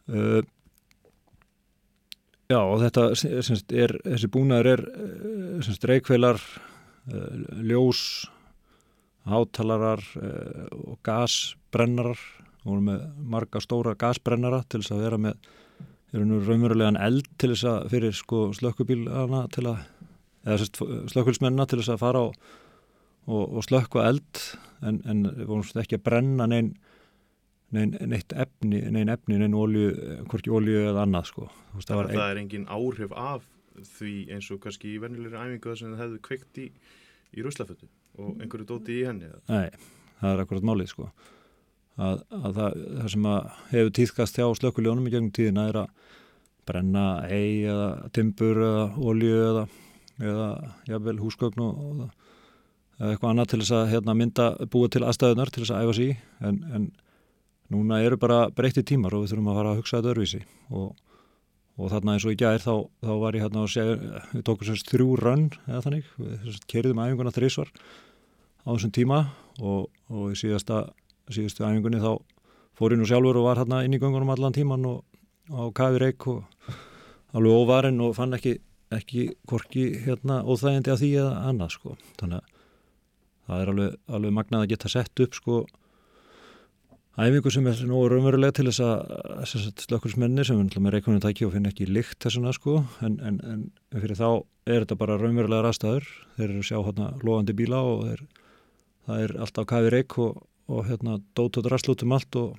[0.08, 0.42] uh,
[2.52, 4.82] Já og þetta semst, er, þessi búnaður er
[5.64, 6.40] semst, reykvelar,
[7.64, 8.02] ljós,
[9.24, 10.02] hátalarar
[10.76, 12.20] og gasbrennarar.
[12.68, 15.48] Og með marga stóra gasbrennara til þess að vera með
[16.12, 19.80] raunverulegan eld til þess að fyrir sko, slökkubílana til að
[20.42, 20.66] eða
[21.10, 22.36] slökkvilsmennina til þess að fara og,
[23.26, 24.42] og, og slökkva eld
[24.82, 26.74] en, en vorum ekki að brenna neinn
[27.72, 29.86] neinn neitt efni, neinn efni, neinn ólju,
[30.28, 31.48] hvorki ólju eða annað sko.
[31.72, 33.46] Veist, það, það er engin áhrif af
[33.96, 36.66] því eins og kannski í vennilegri æfingu sem það hefðu kveikt í,
[37.32, 37.88] í ruslafötu
[38.20, 39.30] og einhverju dóti í henni.
[39.48, 39.70] Nei,
[40.20, 41.08] það er akkurat málið sko.
[42.02, 46.10] Að, að það, það sem að hefur týðkast hjá slökkuljónum í gegnum tíðina er að
[46.68, 49.64] brenna hei eða timbur eða ólju eða,
[50.20, 50.48] eða
[50.88, 52.08] jafnvel húsgögn og, eða
[53.10, 56.48] eitthvað annað til þess að hérna, mynda búa til aðstæðunar til þess að æfa sér
[56.48, 56.84] en, en
[57.72, 60.88] núna eru bara breytti tímar og við þurfum að fara að hugsa þetta örvísi og,
[61.78, 64.68] og þarna eins og í gær þá, þá var ég hérna að segja, við tókum
[64.68, 69.22] sérst þrjú rönn eða þannig, við kerðum æfinguna þrísvar á þessum tíma.
[69.60, 70.86] Og, og í síðasta
[71.32, 72.14] síðustu æfingunni þá
[72.78, 75.02] fór ég nú sjálfur og var hérna inn í gangunum allan tíman og
[75.52, 76.44] á kafi reik og
[77.36, 78.56] alveg óvarinn og fann ekki
[78.92, 82.51] ekki hvorki hérna óþægindi að því eða annað sko, þannig
[83.46, 85.62] það er alveg, alveg magnað að geta sett upp sko
[87.18, 91.68] æfingu sem er nú raunverulega til þess að slökkursmenni sem er reikunum tæki og finn
[91.68, 94.28] ekki lykt þessuna sko en, en, en fyrir þá
[94.64, 96.08] er þetta bara raunverulega rastæður
[96.38, 98.24] þeir eru sjá hérna loðandi bíla og þeir,
[99.06, 100.42] það er alltaf kafi reik og,
[100.72, 102.56] og hérna dót og drastlút um allt og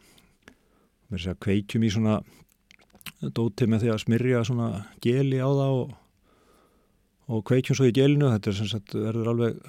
[1.10, 2.22] með þess að kveikjum í svona
[3.34, 4.69] dóti með því að smyrja svona
[5.03, 5.95] geli á það og,
[7.30, 8.31] og kveikjum svo í gelinu.
[8.34, 9.60] Þetta er sem sagt verður alveg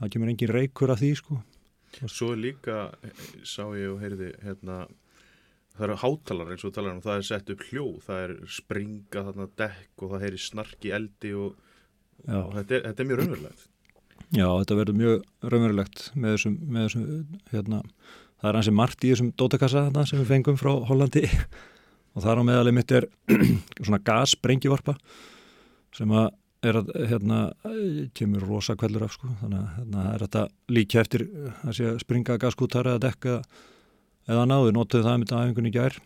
[0.00, 1.40] það kemur engin reykur af því sko.
[2.10, 2.88] Svo líka,
[3.46, 4.80] sá ég og heyrði, hérna,
[5.76, 9.22] það eru hátalar eins og talar um, það er sett upp hljóð, það er springa
[9.28, 11.54] þarna dekk og það heyri snark í eldi og,
[12.26, 13.64] og þetta, er, þetta er mjög raunverulegt.
[14.34, 17.06] Já, þetta verður mjög raunverulegt með þessum, með þessum
[17.52, 17.80] hérna,
[18.40, 21.28] það er hansi margt í þessum dótakassa þarna sem við fengum frá Hollandi.
[22.14, 23.08] Og þar á meðalið mitt er
[23.84, 24.94] svona gassprengivarpa
[25.94, 26.28] sem að
[26.70, 27.38] er að, hérna,
[28.16, 30.42] kemur rosa kvellur af, sko, þannig að hérna, er þetta
[30.76, 31.24] líka eftir
[31.64, 33.36] að sé að springa gaskútar eða dekka
[34.30, 35.98] eða náðu, notuðu það æfingunni í gær.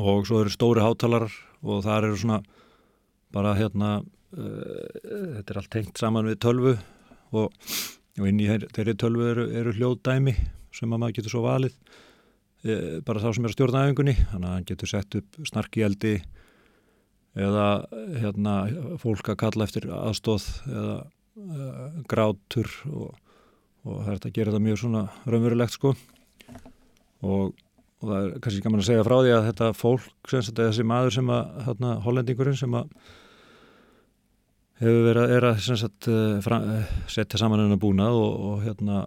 [0.00, 1.28] Og svo eru stóri hátalar
[1.62, 2.40] og þar eru svona
[3.34, 6.74] bara hérna uh, þetta er allt tengt saman við tölvu.
[7.34, 7.50] Og,
[8.20, 10.34] og inn í þeir- þeirri tölvu eru, eru hljóðdæmi
[10.74, 11.74] sem að maður getur svo valið
[12.62, 12.74] e,
[13.06, 14.14] bara þá sem er að stjórna æfingunni.
[14.30, 16.12] Þannig að hann getur sett upp snarki eldi
[17.34, 17.66] eða
[18.20, 18.54] hérna
[19.02, 21.68] fólk að kalla eftir aðstóð eða e,
[22.10, 23.16] grátur og,
[23.84, 25.94] og það er þetta að gera þetta mjög svona raunverulegt sko.
[27.24, 27.50] Og,
[28.04, 30.86] og það er kannski gaman að segja frá því að þetta fólk, sem sagt, þessi
[30.86, 33.12] maður sem að hérna, hollendingurinn sem að
[34.82, 39.04] hefur verið er að sagt, eh, fra, eh, setja saman hennar búnað og, og hérna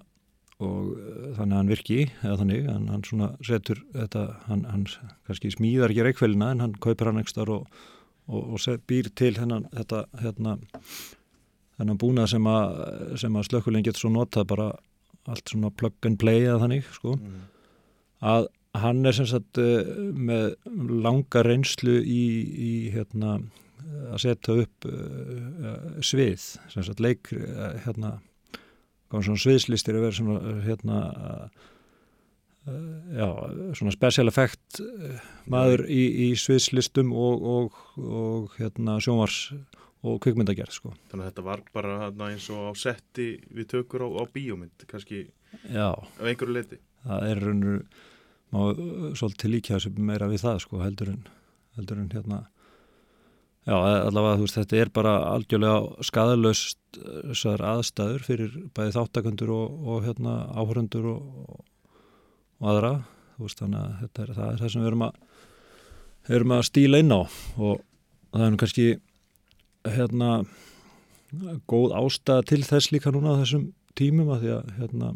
[0.57, 0.95] og
[1.37, 4.85] þannig að hann virki eða þannig, hann, hann svona setur þetta, hann, hann
[5.29, 7.67] kannski smíðar ekki reikvelina en hann kaupir hann ekstar og,
[8.27, 10.57] og, og býr til hennan þetta, hérna
[11.77, 12.81] þennan búnað sem að,
[13.21, 14.67] sem að slökkulinn getur svo notað bara
[15.27, 17.17] allt svona plug and play eða þannig, sko.
[18.23, 18.47] Að
[18.77, 20.55] hann er sem sagt eh, með
[21.03, 22.23] langa reynslu í,
[22.67, 23.39] í hérna
[24.11, 27.29] að setja upp uh, svið sem sagt leik
[27.85, 28.17] hérna
[29.07, 30.97] sviðslistir að vera svona hérna
[32.67, 33.27] já,
[33.77, 39.39] svona special effect uh, maður í, í sviðslistum og, og, og hérna sjónvars
[40.07, 40.91] og kvikmyndagerð sko.
[41.11, 44.85] Þannig að þetta var bara hérna, eins og á setti við tökur á, á bíómynd,
[44.89, 45.23] kannski
[45.71, 46.81] já, af einhverju leiti.
[47.07, 48.83] það er raunur uh,
[49.17, 51.25] svolítið líka sem meira við það sko heldur en,
[51.79, 52.43] heldur en hérna.
[53.67, 56.99] Já allavega þú veist þetta er bara algjörlega skadalöst
[57.43, 61.65] aðstæður fyrir bæði þáttakundur og, og hérna áhörundur og,
[62.59, 62.93] og aðra
[63.37, 65.19] veist þannig að er það, er það sem við erum að
[66.37, 67.83] erum að stíla inn á og
[68.33, 68.87] það er nú kannski
[69.87, 70.31] hérna
[71.69, 75.13] góð ástæða til þess líka núna á þessum tímum að því að hérna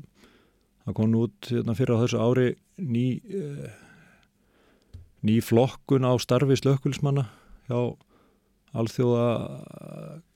[0.85, 2.47] það kom nú út hérna, fyrir á þessu ári
[2.81, 3.68] ný eh,
[5.22, 7.27] ný flokkun á starfi slökkulsmanna
[7.69, 7.80] hjá
[8.72, 9.27] alþjóða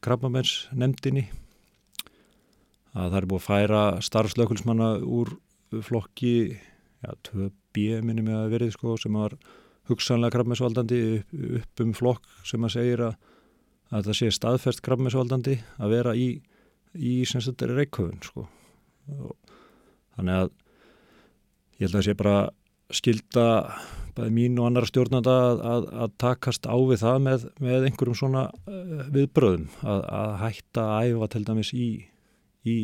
[0.04, 1.30] krabbamenns nefndinni
[2.96, 5.36] að það er búið að færa starfslökkulsmanna úr
[5.84, 6.36] flokki
[7.06, 9.38] ja, 2B minnum ég að verið sko sem var
[9.90, 13.18] hugsanlega krabbamennsvaldandi upp, upp um flokk sem að segir að,
[13.94, 16.30] að það sé staðfest krabbamennsvaldandi að vera í,
[16.98, 18.48] í reikköfun sko.
[20.16, 20.50] Þannig að
[21.76, 22.40] ég held að það sé bara
[22.96, 23.46] skilda
[24.16, 28.20] bæði mín og annar stjórnanda að, að, að takast á við það með, með einhverjum
[28.20, 31.88] svona uh, viðbröðum að, að hætta að æfa til dæmis í
[32.66, 32.78] í,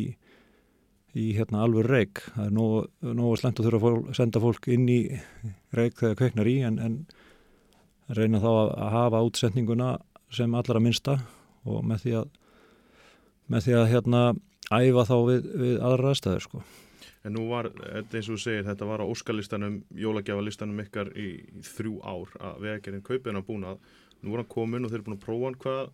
[1.18, 4.68] í hérna alveg reik það er nógu, nógu slengt að þurfa að fól, senda fólk
[4.72, 5.00] inn í
[5.76, 7.00] reik þegar kveiknar í en, en
[8.12, 9.90] reyna þá að, að hafa útsendinguna
[10.32, 11.18] sem allra minnsta
[11.68, 12.38] og með því að
[13.52, 14.22] með því að hérna
[14.72, 16.62] æfa þá við, við aðra aðstæður sko
[17.22, 21.28] En nú var, eins og þú segir, þetta var á óskalistanum, jólagjafalistanum ykkar í,
[21.62, 23.84] þrjú ár að vegagerinn kaupið hann búnað.
[24.22, 25.58] Nú er hann komin og þeir eru búin að prófa hann.
[25.62, 25.92] Hvað,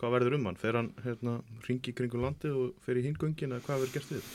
[0.00, 0.58] hvað verður um hann?
[0.62, 1.36] Fer hann hérna,
[1.68, 4.32] ringi kringum landi og fer í hingöngin eða hvað verður gert við?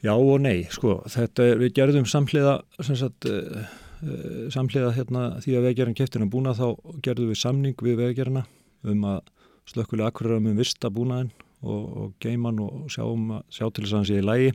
[0.00, 3.66] Já og nei, sko, þetta er, við gerðum samhliða, sagt, uh,
[4.00, 8.46] uh, samhliða hérna því að vegagerinn keftir hann búnað þá gerðum við samning við vegagerina
[8.88, 9.20] um að
[9.68, 11.30] slökkulega akkurat um vista búnaðin
[11.60, 14.54] og, og geiman og sjá, um að, sjá til þess að hann sé í lægi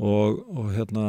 [0.00, 1.06] og, og hérna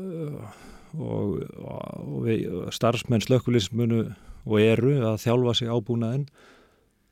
[0.00, 0.56] uh,
[0.96, 4.06] og, og við, starfsmenn slökkulist munu
[4.48, 6.24] og eru að þjálfa sig á búnaðin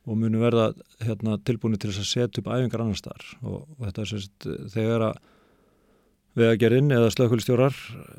[0.06, 0.68] og munu verða
[1.02, 3.26] hérna, tilbúinu til þess að setja upp æfingar annar staðar.
[3.42, 5.20] Og, og þetta er sérst þegar að
[6.36, 7.76] vegagerinn eða slökkulistjórar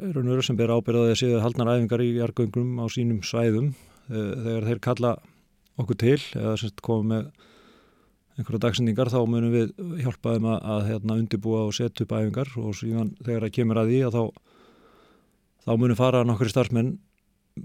[0.10, 3.72] eru nöru sem ber ábyrðaði að séu haldnar æfingar í jargöngum á sínum svæðum
[4.10, 5.12] þegar þeir kalla
[5.78, 7.28] okkur til eða sérst koma með
[8.38, 9.72] einhverja dagsendingar þá munum við
[10.04, 12.52] hjálpa þeim að, að hérna, undirbúa og setja upp æfingar.
[12.62, 14.24] Og síðan þegar það kemur að því að þá,
[15.66, 16.92] þá munum fara nokkur starfsmenn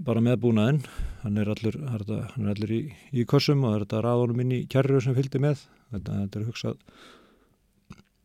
[0.05, 0.81] bara með búnaðinn
[1.23, 2.83] hann er allur, hann er allur í,
[3.15, 5.65] í kossum og þetta raðunum inn í kærru sem fylgdi með.
[5.93, 6.79] Þetta, þetta er hugsað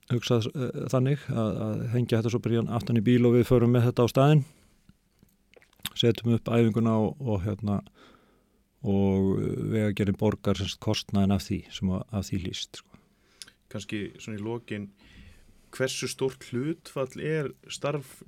[0.09, 3.75] hugsað uh, þannig að, að hengja þetta svo byrjan aftan í bíl og við förum
[3.77, 4.47] með þetta á staðin
[5.99, 7.81] setjum upp æfinguna og, og hérna
[8.89, 9.41] og
[9.73, 13.01] vegagerinn borgar semst kostnaðin af því sem að, af því líst sko.
[13.69, 14.87] Kanski svona í lokin
[15.75, 18.21] hversu stórt hlutfall er starf,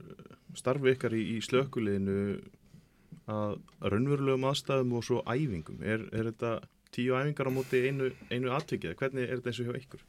[0.58, 2.40] starfi ykkar í, í slökuleginu
[3.30, 3.56] að
[3.92, 5.82] raunverulegum aðstæðum og svo æfingum.
[5.82, 6.54] Er, er þetta
[6.94, 10.06] tíu æfingar á móti einu, einu atvikið, hvernig er þetta eins og hjá ykkur?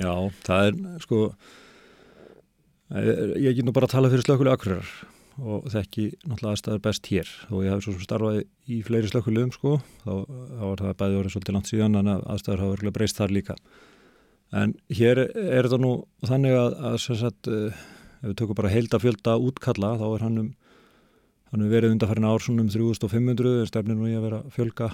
[0.00, 0.12] Já,
[0.46, 1.24] það er sko
[2.92, 4.88] ég get nú bara að tala fyrir slökulega akkurar
[5.40, 7.30] og þekki náttúrulega aðstæður best hér.
[7.48, 11.18] Og ég hef svo sem starfað í fleiri slökulegum sko, þá, þá var það bæði
[11.20, 13.56] orðið svolítið langt síðan en að aðstæður hafa verið breyst þar líka.
[14.52, 15.92] En hér er þetta nú
[16.28, 20.50] þannig að, að sagt, ef við tökum bara heilda fjölda útkalla þá er hann um
[21.52, 24.88] hann er verið undarfærin ár svona um 3500 er stefnir nú í að vera fjölga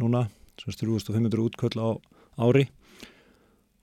[0.00, 0.26] núna,
[0.60, 1.88] svona 3500 útköll á
[2.40, 2.66] ári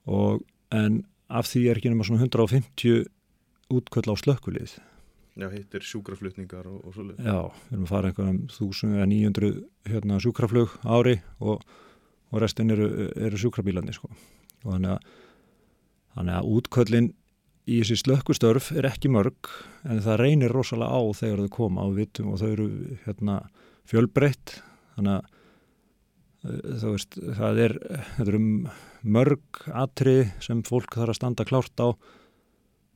[0.10, 0.42] og
[0.74, 3.06] en af því er ekki nema svona 150
[3.70, 4.80] útköll á slökkulið
[5.40, 7.28] Já, hittir sjúkraflutningar og, og svolítið.
[7.30, 7.38] Já,
[7.70, 11.62] við erum að fara einhverjum 1900 hérna, sjúkraflug ári og,
[12.34, 14.10] og restin eru, eru sjúkrabílandi sko.
[14.66, 15.06] og þannig að,
[16.18, 17.08] þannig að útköllin
[17.70, 19.52] í þessi slökkustörf er ekki mörg
[19.86, 22.70] en það reynir rosalega á þegar þau koma og vitum og þau eru
[23.06, 23.42] hérna,
[23.90, 24.60] fjölbreytt
[24.96, 25.36] þannig að
[26.40, 27.76] þú veist, það er,
[28.24, 28.50] er um
[29.04, 31.88] mörg atri sem fólk þarf að standa klárt á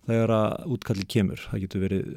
[0.08, 1.44] þegar að útkalli kemur.
[1.50, 2.08] Það getur verið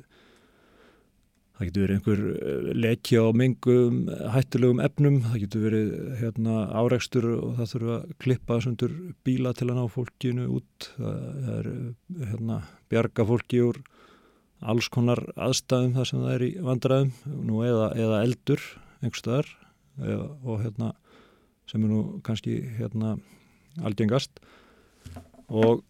[1.57, 3.99] það getur verið einhver eh, lekja á mengum
[4.35, 8.97] hættulegum efnum, það getur verið hérna, áreikstur og það þurfa að klippa sundur
[9.27, 10.91] bíla til að ná fólkinu út.
[10.97, 11.71] Það er
[12.33, 12.61] hérna,
[12.93, 13.81] bjarga fólki úr
[14.67, 18.63] alls konar aðstæðum þar sem það er í vandræðum nú eða, eða eldur
[19.05, 19.51] einhverstaðar
[19.99, 20.95] og hérna
[21.69, 23.17] sem er nú kannski hérna
[23.85, 24.41] algengast
[25.49, 25.85] og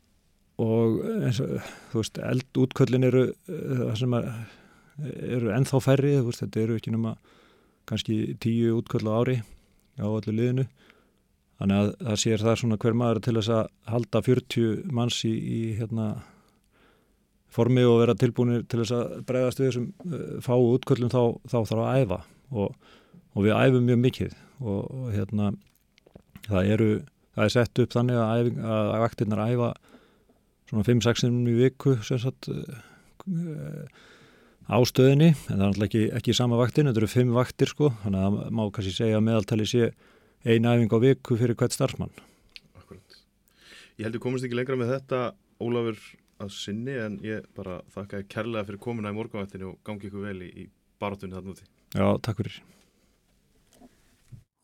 [0.63, 1.59] og eins og
[1.91, 4.29] þú veist eldútköllin eru eh, það sem að,
[5.05, 7.17] eru ennþá færri veist, þetta eru ekki nema
[7.87, 9.37] kannski tíu útköll á ári
[10.01, 10.67] á allir liðinu.
[11.57, 15.33] Þannig að það sér það svona hver maður til þess að halda 40 manns í,
[15.33, 16.09] í hérna
[17.57, 21.59] formi og vera tilbúinir til þess að bregðast við þessum uh, fáu útköllum þá, þá
[21.71, 22.19] þarf að æfa.
[22.53, 22.75] Og,
[23.33, 25.53] og við æfum mjög mikið og, og hérna
[26.47, 26.91] það eru,
[27.37, 29.71] það er sett upp þannig að, æfing, að vaktinnar æfa
[30.67, 32.85] svona 5-6 sinum í viku sagt, uh,
[34.67, 37.91] á stöðinni en það er náttúrulega ekki, ekki sama vaktin, þetta eru 5 vaktir sko
[38.03, 39.91] þannig að það má kannski segja að meðaltali sé
[40.47, 42.15] eina æfing á viku fyrir hvert starfsmann.
[42.79, 43.19] Akkurat.
[43.99, 45.21] Ég heldur komist ekki lengra með þetta
[45.63, 46.01] Ólafur
[46.43, 50.27] að sinni en ég bara þakka þér kærlega fyrir komuna í morgunvættinu og gangi ykkur
[50.27, 50.65] vel í, í
[51.01, 51.65] barátunni þarna úti.
[51.97, 52.59] Já, takk fyrir.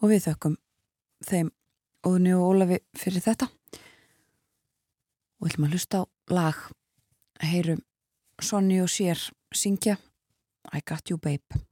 [0.02, 0.58] Og við þökkum
[1.24, 1.52] þeim
[2.02, 3.46] Óðunni og Ólafi fyrir þetta.
[5.38, 6.04] Og ætlum að hlusta á
[6.34, 6.58] lag.
[7.42, 7.80] Heyrum
[8.42, 9.18] Sonny og Sér
[9.52, 9.98] syngja.
[10.72, 11.71] I Got You Babe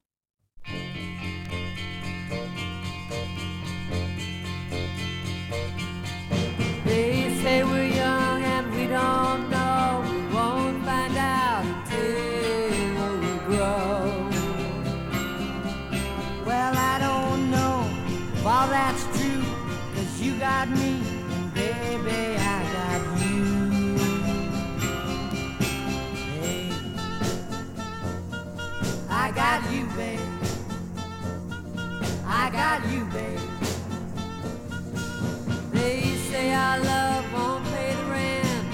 [36.71, 38.65] our love won't pay the rent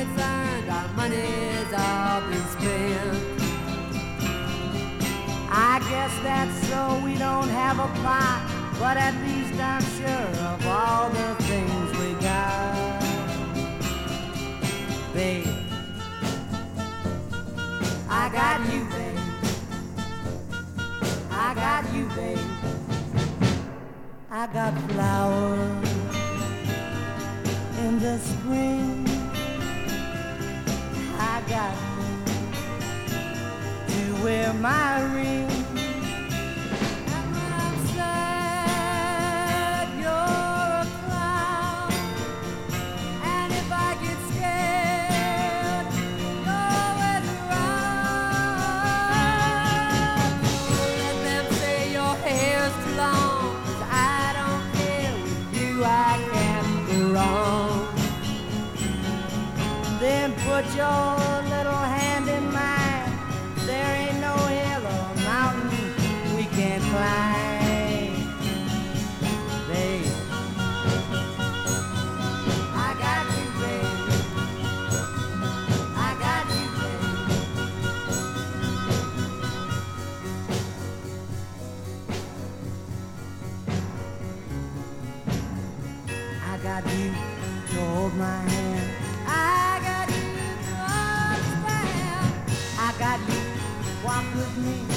[0.00, 0.68] it's earned.
[0.68, 3.40] Our money's all been spent.
[5.50, 8.40] I guess that's so we don't have a plot,
[8.78, 13.00] but at least I'm sure of all the things we got.
[15.14, 15.46] Babe,
[18.10, 19.18] I got you, babe.
[21.30, 22.38] I got you, babe.
[24.30, 25.93] I got flowers
[28.04, 29.08] the spring.
[31.18, 31.74] I got
[33.88, 35.53] to wear my ring.
[94.56, 94.93] Me.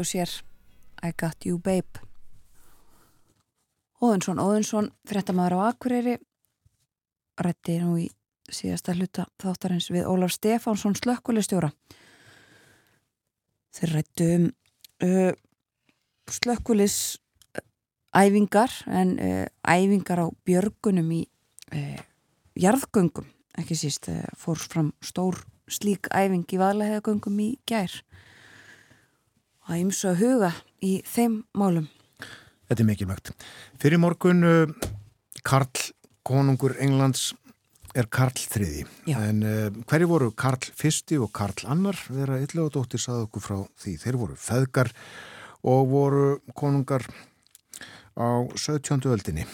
[0.00, 0.32] Og sér
[1.00, 2.00] I got you babe.
[4.00, 6.16] Óðinsson, Óðinsson fréttamaður á Akureyri
[7.40, 8.08] rætti nú í
[8.50, 11.70] síðasta hluta þáttarins við Ólaf Stefánsson slökkulistjóra
[13.76, 14.46] þeir rættu um
[15.04, 15.32] uh,
[16.30, 16.96] slökkulis
[18.16, 21.22] æfingar en uh, æfingar á björgunum í
[21.74, 22.00] uh,
[22.58, 23.28] jarðgöngum.
[23.58, 25.38] Ekki síst uh, fór fram stór
[25.70, 28.00] slík æfing í vaðlegaðgöngum í gær
[29.70, 30.52] að ymsu að huga
[30.82, 31.88] í þeim málum.
[32.70, 33.32] Þetta er mikilvægt.
[33.82, 34.88] Fyrir morgun uh,
[35.46, 35.70] Karl,
[36.26, 37.30] konungur Englands
[37.98, 38.84] er Karl þriði.
[39.10, 39.18] Já.
[39.26, 41.98] En uh, hverju voru Karl fyrsti og Karl annar?
[42.10, 43.96] Vera yllega dóttir saði okkur frá því.
[44.04, 44.92] Þeir voru feðgar
[45.66, 46.24] og voru
[46.58, 47.06] konungar
[48.14, 49.06] á 17.
[49.10, 49.46] öldinni.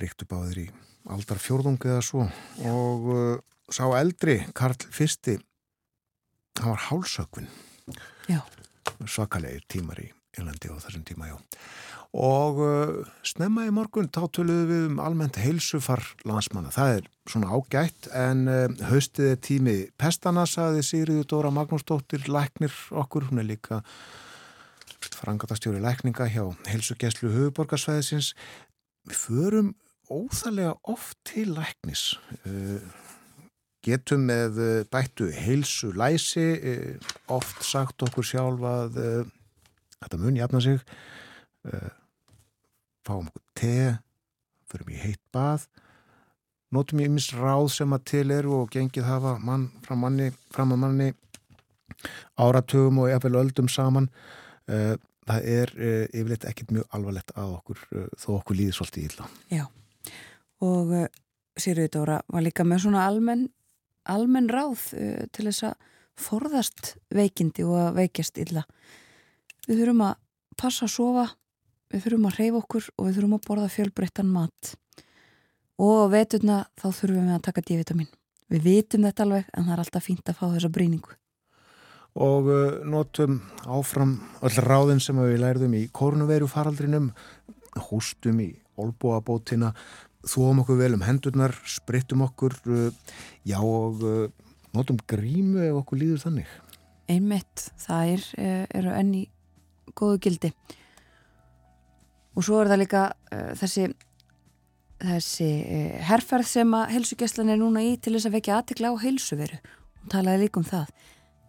[0.00, 0.68] Ríktu báðir í
[1.12, 2.24] aldar fjórðungi eða svo
[2.64, 3.34] og uh,
[3.72, 5.36] sá eldri Karl fyrsti
[6.60, 7.73] hann var hálsökvinn Já.
[9.08, 11.36] Svakalegir tímar í Englandi á þessum tíma, já.
[12.14, 16.70] Og uh, snemma í morgun þá töluðum við um almennt heilsufar landsmanna.
[16.74, 23.30] Það er svona ágætt en uh, haustið tími pestana, saði Sigriður Dóra Magnúsdóttir, læknir okkur,
[23.30, 23.82] hún er líka
[25.14, 28.32] frangatastjóri lækninga hjá heilsugeslu höfuborgarsvæðisins.
[29.10, 29.74] Við förum
[30.10, 32.14] óþarlega oft til læknis.
[32.46, 32.78] Uh,
[33.84, 39.30] getum með uh, bættu heilsu læsi, uh, oft sagt okkur sjálf að uh,
[40.00, 40.80] þetta mun jafna sig.
[43.04, 43.76] Fáum okkur te
[44.68, 45.62] förum í heitt bað
[46.76, 50.74] notum ég mis ráð sem að til eru og gengið hafa mann fram, manni, fram
[50.74, 51.06] að manni
[52.36, 54.10] áratugum og jafnvel öldum saman.
[54.66, 55.72] Það er
[56.10, 57.84] yfirleitt ekkit mjög alvarlegt að okkur
[58.20, 59.28] þó okkur líði svolítið illa.
[59.54, 59.64] Já,
[60.64, 61.06] og uh,
[61.54, 63.46] Sigriður Dóra var líka með svona almenn,
[64.10, 65.90] almenn ráð uh, til þess að
[66.20, 68.62] forðast veikindi og að veikjast illa.
[69.66, 70.14] Við þurfum að
[70.60, 71.24] passa að sofa,
[71.90, 74.74] við þurfum að reyfa okkur og við þurfum að borða fjölbreyttan mat.
[75.82, 78.12] Og veturna þá þurfum við að taka D-vitamin.
[78.52, 81.20] Við vitum þetta alveg en það er alltaf fínt að fá þessa brýningu.
[82.14, 87.08] og uh, notum áfram öll ráðin sem við lærðum í korunveru faraldrinum
[87.88, 89.72] hústum í olbúabótina
[90.22, 92.92] þóum okkur vel um hendurnar sprittum okkur uh,
[93.44, 94.28] já og uh,
[94.74, 96.48] notum grímu ef okkur líður þannig
[97.10, 99.22] Einmitt, það er, eh, eru enn í
[99.92, 100.50] góðu gildi.
[102.34, 103.90] Og svo er það líka uh, þessi,
[105.04, 109.02] þessi uh, herferð sem að heilsugjastlan er núna í til þess að vekja aðtekla á
[109.04, 109.60] heilsuveru.
[110.00, 110.94] Hún talaði líka um það.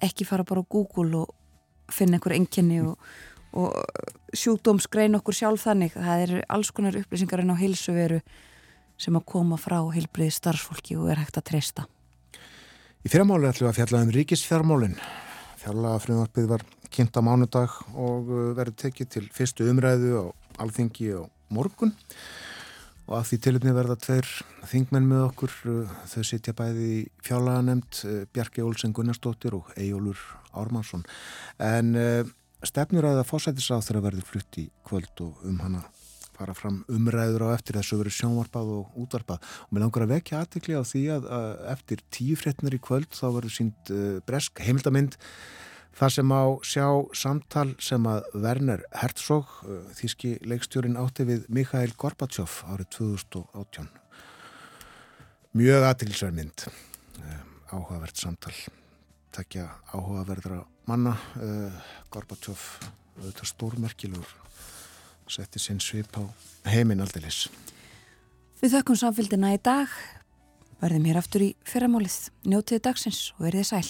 [0.03, 2.99] Ekki fara bara á Google og finna einhver enginni og,
[3.55, 3.71] og
[4.35, 5.95] sjúkdómsgrein okkur sjálf þannig.
[5.95, 8.19] Það eru alls konar upplýsingar en á heilsuveru
[8.97, 11.85] sem að koma frá heilbriði starfsfólki og er hægt að treysta.
[13.05, 14.95] Í fyrramáli ætlum við að fjalla um ríkisfjármálin.
[15.61, 16.63] Fjárlaga frumvarpið var
[16.93, 20.25] kynnt á mánudag og uh, verður tekið til fyrstu umræðu á
[20.63, 21.21] alþingi á
[21.53, 21.93] morgun.
[23.05, 24.29] Og að því tilumni verða tveir
[24.71, 30.39] þingmenn með okkur uh, þau sitja bæði í fjárlaga nefnd Bjarki Olsen Gunnarsdóttir og Eyjólfur
[30.57, 31.05] Ármannsson.
[31.61, 32.33] En uh,
[32.65, 35.85] stefnuræða fósætisáð þeirra verður flutt í kvöld og um hana
[36.35, 39.43] fara fram umræður á eftir þessu verið sjónvarpað og útvarpað.
[39.67, 43.11] Og mér langar að vekja aðtekli á því að, að eftir tíu fréttnar í kvöld
[43.15, 45.17] þá verður sínt uh, bresk heimildamind
[45.95, 51.93] þar sem á sjá samtal sem að Werner Herzog uh, þíski leikstjórin átti við Mikhail
[51.99, 53.91] Gorbachev árið 2018
[55.55, 57.39] mjög aðteklisverð mynd uh,
[57.71, 58.55] áhugavert samtal.
[59.35, 61.17] Takja áhugaverðra manna
[62.13, 62.61] Gorbachev
[63.17, 64.29] auðvitað stórmerkilegur
[65.31, 66.23] setti sinn svip á
[66.69, 67.45] heiminn aldeilis.
[68.61, 69.91] Við þökkum samfélgina í dag,
[70.81, 73.89] verðum hér aftur í fyrramálið, njótiði dagsins og verðið sæl.